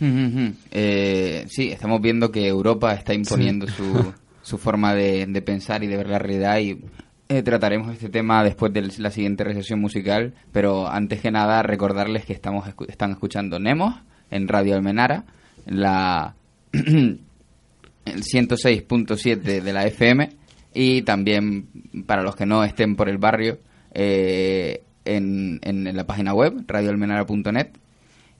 Eh, 0.00 1.46
sí, 1.48 1.70
estamos 1.70 2.00
viendo 2.02 2.30
que 2.32 2.46
Europa 2.46 2.92
está 2.94 3.14
imponiendo 3.14 3.66
su, 3.68 4.12
su 4.42 4.58
forma 4.58 4.94
de, 4.94 5.26
de 5.26 5.42
pensar 5.42 5.84
y 5.84 5.86
de 5.86 5.96
ver 5.96 6.08
la 6.08 6.18
realidad 6.18 6.58
y 6.58 6.80
eh, 7.28 7.42
trataremos 7.42 7.92
este 7.92 8.08
tema 8.08 8.42
después 8.44 8.72
de 8.72 8.82
la 8.98 9.10
siguiente 9.10 9.44
recesión 9.44 9.80
musical, 9.80 10.34
pero 10.52 10.88
antes 10.88 11.20
que 11.20 11.30
nada 11.30 11.62
recordarles 11.62 12.24
que 12.26 12.32
estamos 12.32 12.66
escu- 12.66 12.88
están 12.88 13.12
escuchando 13.12 13.58
Nemos 13.58 13.94
en 14.30 14.48
Radio 14.48 14.74
Almenara, 14.74 15.24
en 15.66 15.80
la 15.80 16.34
el 16.72 18.22
106.7 18.22 19.36
de 19.62 19.72
la 19.72 19.86
FM 19.86 20.28
y 20.74 21.02
también 21.02 21.68
para 22.06 22.22
los 22.22 22.36
que 22.36 22.46
no 22.46 22.64
estén 22.64 22.96
por 22.96 23.08
el 23.08 23.18
barrio 23.18 23.58
eh, 23.92 24.82
en, 25.04 25.60
en- 25.62 25.96
la 25.96 26.04
página 26.06 26.34
web 26.34 26.64
radioalmenara.net 26.66 27.68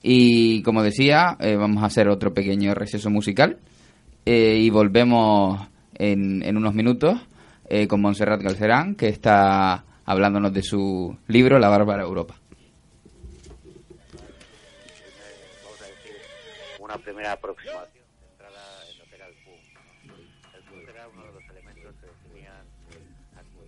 y 0.03 0.63
como 0.63 0.83
decía, 0.83 1.37
eh, 1.41 1.57
vamos 1.57 1.83
a 1.83 1.87
hacer 1.87 2.09
otro 2.09 2.35
pequeño 2.35 2.75
receso 2.75 3.09
musical 3.11 3.59
y 4.27 4.69
volvemos 4.71 5.67
en, 5.97 6.43
en 6.43 6.57
unos 6.57 6.75
minutos 6.75 7.21
eh, 7.69 7.87
con 7.87 8.01
Montserrat 8.01 8.43
Galcerán, 8.43 8.95
que 8.95 9.09
está 9.09 9.85
hablándonos 10.05 10.53
de 10.53 10.63
su 10.63 11.17
libro 11.29 11.59
La 11.59 11.69
Bárbara 11.69 12.03
Europa. 12.03 12.37
una 16.95 17.03
primera 17.03 17.33
aproximación 17.33 18.05
centrada 18.21 18.85
en 18.89 18.99
lo 18.99 19.05
que 19.07 19.17
era 19.17 19.27
el 19.27 19.35
punk. 19.43 19.57
El 20.55 20.63
punk 20.63 20.89
era 20.89 21.09
uno 21.09 21.25
de 21.25 21.33
los 21.33 21.43
elementos 21.51 21.95
que 22.01 22.07
definían 22.07 22.67
aquí. 23.35 23.59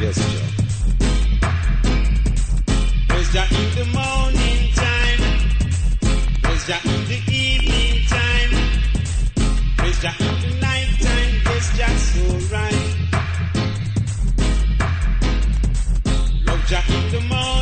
Yes, 0.00 0.16
Joe. 0.16 0.50
There's 3.08 3.32
Jah 3.32 3.46
in 3.52 3.92
the. 3.92 4.15
In 6.68 6.72
the 7.06 7.22
evening 7.30 8.08
time. 8.08 8.52
In 9.84 9.92
the 10.42 10.58
night 10.60 11.00
time. 11.00 11.34
Just 11.76 12.14
so 12.16 12.22
right. 12.52 12.96
Love 16.44 16.66
Jack 16.66 16.90
in 16.90 17.12
the 17.12 17.20
morning. 17.28 17.55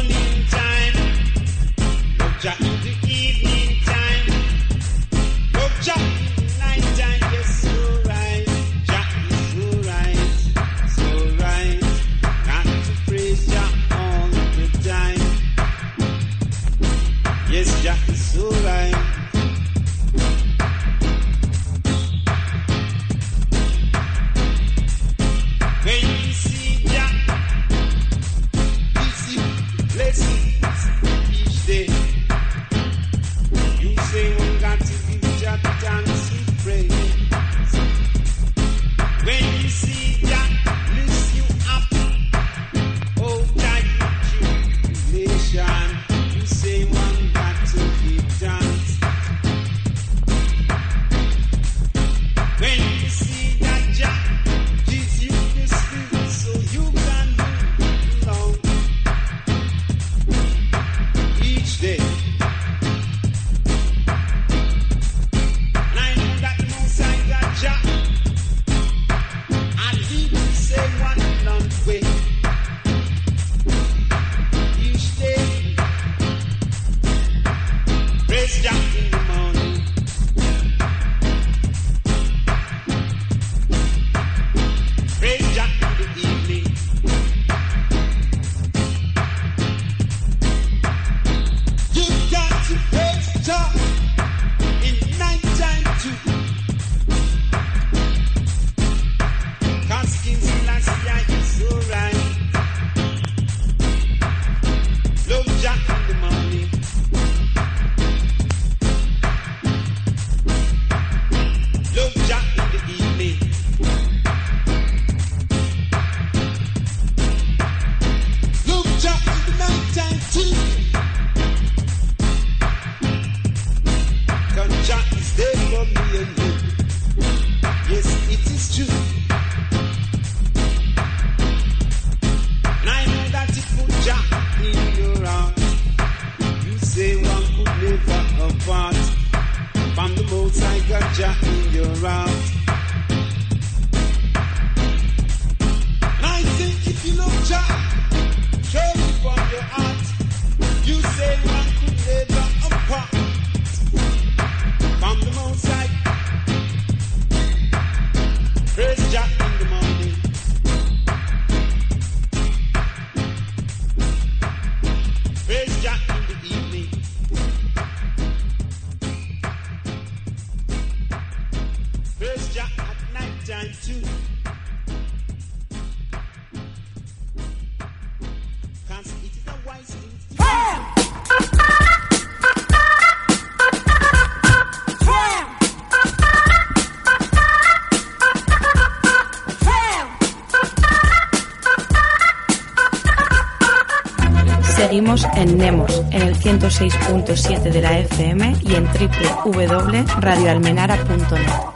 En 195.36 195.58
Nemos, 195.58 196.02
en 196.10 196.22
el 196.22 196.34
106.7 196.36 197.62
de 197.62 197.82
la 197.82 197.98
FM 197.98 198.54
y 198.62 198.74
en 198.74 198.84
www.radioalmenara.net. 198.84 201.74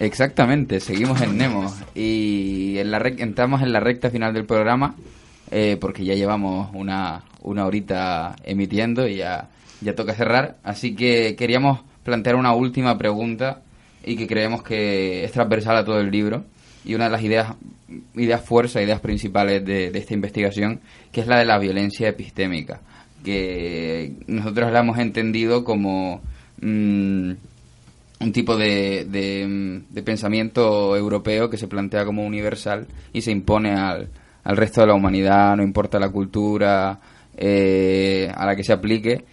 Exactamente, 0.00 0.80
seguimos 0.80 1.20
en 1.20 1.36
Nemo 1.36 1.72
y 1.94 2.78
en 2.78 2.90
la 2.90 2.96
entramos 2.98 3.62
en 3.62 3.72
la 3.72 3.78
recta 3.80 4.10
final 4.10 4.32
del 4.32 4.46
programa 4.46 4.94
eh, 5.50 5.76
porque 5.80 6.04
ya 6.04 6.14
llevamos 6.14 6.70
una, 6.74 7.24
una 7.42 7.66
horita 7.66 8.36
emitiendo 8.44 9.08
y 9.08 9.16
ya, 9.16 9.48
ya 9.80 9.94
toca 9.94 10.14
cerrar. 10.14 10.56
Así 10.62 10.94
que 10.94 11.36
queríamos 11.36 11.80
plantear 12.04 12.36
una 12.36 12.54
última 12.54 12.96
pregunta 12.98 13.62
y 14.04 14.16
que 14.16 14.26
creemos 14.26 14.62
que 14.62 15.24
es 15.24 15.32
transversal 15.32 15.76
a 15.76 15.84
todo 15.84 16.00
el 16.00 16.10
libro 16.10 16.44
y 16.84 16.94
una 16.94 17.04
de 17.04 17.10
las 17.10 17.22
ideas, 17.22 17.54
ideas 18.14 18.44
fuerza, 18.44 18.82
ideas 18.82 19.00
principales 19.00 19.64
de, 19.64 19.86
esta 19.94 20.14
investigación, 20.14 20.80
que 21.12 21.20
es 21.20 21.26
la 21.26 21.38
de 21.38 21.46
la 21.46 21.58
violencia 21.58 22.08
epistémica, 22.08 22.80
que 23.24 24.12
nosotros 24.26 24.72
la 24.72 24.80
hemos 24.80 24.98
entendido 24.98 25.64
como... 25.64 26.20
mm, 26.60 27.32
un 28.20 28.32
tipo 28.32 28.56
de, 28.56 29.06
de, 29.08 29.46
mm, 29.46 29.94
de 29.94 30.02
pensamiento 30.02 30.96
europeo 30.96 31.48
que 31.48 31.56
se 31.56 31.68
plantea 31.68 32.04
como 32.04 32.26
universal 32.26 32.88
y 33.12 33.20
se 33.20 33.30
impone 33.30 33.74
al, 33.74 34.08
al 34.44 34.56
resto 34.56 34.80
de 34.80 34.88
la 34.88 34.94
humanidad, 34.94 35.56
no 35.56 35.62
importa 35.62 35.98
la 35.98 36.10
cultura 36.10 36.98
eh, 37.36 38.32
a 38.34 38.46
la 38.46 38.56
que 38.56 38.64
se 38.64 38.72
aplique. 38.72 39.24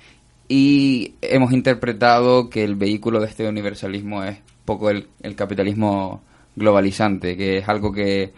Y 0.47 1.15
hemos 1.21 1.51
interpretado 1.53 2.49
que 2.49 2.63
el 2.63 2.75
vehículo 2.75 3.19
de 3.19 3.27
este 3.27 3.47
universalismo 3.47 4.23
es 4.23 4.37
poco 4.63 4.89
el, 4.89 5.07
el 5.23 5.35
capitalismo 5.35 6.21
globalizante, 6.55 7.35
que 7.35 7.57
es 7.57 7.67
algo 7.69 7.91
que, 7.91 8.33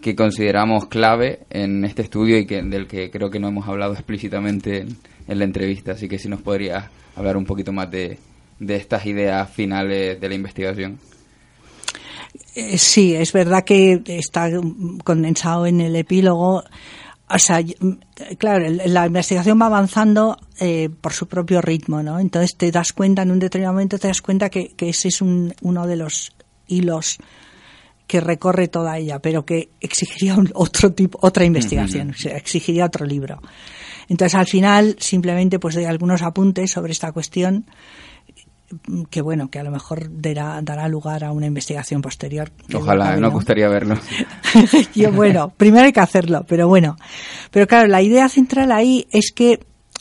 que 0.00 0.14
consideramos 0.14 0.86
clave 0.86 1.40
en 1.50 1.84
este 1.84 2.02
estudio 2.02 2.38
y 2.38 2.46
que, 2.46 2.62
del 2.62 2.86
que 2.86 3.10
creo 3.10 3.30
que 3.30 3.40
no 3.40 3.48
hemos 3.48 3.66
hablado 3.68 3.94
explícitamente 3.94 4.78
en, 4.82 4.96
en 5.26 5.38
la 5.38 5.44
entrevista. 5.44 5.92
Así 5.92 6.08
que 6.08 6.18
si 6.18 6.28
nos 6.28 6.40
podrías 6.40 6.84
hablar 7.16 7.36
un 7.36 7.44
poquito 7.44 7.72
más 7.72 7.90
de, 7.90 8.18
de 8.60 8.76
estas 8.76 9.04
ideas 9.06 9.50
finales 9.50 10.20
de 10.20 10.28
la 10.28 10.34
investigación. 10.34 10.98
Eh, 12.54 12.78
sí, 12.78 13.14
es 13.14 13.32
verdad 13.32 13.64
que 13.64 14.02
está 14.06 14.50
condensado 15.04 15.66
en 15.66 15.80
el 15.80 15.96
epílogo. 15.96 16.62
O 17.30 17.38
sea, 17.38 17.60
mm, 17.60 17.90
claro, 18.38 18.64
la 18.86 19.06
investigación 19.06 19.60
va 19.60 19.66
avanzando 19.66 20.38
eh, 20.60 20.88
por 21.00 21.12
su 21.12 21.26
propio 21.26 21.60
ritmo, 21.60 22.02
¿no? 22.02 22.18
Entonces 22.20 22.56
te 22.56 22.70
das 22.70 22.92
cuenta, 22.92 23.22
en 23.22 23.30
un 23.32 23.38
determinado 23.38 23.74
momento 23.74 23.98
te 23.98 24.08
das 24.08 24.22
cuenta 24.22 24.48
que, 24.50 24.68
que 24.76 24.88
ese 24.90 25.08
es 25.08 25.20
un- 25.20 25.54
uno 25.62 25.86
de 25.86 25.96
los 25.96 26.32
hilos 26.66 27.18
que 28.08 28.20
recorre 28.20 28.66
toda 28.66 28.98
ella, 28.98 29.20
pero 29.20 29.44
que 29.46 29.68
exigiría 29.80 30.34
un- 30.34 30.50
otro 30.54 30.92
tipo, 30.92 31.18
otra 31.22 31.44
investigación, 31.44 32.12
exigiría 32.24 32.86
otro 32.86 33.06
libro. 33.06 33.40
Entonces, 34.08 34.34
al 34.34 34.46
final, 34.46 34.96
simplemente 34.98 35.60
pues 35.60 35.76
doy 35.76 35.84
algunos 35.84 36.22
apuntes 36.22 36.72
sobre 36.72 36.90
esta 36.92 37.12
cuestión 37.12 37.66
que 39.10 39.22
bueno, 39.22 39.48
que 39.50 39.58
a 39.58 39.62
lo 39.62 39.70
mejor 39.70 40.08
dará, 40.10 40.60
dará 40.62 40.88
lugar 40.88 41.24
a 41.24 41.32
una 41.32 41.46
investigación 41.46 42.02
posterior. 42.02 42.50
Ojalá, 42.74 43.12
nos 43.12 43.20
¿no? 43.20 43.30
gustaría 43.30 43.66
verlo. 43.68 43.96
Yo, 44.94 45.10
bueno, 45.10 45.52
primero 45.56 45.86
hay 45.86 45.92
que 45.92 46.00
hacerlo, 46.00 46.44
pero 46.46 46.68
bueno. 46.68 46.96
Pero 47.50 47.66
claro, 47.66 47.88
la 47.88 48.02
idea 48.02 48.28
central 48.28 48.70
ahí 48.72 49.06
es 49.10 49.32
que 49.32 49.60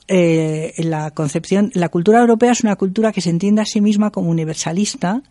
eh, 0.10 0.74
la 0.80 1.12
concepción, 1.12 1.72
la 1.76 1.88
cultura 1.88 2.20
europea 2.20 2.51
es 2.51 2.62
una 2.62 2.76
cultura 2.76 3.14
que 3.14 3.22
se 3.22 3.30
entiende 3.30 3.62
a 3.62 3.66
sí 3.66 3.80
misma 3.80 4.12
como 4.12 4.30
universalista 4.30 5.22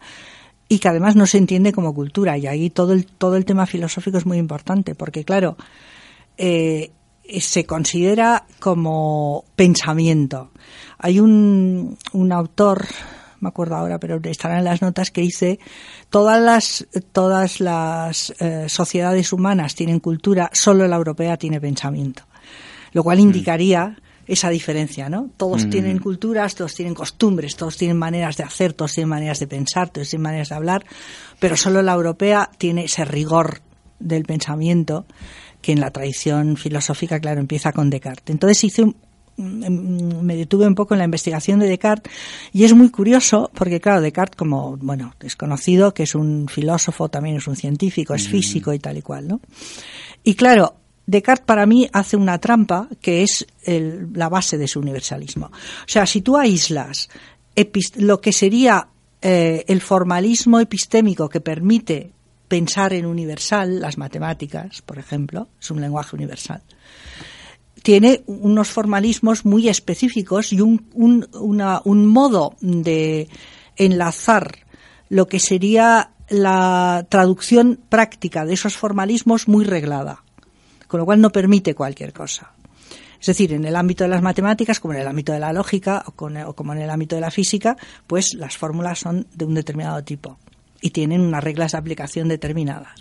y 0.69 0.79
que 0.79 0.89
además 0.89 1.17
no 1.17 1.27
se 1.27 1.39
entiende 1.39 1.73
como 1.73 1.95
cultura. 1.95 2.37
Y 2.39 2.47
ahí 2.47 2.71
todo 2.71 2.93
el, 2.93 3.07
todo 3.07 3.37
el 3.37 3.45
tema 3.45 3.67
filosófico 3.67 4.19
es 4.19 4.27
muy 4.27 4.39
importante, 4.39 4.95
porque 4.95 5.25
claro, 5.25 5.57
eh, 6.37 6.91
se 7.41 7.67
considera 7.67 8.47
como 8.59 9.45
pensamiento. 9.55 10.51
Hay 10.99 11.21
un, 11.21 11.97
un 12.13 12.33
autor, 12.33 12.87
me 13.41 13.49
acuerdo 13.49 13.77
ahora, 13.77 13.99
pero 13.99 14.21
estará 14.25 14.59
en 14.59 14.65
las 14.65 14.83
notas, 14.83 15.11
que 15.11 15.21
dice 15.21 15.59
todas 16.11 16.43
las, 16.43 16.87
todas 17.13 17.61
las 17.61 18.35
eh, 18.41 18.69
sociedades 18.69 19.33
humanas 19.33 19.75
tienen 19.75 20.01
cultura, 20.01 20.51
solo 20.53 20.87
la 20.89 20.97
europea 20.97 21.37
tiene 21.37 21.61
pensamiento. 21.61 22.23
Lo 22.93 23.03
cual 23.03 23.21
indicaría 23.21 23.99
esa 24.27 24.51
diferencia, 24.51 25.09
¿no? 25.09 25.31
Todos 25.37 25.63
tienen 25.71 25.99
culturas, 25.99 26.55
todos 26.55 26.75
tienen 26.75 26.95
costumbres, 26.95 27.57
todos 27.57 27.77
tienen 27.77 27.97
maneras 27.97 28.37
de 28.37 28.43
hacer, 28.45 28.73
todos 28.73 28.93
tienen 28.93 29.09
maneras 29.11 29.39
de 29.39 29.47
pensar, 29.47 29.91
todos 29.91 30.09
tienen 30.09 30.23
maneras 30.25 30.49
de 30.49 30.55
hablar, 30.57 30.85
pero 31.39 31.57
solo 31.57 31.81
la 31.83 31.93
europea 31.93 32.51
tiene 32.59 32.85
ese 32.85 33.05
rigor 33.05 33.61
del 34.01 34.25
pensamiento 34.25 35.07
que 35.63 35.73
en 35.73 35.81
la 35.81 35.91
tradición 35.91 36.57
filosófica, 36.57 37.19
claro, 37.21 37.41
empieza 37.41 37.73
con 37.73 37.89
Descartes. 37.91 38.33
Entonces 38.33 38.63
hice 38.65 38.83
un- 38.83 38.97
mm, 39.37 40.23
me 40.23 40.35
detuve 40.37 40.67
un 40.67 40.75
poco 40.75 40.95
en 40.95 40.99
la 40.99 41.05
investigación 41.05 41.59
de 41.61 41.67
Descartes 41.69 42.13
y 42.53 42.65
es 42.65 42.75
muy 42.75 42.91
curioso 42.91 43.51
porque 43.55 43.81
claro 43.81 44.01
Descartes 44.01 44.37
como 44.37 44.77
bueno 44.79 45.15
es 45.21 45.37
conocido 45.37 45.93
que 45.95 46.05
es 46.05 46.15
un 46.15 46.49
filósofo 46.49 47.09
también 47.11 47.37
es 47.37 47.47
un 47.47 47.55
científico 47.57 48.15
es 48.15 48.29
físico 48.29 48.73
y 48.73 48.79
tal 48.79 48.97
y 48.97 49.03
cual 49.03 49.29
no 49.29 49.41
y 50.25 50.35
claro 50.37 50.77
Descartes 51.07 51.47
para 51.47 51.67
mí 51.67 51.89
hace 51.93 52.17
una 52.17 52.39
trampa 52.39 52.89
que 53.01 53.23
es 53.23 53.47
la 53.65 54.29
base 54.29 54.59
de 54.59 54.67
su 54.67 54.81
universalismo. 54.81 55.47
O 55.47 55.89
sea, 55.89 56.05
si 56.05 56.21
tú 56.21 56.37
aíslas 56.37 57.09
lo 57.97 58.21
que 58.21 58.33
sería 58.33 58.89
eh, 59.23 59.65
el 59.69 59.81
formalismo 59.81 60.59
epistémico 60.59 61.29
que 61.29 61.41
permite 61.41 62.11
pensar 62.49 62.93
en 62.93 63.07
universal, 63.07 63.81
las 63.81 63.99
matemáticas, 63.99 64.83
por 64.83 64.99
ejemplo, 64.99 65.49
es 65.61 65.71
un 65.71 65.81
lenguaje 65.81 66.17
universal, 66.17 66.63
tiene 67.83 68.25
unos 68.27 68.69
formalismos 68.69 69.45
muy 69.45 69.69
específicos 69.69 70.53
y 70.53 70.61
un 70.61 72.07
modo 72.07 72.57
de 72.61 73.29
enlazar 73.77 74.59
lo 75.09 75.29
que 75.29 75.39
sería 75.39 76.11
la 76.29 77.07
traducción 77.09 77.79
práctica 77.89 78.45
de 78.45 78.55
esos 78.55 78.77
formalismos 78.77 79.47
muy 79.47 79.65
reglada 79.65 80.25
con 80.89 80.99
lo 81.01 81.07
cual 81.07 81.21
no 81.21 81.31
permite 81.31 81.75
cualquier 81.75 82.13
cosa. 82.13 82.51
Es 83.21 83.27
decir, 83.27 83.53
en 83.55 83.65
el 83.65 83.75
ámbito 83.77 84.05
de 84.05 84.11
las 84.11 84.23
matemáticas, 84.23 84.79
como 84.79 84.95
en 84.95 85.01
el 85.01 85.09
ámbito 85.09 85.33
de 85.33 85.41
la 85.41 85.53
lógica 85.53 86.05
o, 86.07 86.13
con- 86.13 86.37
o 86.37 86.53
como 86.55 86.75
en 86.75 86.81
el 86.83 86.91
ámbito 86.91 87.15
de 87.17 87.23
la 87.23 87.31
física, 87.31 87.77
pues 88.07 88.35
las 88.35 88.57
fórmulas 88.57 88.99
son 88.99 89.27
de 89.35 89.45
un 89.47 89.55
determinado 89.55 90.05
tipo 90.05 90.39
y 90.83 90.91
tienen 90.91 91.23
unas 91.23 91.43
reglas 91.43 91.73
de 91.73 91.79
aplicación 91.79 92.29
determinadas. 92.29 92.93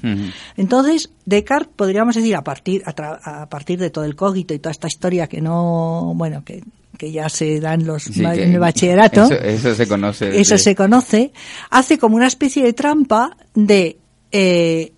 Entonces, 0.55 1.09
Descartes, 1.25 1.73
podríamos 1.75 2.15
decir, 2.15 2.33
a 2.35 2.43
partir, 2.43 2.81
a, 2.85 2.95
tra- 2.95 3.19
a 3.23 3.49
partir 3.49 3.77
de 3.77 3.89
todo 3.89 4.05
el 4.05 4.15
cogito 4.15 4.53
y 4.53 4.59
toda 4.59 4.71
esta 4.71 4.87
historia 4.87 5.27
que 5.27 5.41
no, 5.41 6.13
bueno, 6.15 6.43
que, 6.45 6.63
que 6.97 7.11
ya 7.11 7.27
se 7.27 7.59
da 7.59 7.73
en, 7.73 7.85
los, 7.85 8.03
Sí, 8.03 8.23
en 8.23 8.53
el 8.53 8.59
bachillerato, 8.59 9.25
Eso, 9.25 9.33
eso 9.35 9.75
se 9.75 9.87
conoce. 9.87 10.39
eso 10.39 10.57
se 10.57 10.73
conoce, 10.73 11.33
hace 11.69 11.97
como 11.99 12.15
una 12.15 12.27
especie 12.27 12.63
de 12.63 12.71
trampa 12.71 13.35
de 13.53 13.99
eh, 14.31 14.93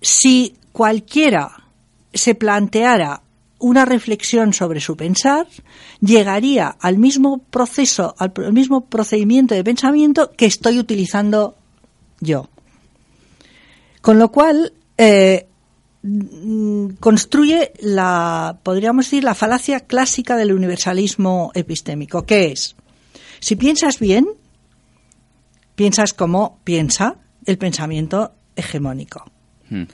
si 0.00 0.54
cualquiera 0.74 1.70
se 2.12 2.34
planteara 2.34 3.22
una 3.60 3.84
reflexión 3.84 4.52
sobre 4.52 4.80
su 4.80 4.96
pensar, 4.96 5.46
llegaría 6.00 6.66
al 6.80 6.98
mismo 6.98 7.38
proceso, 7.38 8.16
al 8.18 8.32
mismo 8.52 8.86
procedimiento 8.86 9.54
de 9.54 9.62
pensamiento 9.62 10.32
que 10.36 10.46
estoy 10.46 10.80
utilizando 10.80 11.54
yo. 12.18 12.48
Con 14.00 14.18
lo 14.18 14.32
cual, 14.32 14.72
eh, 14.98 15.46
mm, 16.02 16.88
construye 16.98 17.72
la, 17.78 18.58
podríamos 18.64 19.06
decir, 19.06 19.22
la 19.22 19.36
falacia 19.36 19.78
clásica 19.78 20.36
del 20.36 20.52
universalismo 20.52 21.52
epistémico, 21.54 22.26
que 22.26 22.50
es, 22.50 22.74
si 23.38 23.54
piensas 23.54 24.00
bien, 24.00 24.26
piensas 25.76 26.12
como 26.12 26.58
piensa 26.64 27.18
el 27.46 27.58
pensamiento 27.58 28.32
hegemónico. 28.56 29.24
Hmm. 29.70 29.84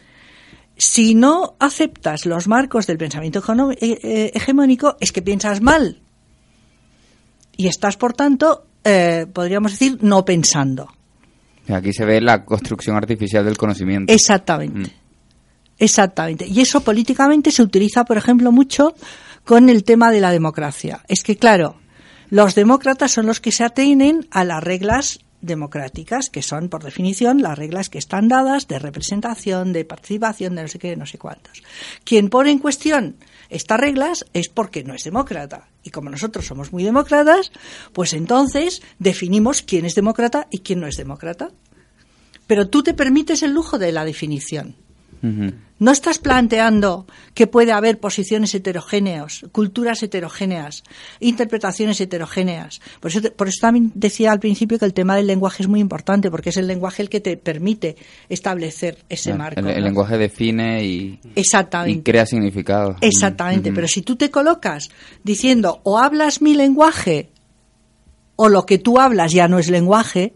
Si 0.82 1.14
no 1.14 1.56
aceptas 1.58 2.24
los 2.24 2.48
marcos 2.48 2.86
del 2.86 2.96
pensamiento 2.96 3.42
eh, 3.82 4.00
eh, 4.02 4.30
hegemónico, 4.32 4.96
es 4.98 5.12
que 5.12 5.20
piensas 5.20 5.60
mal. 5.60 6.00
Y 7.54 7.66
estás, 7.66 7.98
por 7.98 8.14
tanto, 8.14 8.64
eh, 8.82 9.26
podríamos 9.30 9.72
decir, 9.72 9.98
no 10.00 10.24
pensando. 10.24 10.88
Aquí 11.68 11.92
se 11.92 12.06
ve 12.06 12.22
la 12.22 12.46
construcción 12.46 12.96
artificial 12.96 13.44
del 13.44 13.58
conocimiento. 13.58 14.10
Exactamente. 14.10 14.90
Exactamente. 15.78 16.46
Y 16.46 16.62
eso 16.62 16.80
políticamente 16.80 17.50
se 17.50 17.62
utiliza, 17.62 18.06
por 18.06 18.16
ejemplo, 18.16 18.50
mucho 18.50 18.94
con 19.44 19.68
el 19.68 19.84
tema 19.84 20.10
de 20.10 20.20
la 20.20 20.30
democracia. 20.30 21.04
Es 21.08 21.22
que, 21.22 21.36
claro, 21.36 21.76
los 22.30 22.54
demócratas 22.54 23.12
son 23.12 23.26
los 23.26 23.40
que 23.40 23.52
se 23.52 23.64
atienen 23.64 24.26
a 24.30 24.44
las 24.44 24.64
reglas 24.64 25.18
democráticas, 25.40 26.30
que 26.30 26.42
son, 26.42 26.68
por 26.68 26.82
definición, 26.82 27.42
las 27.42 27.58
reglas 27.58 27.88
que 27.88 27.98
están 27.98 28.28
dadas 28.28 28.68
de 28.68 28.78
representación, 28.78 29.72
de 29.72 29.84
participación, 29.84 30.54
de 30.54 30.62
no 30.62 30.68
sé 30.68 30.78
qué, 30.78 30.96
no 30.96 31.06
sé 31.06 31.18
cuántos. 31.18 31.62
Quien 32.04 32.28
pone 32.28 32.50
en 32.50 32.58
cuestión 32.58 33.16
estas 33.48 33.80
reglas 33.80 34.24
es 34.32 34.48
porque 34.48 34.84
no 34.84 34.94
es 34.94 35.02
demócrata. 35.04 35.68
Y 35.82 35.90
como 35.90 36.10
nosotros 36.10 36.46
somos 36.46 36.72
muy 36.72 36.84
demócratas, 36.84 37.52
pues 37.92 38.12
entonces 38.12 38.82
definimos 38.98 39.62
quién 39.62 39.84
es 39.84 39.94
demócrata 39.94 40.46
y 40.50 40.60
quién 40.60 40.80
no 40.80 40.86
es 40.86 40.96
demócrata. 40.96 41.50
Pero 42.46 42.68
tú 42.68 42.82
te 42.82 42.94
permites 42.94 43.42
el 43.42 43.52
lujo 43.52 43.78
de 43.78 43.92
la 43.92 44.04
definición. 44.04 44.76
No 45.80 45.90
estás 45.90 46.18
planteando 46.18 47.06
que 47.34 47.46
puede 47.46 47.72
haber 47.72 47.98
posiciones 47.98 48.54
heterogéneas, 48.54 49.46
culturas 49.50 50.02
heterogéneas, 50.02 50.84
interpretaciones 51.20 52.00
heterogéneas. 52.02 52.80
Por 53.00 53.10
eso, 53.10 53.20
por 53.34 53.48
eso 53.48 53.58
también 53.62 53.90
decía 53.94 54.30
al 54.30 54.40
principio 54.40 54.78
que 54.78 54.84
el 54.84 54.92
tema 54.92 55.16
del 55.16 55.26
lenguaje 55.26 55.62
es 55.62 55.68
muy 55.68 55.80
importante, 55.80 56.30
porque 56.30 56.50
es 56.50 56.58
el 56.58 56.66
lenguaje 56.66 57.02
el 57.02 57.08
que 57.08 57.20
te 57.20 57.36
permite 57.38 57.96
establecer 58.28 58.98
ese 59.08 59.32
marco. 59.34 59.58
el, 59.58 59.66
el 59.68 59.80
¿no? 59.80 59.86
lenguaje 59.86 60.18
define 60.18 60.84
y, 60.84 61.18
Exactamente. 61.34 61.98
y 61.98 62.02
crea 62.02 62.26
significado. 62.26 62.96
Exactamente, 63.00 63.70
Ujú. 63.70 63.74
pero 63.76 63.88
si 63.88 64.02
tú 64.02 64.16
te 64.16 64.30
colocas 64.30 64.90
diciendo 65.24 65.80
o 65.84 65.98
hablas 65.98 66.42
mi 66.42 66.54
lenguaje 66.54 67.30
o 68.36 68.48
lo 68.50 68.66
que 68.66 68.78
tú 68.78 68.98
hablas 69.00 69.32
ya 69.32 69.48
no 69.48 69.58
es 69.58 69.70
lenguaje, 69.70 70.34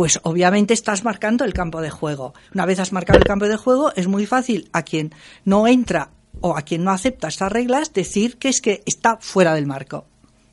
pues 0.00 0.18
obviamente 0.22 0.72
estás 0.72 1.04
marcando 1.04 1.44
el 1.44 1.52
campo 1.52 1.82
de 1.82 1.90
juego. 1.90 2.32
Una 2.54 2.64
vez 2.64 2.80
has 2.80 2.90
marcado 2.90 3.18
el 3.18 3.26
campo 3.26 3.46
de 3.46 3.58
juego, 3.58 3.92
es 3.96 4.06
muy 4.06 4.24
fácil 4.24 4.70
a 4.72 4.82
quien 4.82 5.12
no 5.44 5.68
entra 5.68 6.08
o 6.40 6.56
a 6.56 6.62
quien 6.62 6.84
no 6.84 6.90
acepta 6.90 7.28
estas 7.28 7.52
reglas 7.52 7.92
decir 7.92 8.38
que 8.38 8.48
es 8.48 8.62
que 8.62 8.82
está 8.86 9.18
fuera 9.20 9.52
del 9.52 9.66
marco. 9.66 10.06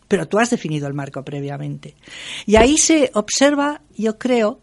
Pero 0.10 0.28
tú 0.28 0.38
has 0.38 0.50
definido 0.50 0.86
el 0.86 0.94
marco 0.94 1.24
previamente. 1.24 1.96
Y 2.46 2.58
ahí 2.58 2.78
se 2.78 3.10
observa, 3.14 3.84
yo 3.96 4.18
creo, 4.18 4.60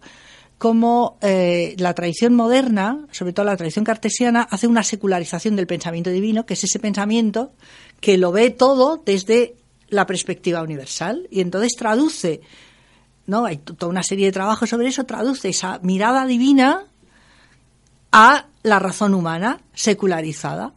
cómo 0.58 1.16
eh, 1.22 1.74
la 1.78 1.94
tradición 1.94 2.34
moderna, 2.34 3.06
sobre 3.10 3.32
todo 3.32 3.46
la 3.46 3.56
tradición 3.56 3.86
cartesiana, 3.86 4.42
hace 4.42 4.66
una 4.66 4.82
secularización 4.82 5.56
del 5.56 5.66
pensamiento 5.66 6.10
divino, 6.10 6.44
que 6.44 6.52
es 6.52 6.64
ese 6.64 6.78
pensamiento 6.78 7.54
que 8.00 8.18
lo 8.18 8.32
ve 8.32 8.50
todo 8.50 9.02
desde 9.02 9.54
la 9.88 10.04
perspectiva 10.04 10.62
universal 10.62 11.26
y 11.30 11.40
entonces 11.40 11.72
traduce, 11.74 12.42
¿no? 13.26 13.44
Hay 13.46 13.58
to- 13.58 13.74
toda 13.74 13.90
una 13.90 14.02
serie 14.02 14.26
de 14.26 14.32
trabajos 14.32 14.68
sobre 14.70 14.88
eso, 14.88 15.04
traduce 15.04 15.48
esa 15.48 15.78
mirada 15.82 16.26
divina 16.26 16.84
a 18.12 18.46
la 18.62 18.78
razón 18.78 19.14
humana 19.14 19.60
secularizada 19.74 20.72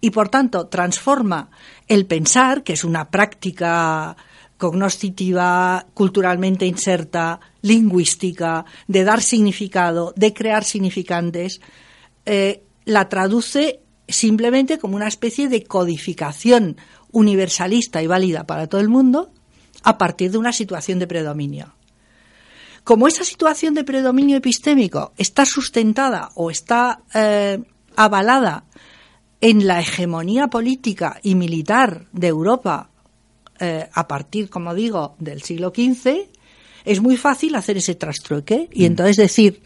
y 0.00 0.10
por 0.10 0.28
tanto 0.28 0.66
transforma 0.66 1.50
el 1.86 2.06
pensar, 2.06 2.62
que 2.62 2.72
es 2.74 2.84
una 2.84 3.10
práctica 3.10 4.16
cognoscitiva, 4.56 5.86
culturalmente 5.94 6.66
inserta, 6.66 7.40
lingüística, 7.62 8.64
de 8.86 9.04
dar 9.04 9.22
significado, 9.22 10.12
de 10.16 10.34
crear 10.34 10.64
significantes, 10.64 11.60
eh, 12.26 12.62
la 12.84 13.08
traduce 13.08 13.80
simplemente 14.08 14.78
como 14.78 14.96
una 14.96 15.06
especie 15.08 15.48
de 15.48 15.64
codificación 15.64 16.76
universalista 17.12 18.02
y 18.02 18.06
válida 18.06 18.44
para 18.46 18.66
todo 18.66 18.80
el 18.80 18.88
mundo 18.88 19.30
a 19.82 19.98
partir 19.98 20.30
de 20.30 20.38
una 20.38 20.52
situación 20.52 20.98
de 20.98 21.06
predominio. 21.06 21.74
Como 22.84 23.06
esa 23.06 23.24
situación 23.24 23.74
de 23.74 23.84
predominio 23.84 24.36
epistémico 24.36 25.12
está 25.18 25.44
sustentada 25.44 26.30
o 26.34 26.50
está 26.50 27.02
eh, 27.12 27.58
avalada 27.96 28.64
en 29.40 29.66
la 29.66 29.80
hegemonía 29.80 30.48
política 30.48 31.20
y 31.22 31.34
militar 31.34 32.06
de 32.12 32.28
Europa 32.28 32.90
eh, 33.60 33.88
a 33.92 34.08
partir, 34.08 34.48
como 34.48 34.74
digo, 34.74 35.16
del 35.18 35.42
siglo 35.42 35.72
XV, 35.74 36.28
es 36.84 37.00
muy 37.00 37.16
fácil 37.16 37.54
hacer 37.56 37.76
ese 37.76 37.94
trastrueque 37.94 38.68
y 38.72 38.84
entonces 38.84 39.16
decir, 39.16 39.62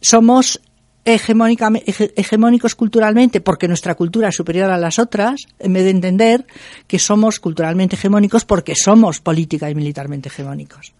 somos 0.00 0.60
hegemónicos 1.06 2.74
culturalmente 2.74 3.40
porque 3.40 3.68
nuestra 3.68 3.94
cultura 3.94 4.28
es 4.28 4.34
superior 4.34 4.70
a 4.70 4.76
las 4.76 4.98
otras, 4.98 5.46
en 5.58 5.72
vez 5.72 5.84
de 5.84 5.90
entender 5.90 6.46
que 6.86 6.98
somos 6.98 7.38
culturalmente 7.38 7.96
hegemónicos 7.96 8.44
porque 8.44 8.74
somos 8.74 9.20
política 9.20 9.70
y 9.70 9.74
militarmente 9.74 10.28
hegemónicos. 10.28 10.92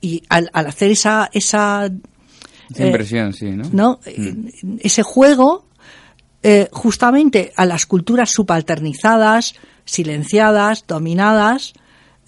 Y 0.00 0.22
al, 0.28 0.50
al 0.52 0.66
hacer 0.66 0.90
esa, 0.90 1.30
esa, 1.32 1.86
eh, 1.86 2.86
impresión, 2.86 3.32
sí, 3.32 3.50
¿no? 3.50 3.68
¿no? 3.72 4.00
Eh, 4.06 4.34
Ese 4.80 5.02
juego, 5.02 5.66
eh, 6.42 6.68
justamente 6.72 7.52
a 7.56 7.66
las 7.66 7.86
culturas 7.86 8.30
subalternizadas, 8.30 9.54
silenciadas, 9.84 10.84
dominadas, 10.86 11.74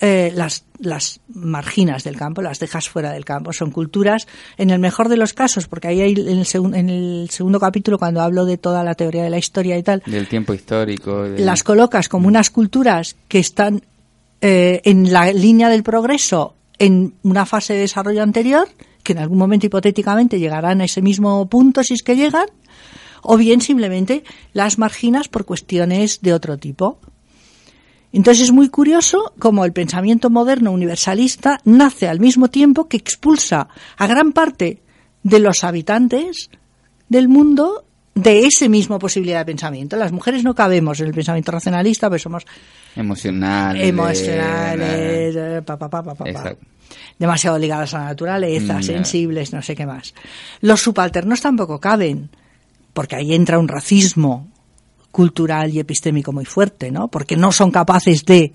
eh, 0.05 0.33
las, 0.35 0.65
las 0.81 1.21
marginas 1.33 2.03
del 2.05 2.17
campo, 2.17 2.43
las 2.43 2.59
dejas 2.59 2.89
fuera 2.89 3.13
del 3.13 3.25
campo. 3.25 3.53
Son 3.53 3.71
culturas, 3.71 4.27
en 4.59 4.71
el 4.71 4.79
mejor 4.81 5.09
de 5.09 5.17
los 5.17 5.33
casos, 5.33 5.69
porque 5.69 5.87
ahí 5.89 6.01
hay 6.01 6.13
en 6.13 6.39
el, 6.39 6.45
segun- 6.45 6.77
en 6.77 6.91
el 6.91 7.31
segundo 7.31 7.59
capítulo, 7.61 7.99
cuando 7.99 8.21
hablo 8.21 8.45
de 8.45 8.59
toda 8.59 8.83
la 8.85 8.95
teoría 8.97 9.23
de 9.23 9.31
la 9.31 9.39
historia 9.39 9.79
y 9.79 9.83
tal, 9.83 10.03
Del 10.05 10.27
tiempo 10.29 10.53
histórico. 10.55 11.23
de- 11.23 11.39
las 11.45 11.63
colocas 11.63 12.09
como 12.09 12.27
unas 12.29 12.51
culturas 12.51 13.15
que 13.29 13.39
están 13.39 13.83
eh, 14.41 14.81
en 14.85 15.13
la 15.13 15.33
línea 15.33 15.69
del 15.69 15.85
progreso 15.85 16.57
en 16.79 17.15
una 17.23 17.47
fase 17.47 17.75
de 17.75 17.81
desarrollo 17.81 18.25
anterior, 18.25 18.67
que 19.05 19.13
en 19.13 19.21
algún 19.21 19.39
momento 19.39 19.67
hipotéticamente 19.67 20.41
llegarán 20.41 20.81
a 20.81 20.85
ese 20.85 21.01
mismo 21.01 21.47
punto 21.49 21.85
si 21.85 21.95
es 21.95 22.03
que 22.03 22.17
llegan, 22.17 22.47
o 23.23 23.37
bien 23.37 23.61
simplemente 23.61 24.25
las 24.53 24.79
marginas 24.79 25.29
por 25.29 25.45
cuestiones 25.45 26.23
de 26.23 26.33
otro 26.35 26.59
tipo. 26.59 26.99
Entonces 28.13 28.45
es 28.45 28.53
muy 28.53 28.69
curioso 28.69 29.33
cómo 29.39 29.65
el 29.65 29.73
pensamiento 29.73 30.29
moderno 30.29 30.71
universalista 30.73 31.61
nace 31.65 32.09
al 32.09 32.21
mismo 32.21 32.49
tiempo 32.49 32.89
que 32.89 32.99
expulsa 32.99 33.69
a 33.97 34.07
gran 34.07 34.33
parte 34.33 34.83
de 35.23 35.39
los 35.39 35.65
habitantes 35.65 36.51
del 37.09 37.29
mundo 37.29 37.85
de 38.15 38.45
ese 38.45 38.69
mismo 38.69 38.99
posibilidad 38.99 39.39
de 39.39 39.47
pensamiento. 39.47 39.97
Las 39.97 40.13
mujeres 40.13 40.45
no 40.45 40.55
cabemos 40.55 41.01
en 41.01 41.07
el 41.07 41.15
pensamiento 41.15 41.53
racionalista, 41.53 42.11
pues 42.11 42.23
somos 42.23 42.45
Emocionales. 42.95 43.89
emocionales, 43.89 45.35
eh, 45.35 45.63
pa, 45.65 45.79
demasiado 47.19 47.59
ligadas 47.59 47.95
a 47.95 48.01
la 48.01 48.05
naturaleza, 48.07 48.79
Mm, 48.79 48.83
sensibles, 48.83 49.53
no 49.55 49.63
sé 49.63 49.75
qué 49.75 49.87
más. 49.87 50.13
Los 50.61 50.83
subalternos 50.83 51.41
tampoco 51.41 51.81
caben, 51.81 52.29
porque 52.93 53.17
ahí 53.17 53.35
entra 53.35 53.59
un 53.59 53.69
racismo 53.69 54.52
cultural 55.13 55.73
y 55.73 55.79
epistémico 55.79 56.33
muy 56.33 56.45
fuerte, 56.45 56.91
¿no? 56.91 57.09
Porque 57.09 57.37
no 57.37 57.53
son 57.53 57.71
capaces 57.71 58.25
de 58.25 58.53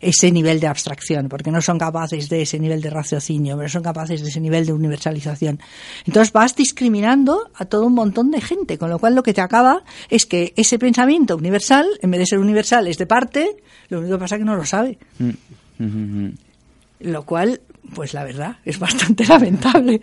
ese 0.00 0.30
nivel 0.30 0.60
de 0.60 0.66
abstracción, 0.66 1.28
porque 1.28 1.50
no 1.50 1.62
son 1.62 1.78
capaces 1.78 2.28
de 2.28 2.42
ese 2.42 2.58
nivel 2.58 2.82
de 2.82 2.90
raciocinio, 2.90 3.56
no 3.56 3.68
son 3.68 3.82
capaces 3.82 4.22
de 4.22 4.28
ese 4.28 4.40
nivel 4.40 4.66
de 4.66 4.72
universalización. 4.72 5.58
Entonces 6.04 6.32
vas 6.32 6.54
discriminando 6.54 7.50
a 7.54 7.64
todo 7.64 7.86
un 7.86 7.94
montón 7.94 8.30
de 8.30 8.40
gente, 8.40 8.78
con 8.78 8.90
lo 8.90 8.98
cual 8.98 9.14
lo 9.14 9.22
que 9.22 9.32
te 9.32 9.40
acaba 9.40 9.84
es 10.10 10.26
que 10.26 10.52
ese 10.56 10.78
pensamiento 10.78 11.36
universal, 11.36 11.86
en 12.02 12.10
vez 12.10 12.20
de 12.20 12.26
ser 12.26 12.38
universal, 12.38 12.86
es 12.88 12.98
de 12.98 13.06
parte, 13.06 13.56
lo 13.88 14.00
único 14.00 14.16
que 14.16 14.20
pasa 14.20 14.34
es 14.36 14.40
que 14.40 14.44
no 14.44 14.56
lo 14.56 14.66
sabe. 14.66 14.98
Mm, 15.18 15.30
ujú. 15.80 16.34
Lo 17.00 17.24
cual, 17.24 17.60
pues 17.94 18.14
la 18.14 18.24
verdad, 18.24 18.56
es 18.64 18.78
bastante 18.78 19.24
lamentable. 19.28 20.02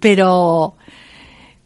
Pero, 0.00 0.76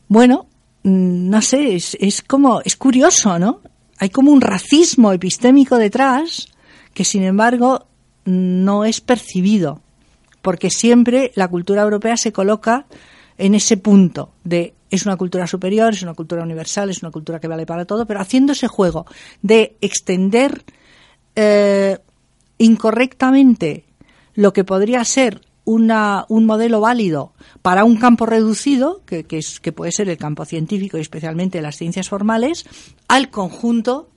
bueno, 0.09 0.47
no 0.83 1.43
sé, 1.43 1.77
es, 1.77 1.97
es 2.01 2.23
como, 2.23 2.61
es 2.65 2.77
curioso, 2.77 3.39
¿no? 3.39 3.61
Hay 3.99 4.11
como 4.11 4.31
un 4.33 4.41
racismo 4.41 5.13
epistémico 5.13 5.77
detrás 5.77 6.49
que, 6.95 7.05
sin 7.05 7.23
embargo, 7.23 7.87
no 8.25 8.85
es 8.85 9.01
percibido. 9.01 9.83
Porque 10.43 10.71
siempre 10.71 11.33
la 11.35 11.49
cultura 11.49 11.83
europea 11.83 12.17
se 12.17 12.33
coloca 12.33 12.87
en 13.37 13.55
ese 13.55 13.77
punto 13.77 14.33
de 14.45 14.75
es 14.91 15.07
una 15.07 15.17
cultura 15.17 15.47
superior, 15.47 15.93
es 15.93 16.03
una 16.03 16.15
cultura 16.15 16.43
universal, 16.43 16.91
es 16.91 17.03
una 17.03 17.13
cultura 17.13 17.41
que 17.41 17.47
vale 17.47 17.65
para 17.65 17.85
todo, 17.85 18.07
pero 18.07 18.21
haciendo 18.21 18.53
ese 18.53 18.67
juego 18.67 19.07
de 19.41 19.77
extender 19.81 20.65
eh, 21.37 21.99
incorrectamente 22.59 23.85
lo 24.35 24.53
que 24.53 24.65
podría 24.65 25.05
ser 25.05 25.43
una, 25.65 26.25
un 26.29 26.47
modelo 26.47 26.81
válido 26.81 27.33
para 27.63 27.85
un 27.85 27.97
campo 27.97 28.27
reducido, 28.27 29.03
que, 29.05 29.25
que, 29.25 29.39
es, 29.39 29.61
que 29.61 29.73
puede 29.73 29.93
ser 29.93 30.09
el 30.09 30.17
campo 30.17 30.45
científico 30.45 30.99
y 30.99 31.01
especialmente 31.01 31.61
las 31.63 31.77
ciencias 31.77 32.09
formales, 32.09 32.67
al 33.09 33.31
conjunto 33.31 34.11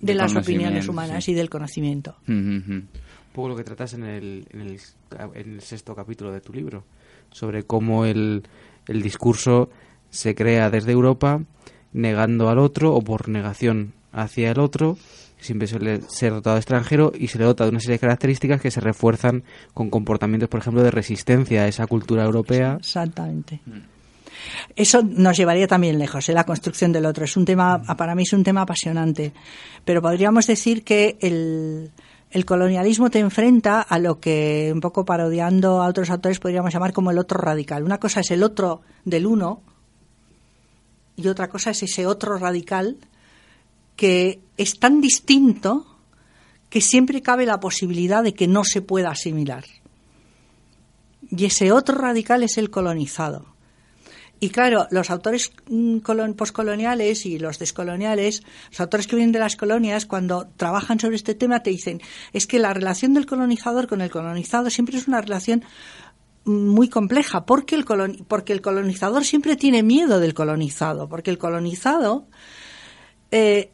de 0.00 0.14
las 0.14 0.34
opiniones 0.34 0.88
humanas 0.88 1.24
sí. 1.24 1.32
y 1.32 1.34
del 1.34 1.50
conocimiento. 1.50 2.16
Un 2.26 2.88
poco 3.32 3.48
lo 3.48 3.56
que 3.56 3.64
tratas 3.64 3.94
en 3.94 4.04
el, 4.04 4.46
en 4.50 4.60
el, 4.60 4.80
en 5.34 5.54
el 5.54 5.60
sexto 5.60 5.94
capítulo 5.94 6.32
de 6.32 6.40
tu 6.40 6.52
libro, 6.52 6.84
sobre 7.30 7.64
cómo 7.64 8.04
el, 8.04 8.44
el 8.86 9.02
discurso 9.02 9.70
se 10.10 10.34
crea 10.34 10.70
desde 10.70 10.92
Europa 10.92 11.42
negando 11.92 12.48
al 12.48 12.58
otro 12.58 12.94
o 12.94 13.02
por 13.02 13.28
negación 13.28 13.92
hacia 14.12 14.50
el 14.50 14.58
otro, 14.58 14.96
siempre 15.40 15.68
suele 15.68 16.00
ser 16.08 16.32
dotado 16.32 16.56
de 16.56 16.60
extranjero 16.60 17.12
y 17.16 17.28
se 17.28 17.38
le 17.38 17.44
dota 17.44 17.64
de 17.64 17.70
una 17.70 17.80
serie 17.80 17.94
de 17.94 18.00
características 18.00 18.60
que 18.60 18.70
se 18.70 18.80
refuerzan 18.80 19.44
con 19.74 19.90
comportamientos, 19.90 20.48
por 20.48 20.60
ejemplo, 20.60 20.82
de 20.82 20.90
resistencia 20.90 21.62
a 21.62 21.68
esa 21.68 21.86
cultura 21.86 22.24
europea. 22.24 22.76
Exactamente. 22.80 23.60
Eso 24.76 25.02
nos 25.02 25.36
llevaría 25.36 25.66
también 25.66 25.98
lejos, 25.98 26.28
¿eh? 26.28 26.32
la 26.32 26.44
construcción 26.44 26.92
del 26.92 27.06
otro. 27.06 27.24
Es 27.24 27.36
un 27.36 27.44
tema, 27.44 27.82
para 27.96 28.14
mí 28.14 28.22
es 28.22 28.32
un 28.32 28.44
tema 28.44 28.62
apasionante. 28.62 29.32
Pero 29.84 30.02
podríamos 30.02 30.46
decir 30.46 30.84
que 30.84 31.18
el, 31.20 31.90
el 32.30 32.44
colonialismo 32.44 33.10
te 33.10 33.18
enfrenta 33.18 33.80
a 33.80 33.98
lo 33.98 34.20
que, 34.20 34.70
un 34.72 34.80
poco 34.80 35.04
parodiando 35.04 35.82
a 35.82 35.88
otros 35.88 36.10
autores, 36.10 36.38
podríamos 36.38 36.72
llamar 36.72 36.92
como 36.92 37.10
el 37.10 37.18
otro 37.18 37.38
radical. 37.40 37.82
Una 37.82 37.98
cosa 37.98 38.20
es 38.20 38.30
el 38.30 38.42
otro 38.42 38.82
del 39.04 39.26
uno 39.26 39.62
y 41.16 41.26
otra 41.28 41.48
cosa 41.48 41.70
es 41.70 41.82
ese 41.82 42.06
otro 42.06 42.38
radical 42.38 42.96
que 43.98 44.38
es 44.56 44.78
tan 44.78 45.00
distinto 45.00 45.84
que 46.70 46.80
siempre 46.80 47.20
cabe 47.20 47.46
la 47.46 47.58
posibilidad 47.58 48.22
de 48.22 48.32
que 48.32 48.46
no 48.46 48.62
se 48.62 48.80
pueda 48.80 49.10
asimilar. 49.10 49.64
Y 51.30 51.44
ese 51.46 51.72
otro 51.72 51.96
radical 51.98 52.44
es 52.44 52.58
el 52.58 52.70
colonizado. 52.70 53.56
y 54.40 54.50
claro, 54.50 54.86
los 54.92 55.10
autores 55.10 55.50
mm, 55.68 55.96
colon- 55.98 56.36
poscoloniales 56.36 57.26
y 57.26 57.40
los 57.40 57.58
descoloniales, 57.58 58.44
los 58.70 58.80
autores 58.80 59.08
que 59.08 59.16
vienen 59.16 59.32
de 59.32 59.40
las 59.40 59.56
colonias, 59.56 60.06
cuando 60.06 60.46
trabajan 60.56 61.00
sobre 61.00 61.16
este 61.16 61.34
tema, 61.34 61.64
te 61.64 61.70
dicen, 61.70 62.00
es 62.32 62.46
que 62.46 62.60
la 62.60 62.72
relación 62.72 63.14
del 63.14 63.26
colonizador 63.26 63.88
con 63.88 64.00
el 64.00 64.10
colonizado 64.12 64.70
siempre 64.70 64.96
es 64.96 65.08
una 65.08 65.20
relación 65.20 65.64
muy 66.44 66.88
compleja, 66.88 67.44
porque 67.46 67.74
el, 67.74 67.84
colon- 67.84 68.24
porque 68.28 68.52
el 68.52 68.60
colonizador 68.62 69.24
siempre 69.24 69.56
tiene 69.56 69.82
miedo 69.82 70.20
del 70.20 70.34
colonizado, 70.34 71.08
porque 71.08 71.30
el 71.32 71.38
colonizado 71.38 72.28
eh, 73.32 73.70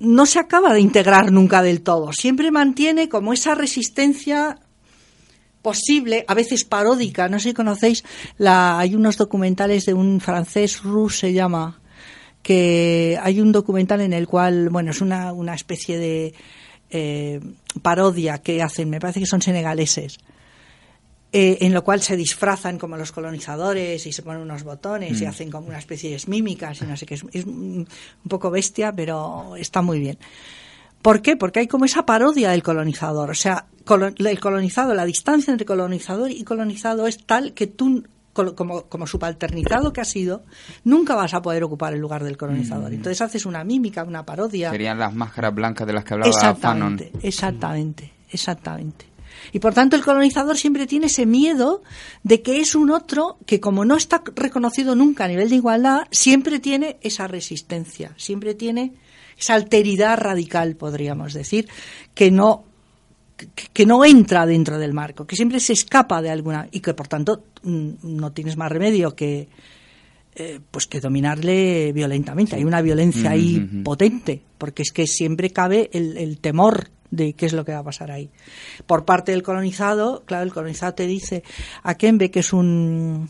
no 0.00 0.26
se 0.26 0.38
acaba 0.38 0.74
de 0.74 0.80
integrar 0.80 1.30
nunca 1.30 1.62
del 1.62 1.82
todo, 1.82 2.12
siempre 2.12 2.50
mantiene 2.50 3.08
como 3.08 3.32
esa 3.32 3.54
resistencia 3.54 4.58
posible, 5.62 6.24
a 6.26 6.34
veces 6.34 6.64
paródica. 6.64 7.28
No 7.28 7.38
sé 7.38 7.50
si 7.50 7.54
conocéis, 7.54 8.04
la, 8.38 8.78
hay 8.78 8.94
unos 8.94 9.16
documentales 9.16 9.86
de 9.86 9.94
un 9.94 10.20
francés, 10.20 10.82
Roux 10.82 11.10
se 11.10 11.32
llama, 11.32 11.80
que 12.42 13.18
hay 13.22 13.40
un 13.40 13.52
documental 13.52 14.00
en 14.00 14.12
el 14.12 14.26
cual, 14.26 14.70
bueno, 14.70 14.90
es 14.90 15.00
una, 15.00 15.32
una 15.32 15.54
especie 15.54 15.98
de 15.98 16.34
eh, 16.90 17.40
parodia 17.82 18.38
que 18.38 18.62
hacen, 18.62 18.90
me 18.90 19.00
parece 19.00 19.20
que 19.20 19.26
son 19.26 19.42
senegaleses. 19.42 20.18
Eh, 21.32 21.58
en 21.60 21.72
lo 21.72 21.84
cual 21.84 22.00
se 22.02 22.16
disfrazan 22.16 22.78
como 22.78 22.96
los 22.96 23.12
colonizadores 23.12 24.04
y 24.06 24.12
se 24.12 24.22
ponen 24.22 24.42
unos 24.42 24.64
botones 24.64 25.20
y 25.20 25.24
Mm. 25.24 25.28
hacen 25.28 25.50
como 25.50 25.68
una 25.68 25.78
especie 25.78 26.10
de 26.10 26.20
mímicas 26.26 26.82
y 26.82 26.86
no 26.86 26.96
sé 26.96 27.06
qué. 27.06 27.14
Es, 27.14 27.24
es 27.32 27.44
un 27.44 27.86
poco 28.28 28.50
bestia, 28.50 28.92
pero 28.92 29.54
está 29.56 29.80
muy 29.82 30.00
bien. 30.00 30.18
¿Por 31.02 31.22
qué? 31.22 31.36
Porque 31.36 31.60
hay 31.60 31.66
como 31.66 31.84
esa 31.84 32.04
parodia 32.04 32.50
del 32.50 32.62
colonizador. 32.62 33.30
O 33.30 33.34
sea, 33.34 33.66
el 34.18 34.40
colonizado, 34.40 34.92
la 34.94 35.04
distancia 35.04 35.50
entre 35.52 35.64
colonizador 35.64 36.30
y 36.30 36.44
colonizado 36.44 37.06
es 37.06 37.24
tal 37.24 37.54
que 37.54 37.66
tú, 37.66 38.04
como, 38.34 38.82
como 38.82 39.06
subalternizado 39.06 39.92
que 39.92 40.00
has 40.02 40.08
sido, 40.08 40.44
nunca 40.84 41.14
vas 41.14 41.32
a 41.32 41.40
poder 41.40 41.64
ocupar 41.64 41.94
el 41.94 42.00
lugar 42.00 42.22
del 42.22 42.36
colonizador. 42.36 42.90
Mm. 42.90 42.94
Entonces 42.94 43.20
haces 43.22 43.46
una 43.46 43.64
mímica, 43.64 44.04
una 44.04 44.26
parodia. 44.26 44.70
Serían 44.70 44.98
las 44.98 45.14
máscaras 45.14 45.54
blancas 45.54 45.86
de 45.86 45.92
las 45.94 46.04
que 46.04 46.14
hablaba 46.14 46.32
Fanon. 46.32 46.98
Exactamente, 47.00 47.12
exactamente, 47.22 48.12
exactamente. 48.30 49.06
Y 49.52 49.58
por 49.58 49.74
tanto 49.74 49.96
el 49.96 50.02
colonizador 50.02 50.56
siempre 50.56 50.86
tiene 50.86 51.06
ese 51.06 51.26
miedo 51.26 51.82
de 52.22 52.42
que 52.42 52.60
es 52.60 52.74
un 52.74 52.90
otro 52.90 53.38
que 53.46 53.60
como 53.60 53.84
no 53.84 53.96
está 53.96 54.22
reconocido 54.34 54.94
nunca 54.94 55.24
a 55.24 55.28
nivel 55.28 55.48
de 55.48 55.56
igualdad, 55.56 56.06
siempre 56.10 56.60
tiene 56.60 56.98
esa 57.02 57.26
resistencia, 57.26 58.14
siempre 58.16 58.54
tiene 58.54 58.92
esa 59.38 59.54
alteridad 59.54 60.18
radical, 60.18 60.76
podríamos 60.76 61.32
decir, 61.32 61.68
que 62.14 62.30
no 62.30 62.64
que, 63.72 63.86
no 63.86 64.04
entra 64.04 64.44
dentro 64.44 64.78
del 64.78 64.92
marco, 64.92 65.26
que 65.26 65.34
siempre 65.34 65.60
se 65.60 65.72
escapa 65.72 66.20
de 66.20 66.30
alguna 66.30 66.68
y 66.70 66.80
que 66.80 66.92
por 66.92 67.08
tanto 67.08 67.44
mm, 67.62 67.90
no 68.02 68.32
tienes 68.32 68.58
más 68.58 68.70
remedio 68.70 69.14
que 69.14 69.48
eh, 70.34 70.60
pues 70.70 70.86
que 70.86 71.00
dominarle 71.00 71.92
violentamente. 71.92 72.56
Hay 72.56 72.64
una 72.64 72.82
violencia 72.82 73.30
ahí 73.30 73.60
potente, 73.82 74.42
porque 74.58 74.82
es 74.82 74.92
que 74.92 75.06
siempre 75.06 75.50
cabe 75.50 75.90
el, 75.92 76.16
el 76.16 76.38
temor 76.38 76.90
de 77.10 77.32
qué 77.34 77.46
es 77.46 77.52
lo 77.52 77.64
que 77.64 77.72
va 77.72 77.78
a 77.78 77.84
pasar 77.84 78.10
ahí. 78.10 78.30
Por 78.86 79.04
parte 79.04 79.32
del 79.32 79.42
colonizado, 79.42 80.22
claro, 80.26 80.44
el 80.44 80.52
colonizado 80.52 80.94
te 80.94 81.06
dice 81.06 81.42
a 81.82 81.94
Kembe, 81.96 82.30
que 82.30 82.40
es 82.40 82.52
un 82.52 83.28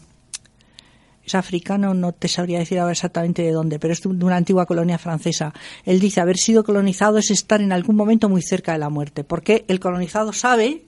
es 1.25 1.35
africano, 1.35 1.95
no 1.95 2.13
te 2.13 2.29
sabría 2.29 2.59
decir 2.59 2.79
ahora 2.79 2.93
exactamente 2.93 3.43
de 3.43 3.53
dónde, 3.53 3.79
pero 3.79 3.93
es 3.93 4.01
de 4.03 4.09
una 4.09 4.37
antigua 4.37 4.67
colonia 4.67 4.99
francesa. 4.99 5.53
Él 5.85 6.01
dice, 6.01 6.21
haber 6.21 6.37
sido 6.37 6.65
colonizado 6.65 7.19
es 7.19 7.31
estar 7.31 7.61
en 7.61 7.73
algún 7.73 7.97
momento 7.97 8.29
muy 8.29 8.43
cerca 8.43 8.73
de 8.73 8.79
la 8.79 8.89
muerte, 8.89 9.23
porque 9.23 9.65
el 9.69 9.81
colonizado 9.81 10.33
sabe 10.33 10.87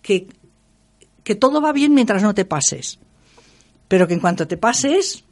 que, 0.00 0.28
que 1.24 1.34
todo 1.34 1.60
va 1.60 1.72
bien 1.72 1.94
mientras 1.94 2.22
no 2.22 2.34
te 2.34 2.44
pases, 2.44 2.98
pero 3.88 4.06
que 4.06 4.14
en 4.14 4.20
cuanto 4.20 4.46
te 4.46 4.56
pases, 4.56 5.24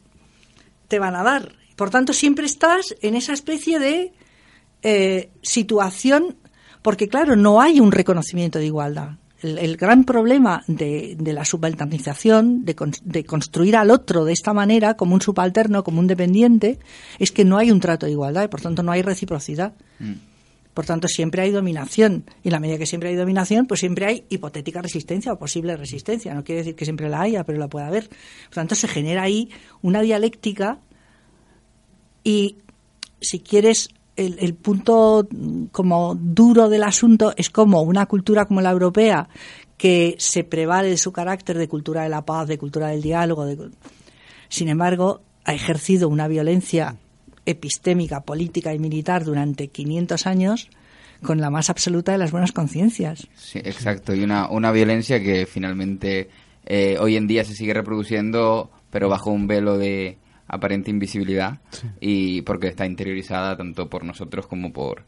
te 0.89 0.99
van 0.99 1.15
a 1.15 1.23
dar. 1.23 1.53
Por 1.77 1.91
tanto, 1.91 2.13
siempre 2.13 2.47
estás 2.47 2.95
en 3.01 3.15
esa 3.15 3.33
especie 3.33 3.79
de 3.79 4.13
eh, 4.83 5.31
situación, 5.43 6.37
porque 6.83 7.09
claro, 7.09 7.37
no 7.37 7.61
hay 7.61 7.81
un 7.81 7.93
reconocimiento 7.93 8.59
de 8.59 8.67
igualdad. 8.67 9.11
El, 9.43 9.57
el 9.59 9.77
gran 9.79 10.05
problema 10.05 10.63
de, 10.67 11.17
de 11.19 11.33
la 11.33 11.45
subalternización, 11.47 12.65
de, 12.67 12.75
con- 12.75 12.93
de 13.03 13.25
construir 13.25 13.75
al 13.77 13.91
otro 13.91 14.25
de 14.27 14.33
esta 14.35 14.53
manera, 14.53 14.95
como 14.95 15.15
un 15.15 15.23
subalterno, 15.23 15.83
como 15.83 15.99
un 16.01 16.07
dependiente, 16.07 16.79
es 17.19 17.33
que 17.33 17.45
no 17.47 17.57
hay 17.57 17.71
un 17.71 17.81
trato 17.81 18.05
de 18.07 18.13
igualdad 18.13 18.45
y 18.45 18.49
por 18.49 18.61
tanto 18.61 18.83
no 18.83 18.93
hay 18.93 19.01
reciprocidad. 19.01 19.73
Por 20.75 20.85
tanto, 20.87 21.09
siempre 21.09 21.43
hay 21.43 21.51
dominación. 21.51 22.25
Y 22.45 22.49
en 22.49 22.53
la 22.53 22.61
medida 22.61 22.79
que 22.79 22.87
siempre 22.87 23.09
hay 23.09 23.17
dominación, 23.17 23.67
pues 23.67 23.81
siempre 23.81 24.07
hay 24.07 24.25
hipotética 24.29 24.81
resistencia 24.83 25.33
o 25.33 25.39
posible 25.39 25.77
resistencia. 25.77 26.33
No 26.35 26.45
quiere 26.45 26.61
decir 26.61 26.75
que 26.77 26.85
siempre 26.85 27.09
la 27.09 27.23
haya, 27.23 27.43
pero 27.45 27.59
la 27.59 27.69
puede 27.69 27.87
haber. 27.87 28.09
Por 28.09 28.55
tanto, 28.55 28.75
se 28.75 28.89
genera 28.89 29.23
ahí 29.23 29.49
una 29.83 30.01
dialéctica 30.03 30.79
y, 32.23 32.59
si 33.21 33.41
quieres, 33.41 33.89
el, 34.27 34.55
punto 34.55 35.27
mm, 35.31 35.65
como 35.67 36.15
duro 36.15 36.69
del 36.69 36.83
asunto 36.85 37.33
es 37.37 37.51
como 37.51 37.83
una 37.83 38.07
cultura 38.07 38.45
como 38.47 38.61
la 38.61 38.71
europea, 38.71 39.29
que 39.77 40.15
se 40.19 40.45
prevale 40.45 40.97
su 40.97 41.11
carácter 41.13 41.57
de 41.57 41.69
cultura 41.69 42.03
de 42.03 42.09
la 42.11 42.25
paz, 42.25 42.47
de 42.49 42.59
cultura 42.59 42.89
del 42.89 43.03
diálogo, 43.03 43.47
de- 43.47 43.71
sin 44.49 44.69
embargo, 44.69 45.23
ha 45.45 45.55
ejercido 45.55 46.09
una 46.09 46.29
violencia 46.29 46.97
epistémica, 47.47 48.21
política 48.21 48.75
y 48.75 48.79
militar 48.79 49.25
durante 49.25 49.69
500 49.69 50.27
años 50.27 50.69
con 51.23 51.41
la 51.41 51.51
más 51.51 51.71
absoluta 51.71 52.13
de 52.13 52.19
las 52.19 52.31
buenas 52.31 52.53
conciencias. 52.53 53.27
Sí, 53.37 53.59
exacto. 53.59 54.15
Y 54.15 54.23
una, 54.23 54.49
una 54.51 54.73
violencia 54.73 55.23
que 55.23 55.47
finalmente 55.47 56.29
eh, 56.67 56.97
hoy 57.01 57.17
en 57.17 57.27
día 57.27 57.45
se 57.45 57.55
sigue 57.55 57.75
reproduciendo, 57.75 58.71
pero 58.91 59.09
bajo 59.09 59.31
un 59.31 59.47
velo 59.47 59.79
de 59.79 60.19
aparente 60.51 60.91
invisibilidad 60.91 61.59
y 62.01 62.43
porque 62.43 62.67
está 62.69 62.85
interiorizada 62.85 63.57
tanto 63.57 63.89
por 63.89 64.05
nosotros 64.05 64.47
como 64.47 64.73
por 64.73 65.05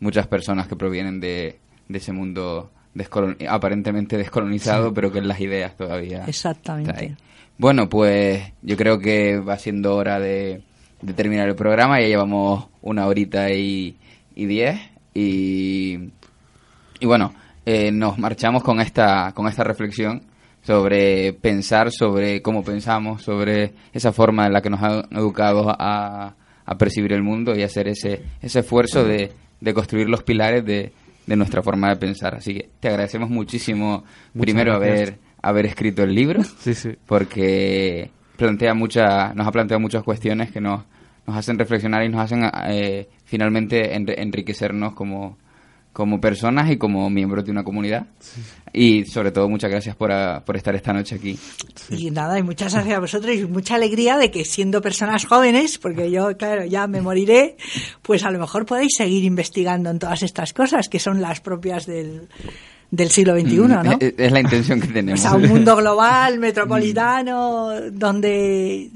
muchas 0.00 0.26
personas 0.26 0.66
que 0.66 0.76
provienen 0.76 1.20
de, 1.20 1.58
de 1.88 1.98
ese 1.98 2.12
mundo 2.12 2.70
descolon- 2.94 3.36
aparentemente 3.48 4.16
descolonizado, 4.18 4.88
Sí. 4.88 4.92
pero 4.94 5.12
que 5.12 5.18
en 5.18 5.28
las 5.28 5.40
ideas 5.40 5.76
todavía 5.76 6.24
Exactamente. 6.26 7.16
Bueno, 7.56 7.88
pues 7.88 8.42
yo 8.62 8.76
creo 8.76 8.98
que 8.98 9.38
va 9.38 9.56
siendo 9.58 9.94
hora 9.94 10.18
de, 10.18 10.62
de 11.02 11.12
terminar 11.12 11.46
el 11.48 11.54
programa. 11.54 12.00
Ya 12.00 12.06
llevamos 12.08 12.66
una 12.80 13.06
horita 13.06 13.50
y, 13.52 13.96
y 14.34 14.46
diez. 14.46 14.80
Y, 15.12 16.10
y 17.00 17.06
bueno, 17.06 17.34
eh, 17.66 17.92
nos 17.92 18.18
marchamos 18.18 18.62
con 18.62 18.80
esta, 18.80 19.32
con 19.34 19.46
esta 19.46 19.62
reflexión 19.62 20.22
sobre 20.74 21.32
pensar, 21.32 21.90
sobre 21.90 22.42
cómo 22.42 22.62
pensamos, 22.62 23.22
sobre 23.22 23.72
esa 23.92 24.12
forma 24.12 24.46
en 24.46 24.52
la 24.52 24.62
que 24.62 24.70
nos 24.70 24.80
han 24.80 25.02
educado 25.10 25.68
a, 25.76 26.36
a 26.64 26.78
percibir 26.78 27.12
el 27.12 27.24
mundo 27.24 27.56
y 27.56 27.64
hacer 27.64 27.88
ese, 27.88 28.22
ese 28.40 28.60
esfuerzo 28.60 29.02
de, 29.02 29.32
de 29.60 29.74
construir 29.74 30.08
los 30.08 30.22
pilares 30.22 30.64
de, 30.64 30.92
de 31.26 31.36
nuestra 31.36 31.60
forma 31.60 31.88
de 31.88 31.96
pensar. 31.96 32.36
Así 32.36 32.54
que 32.54 32.68
te 32.78 32.86
agradecemos 32.88 33.28
muchísimo, 33.30 34.04
Muchas 34.32 34.42
primero, 34.54 34.78
gracias. 34.78 35.08
haber, 35.08 35.18
haber 35.42 35.66
escrito 35.66 36.04
el 36.04 36.14
libro, 36.14 36.44
Sí, 36.44 36.74
sí. 36.74 36.90
porque 37.04 38.10
plantea 38.36 38.72
mucha, 38.72 39.34
nos 39.34 39.48
ha 39.48 39.50
planteado 39.50 39.80
muchas 39.80 40.04
cuestiones 40.04 40.52
que 40.52 40.60
nos, 40.60 40.84
nos 41.26 41.36
hacen 41.36 41.58
reflexionar 41.58 42.04
y 42.04 42.08
nos 42.10 42.20
hacen 42.20 42.48
eh, 42.68 43.08
finalmente 43.24 43.92
enri- 43.98 44.14
enriquecernos 44.18 44.94
como, 44.94 45.36
como 45.92 46.20
personas 46.20 46.70
y 46.70 46.76
como 46.76 47.08
miembros 47.10 47.44
de 47.44 47.50
una 47.50 47.64
comunidad. 47.64 48.06
Y 48.72 49.04
sobre 49.04 49.32
todo, 49.32 49.48
muchas 49.48 49.70
gracias 49.70 49.96
por, 49.96 50.12
ah, 50.12 50.42
por 50.44 50.56
estar 50.56 50.74
esta 50.74 50.92
noche 50.92 51.16
aquí. 51.16 51.38
Y 51.90 52.10
nada, 52.10 52.38
y 52.38 52.42
muchas 52.42 52.72
gracias 52.72 52.96
a 52.96 53.00
vosotros 53.00 53.34
y 53.34 53.44
mucha 53.46 53.74
alegría 53.74 54.16
de 54.16 54.30
que 54.30 54.44
siendo 54.44 54.80
personas 54.80 55.24
jóvenes, 55.24 55.78
porque 55.78 56.10
yo, 56.10 56.36
claro, 56.36 56.64
ya 56.64 56.86
me 56.86 57.00
moriré, 57.00 57.56
pues 58.02 58.24
a 58.24 58.30
lo 58.30 58.38
mejor 58.38 58.66
podéis 58.66 58.94
seguir 58.96 59.24
investigando 59.24 59.90
en 59.90 59.98
todas 59.98 60.22
estas 60.22 60.52
cosas 60.52 60.88
que 60.88 61.00
son 61.00 61.20
las 61.20 61.40
propias 61.40 61.86
del, 61.86 62.28
del 62.90 63.10
siglo 63.10 63.38
XXI, 63.38 63.56
¿no? 63.56 63.82
Mm, 63.82 63.96
Es, 64.00 64.14
es 64.18 64.32
la 64.32 64.40
intención 64.40 64.80
que 64.80 64.88
O 64.88 64.92
tenemos. 64.92 65.20
sea, 65.20 65.34
un 65.34 65.46
mundo 65.48 65.76
global, 65.76 66.38
metropolitano, 66.94 67.70
donde 67.92 68.90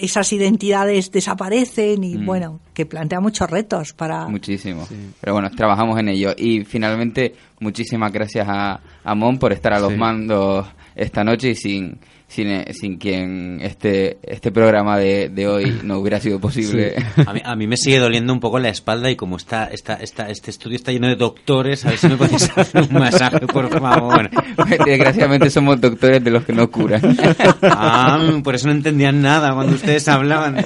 esas 0.00 0.32
identidades 0.32 1.10
desaparecen 1.10 2.04
y, 2.04 2.16
Mm. 2.16 2.26
bueno, 2.26 2.60
que 2.74 2.86
plantea 2.86 3.20
muchos 3.20 3.50
retos 3.50 3.92
para... 3.92 4.28
Muchísimo. 4.28 4.86
Pero 5.20 5.32
bueno, 5.32 5.50
trabajamos 5.50 5.98
en 5.98 6.08
ello. 6.10 6.32
Y 6.36 6.64
finalmente, 6.64 7.34
muchísimas 7.60 8.12
gracias 8.12 8.46
a, 8.48 8.80
a 9.02 9.14
Mon 9.14 9.38
por 9.38 9.52
estar 9.52 9.72
a 9.72 9.80
los 9.80 9.92
Sí. 9.92 9.98
mandos 9.98 10.66
esta 10.94 11.24
noche 11.24 11.50
y 11.50 11.54
sin, 11.56 11.98
sin, 12.30 12.46
eh, 12.48 12.72
sin 12.72 12.96
quien 12.96 13.58
este, 13.60 14.18
este 14.22 14.52
programa 14.52 14.96
de, 14.96 15.28
de 15.28 15.48
hoy 15.48 15.80
no 15.82 15.98
hubiera 15.98 16.20
sido 16.20 16.38
posible. 16.40 16.94
A 17.26 17.32
mí, 17.32 17.40
a 17.44 17.56
mí 17.56 17.66
me 17.66 17.76
sigue 17.76 17.98
doliendo 17.98 18.32
un 18.32 18.38
poco 18.38 18.58
la 18.60 18.68
espalda 18.68 19.10
y 19.10 19.16
como 19.16 19.36
está, 19.36 19.64
está, 19.64 19.94
está, 19.94 20.30
este 20.30 20.52
estudio 20.52 20.76
está 20.76 20.92
lleno 20.92 21.08
de 21.08 21.16
doctores, 21.16 21.84
a 21.84 21.90
ver 21.90 21.98
si 21.98 22.08
me 22.08 22.16
podéis 22.16 22.50
hacer 22.56 22.82
un 22.88 22.94
masaje, 22.94 23.40
por 23.40 23.68
favor. 23.68 24.30
Desgraciadamente 24.86 25.50
somos 25.50 25.80
doctores 25.80 26.22
de 26.22 26.30
los 26.30 26.44
que 26.44 26.52
no 26.52 26.70
curan. 26.70 27.16
Ah, 27.62 28.40
por 28.44 28.54
eso 28.54 28.68
no 28.68 28.74
entendían 28.74 29.20
nada 29.20 29.52
cuando 29.52 29.74
ustedes 29.74 30.06
hablaban. 30.06 30.64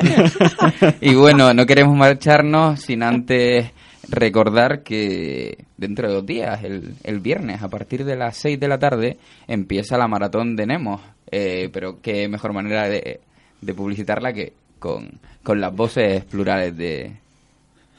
Y 1.00 1.14
bueno, 1.14 1.54
no 1.54 1.64
queremos 1.64 1.96
marcharnos 1.96 2.80
sin 2.80 3.02
antes 3.02 3.70
recordar 4.08 4.82
que 4.82 5.64
dentro 5.76 6.08
de 6.08 6.14
dos 6.14 6.26
días, 6.26 6.62
el, 6.64 6.94
el 7.04 7.20
viernes, 7.20 7.62
a 7.62 7.68
partir 7.68 8.04
de 8.04 8.16
las 8.16 8.36
6 8.38 8.58
de 8.60 8.68
la 8.68 8.78
tarde, 8.78 9.18
empieza 9.46 9.98
la 9.98 10.08
maratón 10.08 10.56
de 10.56 10.66
Nemos. 10.66 11.00
Eh, 11.30 11.68
pero 11.72 12.00
qué 12.00 12.28
mejor 12.28 12.52
manera 12.52 12.88
de, 12.88 13.20
de 13.60 13.74
publicitarla 13.74 14.32
que 14.32 14.52
con, 14.78 15.10
con 15.42 15.60
las 15.60 15.74
voces 15.74 16.24
plurales 16.24 16.76
de... 16.76 17.12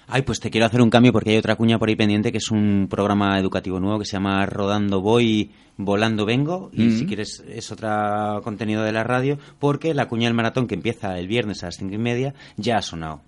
Ay, 0.08 0.22
pues 0.22 0.40
te 0.40 0.52
quiero 0.52 0.68
hacer 0.68 0.82
un 0.84 0.92
cambio 0.92 1.12
porque 1.12 1.32
hay 1.32 1.38
otra 1.38 1.56
cuña 1.56 1.80
por 1.80 1.90
ahí 1.90 1.96
pendiente 1.96 2.32
que 2.32 2.38
es 2.38 2.52
un 2.52 2.86
programa 2.90 3.40
educativo 3.40 3.80
nuevo 3.80 3.98
que 3.98 4.06
se 4.06 4.12
llama 4.14 4.46
Rodando 4.46 5.02
Voy, 5.02 5.50
Volando 5.78 6.26
Vengo. 6.28 6.70
Y 6.74 6.84
Mm. 6.84 6.92
si 7.00 7.06
quieres, 7.08 7.44
es 7.50 7.72
otro 7.72 8.42
contenido 8.44 8.84
de 8.84 8.92
la 8.92 9.04
radio 9.04 9.40
porque 9.58 9.96
la 9.96 10.08
cuña 10.08 10.28
del 10.28 10.36
maratón 10.36 10.68
que 10.68 10.76
empieza 10.76 11.18
el 11.18 11.28
viernes 11.28 11.64
a 11.64 11.68
las 11.68 11.78
cinco 11.78 11.96
y 11.96 11.98
media 11.98 12.36
ya 12.56 12.78
ha 12.78 12.82
sonado. 12.84 13.22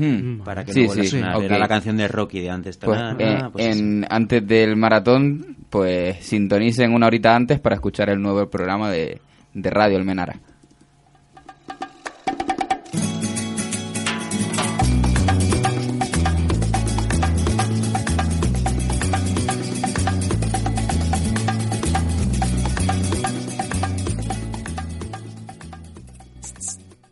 Hmm. 0.00 0.40
Para 0.40 0.64
que 0.64 0.72
Sí, 0.72 0.86
no 0.86 0.92
sí, 0.94 1.18
ok. 1.18 1.42
Era 1.42 1.58
la 1.58 1.68
canción 1.68 1.98
de 1.98 2.08
Rocky 2.08 2.40
de 2.40 2.48
antes. 2.48 2.78
Pues, 2.78 2.98
eh, 3.18 3.38
ah, 3.38 3.50
pues 3.52 3.66
en, 3.66 4.06
antes 4.08 4.46
del 4.46 4.74
maratón, 4.76 5.58
pues 5.68 6.24
sintonicen 6.24 6.94
una 6.94 7.06
horita 7.06 7.36
antes 7.36 7.60
para 7.60 7.74
escuchar 7.74 8.08
el 8.08 8.22
nuevo 8.22 8.48
programa 8.48 8.90
de, 8.90 9.20
de 9.52 9.70
Radio 9.70 9.98
Almenara. 9.98 10.40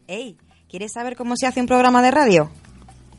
Ey, 0.06 0.38
¿quieres 0.70 0.92
saber 0.92 1.16
cómo 1.16 1.34
se 1.36 1.46
hace 1.46 1.60
un 1.60 1.66
programa 1.66 2.00
de 2.00 2.10
radio? 2.10 2.50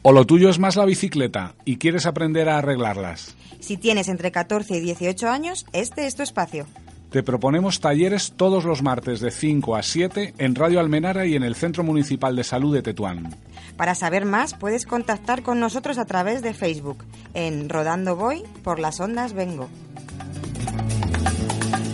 O 0.02 0.12
lo 0.12 0.26
tuyo 0.26 0.50
es 0.50 0.60
más 0.60 0.76
la 0.76 0.86
bicicleta 0.86 1.56
y 1.66 1.78
quieres 1.78 2.06
aprender 2.06 2.48
a 2.50 2.58
arreglarlas. 2.58 3.36
Si 3.60 3.78
tienes 3.78 4.08
entre 4.08 4.32
14 4.32 4.78
y 4.78 4.80
18 4.80 5.30
años, 5.30 5.66
este 5.74 6.08
es 6.08 6.16
tu 6.16 6.24
espacio. 6.24 6.66
Te 7.12 7.24
proponemos 7.24 7.80
talleres 7.80 8.34
todos 8.38 8.66
los 8.66 8.84
martes 8.84 9.20
de 9.20 9.32
5 9.32 9.76
a 9.76 9.82
7 9.82 10.36
en 10.38 10.56
Radio 10.56 10.80
Almenara 10.80 11.26
y 11.26 11.36
en 11.36 11.44
el 11.44 11.56
Centro 11.56 11.84
Municipal 11.84 12.36
de 12.36 12.44
Salud 12.44 12.74
de 12.74 12.84
Tetuán. 12.84 13.36
Para 13.78 13.96
saber 13.96 14.26
más, 14.26 14.54
puedes 14.54 14.86
contactar 14.86 15.42
con 15.42 15.60
nosotros 15.60 15.98
a 15.98 16.06
través 16.06 16.44
de 16.44 16.54
Facebook, 16.54 17.04
en 17.34 17.68
Rodando 17.68 18.16
Voy, 18.16 18.44
por 18.64 18.80
las 18.80 19.00
ondas 19.00 19.34
vengo. 19.34 19.70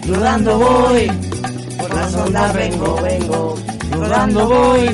Rodando 0.06 0.60
voy, 0.60 1.08
por 1.80 1.96
las 1.96 2.14
ondas 2.14 2.54
vengo, 2.54 3.02
vengo. 3.02 3.56
Rodando 3.92 4.48
voy, 4.48 4.90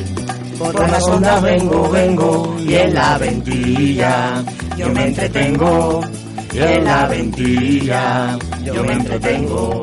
por 0.61 0.89
las 0.89 1.07
ondas 1.07 1.41
vengo, 1.41 1.89
vengo. 1.89 2.55
Y 2.59 2.75
en 2.75 2.93
la 2.93 3.17
ventilla 3.17 4.43
yo 4.77 4.89
me 4.89 5.07
entretengo. 5.07 6.01
Y 6.53 6.59
en 6.59 6.83
la 6.83 7.07
ventilla 7.07 8.37
yo 8.63 8.83
me 8.83 8.93
entretengo. 8.93 9.81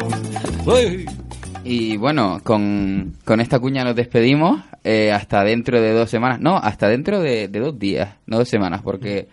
Y 1.64 1.96
bueno, 1.96 2.40
con, 2.44 3.14
con 3.24 3.40
esta 3.40 3.59
cuña 3.59 3.84
nos 3.84 3.94
despedimos 3.94 4.62
eh, 4.84 5.12
hasta 5.12 5.42
dentro 5.44 5.80
de 5.80 5.92
dos 5.92 6.09
semanas. 6.09 6.40
No, 6.40 6.56
hasta 6.56 6.88
dentro 6.88 7.20
de, 7.20 7.48
dos 7.48 7.78
días, 7.78 8.16
no 8.26 8.38
dos 8.38 8.48
semanas, 8.48 8.82
porque 8.82 9.28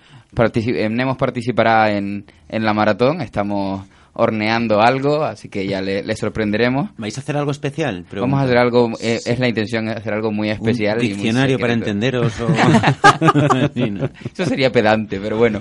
Nemos 0.89 1.17
participará 1.17 1.91
en, 1.91 2.25
en 2.49 2.63
la 2.65 2.73
maratón. 2.73 3.21
Estamos 3.21 3.85
horneando 4.17 4.81
algo, 4.81 5.23
así 5.23 5.49
que 5.49 5.67
ya 5.67 5.81
le, 5.81 6.01
le 6.01 6.15
sorprenderemos. 6.15 6.89
¿Vais 6.97 7.17
a 7.17 7.21
hacer 7.21 7.35
algo 7.37 7.51
especial? 7.51 8.05
Vamos 8.21 8.39
a 8.39 8.43
hacer 8.43 8.57
algo, 8.57 8.91
eh, 9.01 9.19
es 9.25 9.39
la 9.39 9.47
intención, 9.49 9.89
hacer 9.89 10.13
algo 10.13 10.31
muy 10.31 10.49
especial. 10.49 10.97
Un 10.99 11.03
y 11.03 11.07
muy 11.09 11.13
diccionario 11.15 11.59
para 11.59 11.73
entenderos 11.73 12.33
o- 12.39 12.47
Sí. 13.73 13.93
Eso 14.33 14.45
sería 14.45 14.71
pedante, 14.71 15.19
pero 15.19 15.37
bueno. 15.37 15.59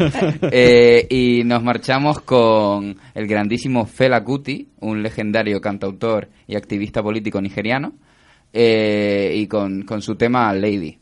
Eh, 0.51 1.07
y 1.11 1.43
nos 1.45 1.63
marchamos 1.63 2.21
con 2.21 2.97
el 3.15 3.27
grandísimo 3.27 3.87
Fela 3.87 4.23
Kuti, 4.23 4.69
un 4.81 5.03
legendario 5.03 5.61
cantautor 5.61 6.29
y 6.47 6.55
activista 6.57 7.03
político 7.03 7.41
nigeriano, 7.41 7.93
eh, 8.53 9.33
y 9.35 9.47
con, 9.49 9.83
con 9.83 10.01
su 10.01 10.15
tema 10.15 10.53
Lady. 10.55 10.99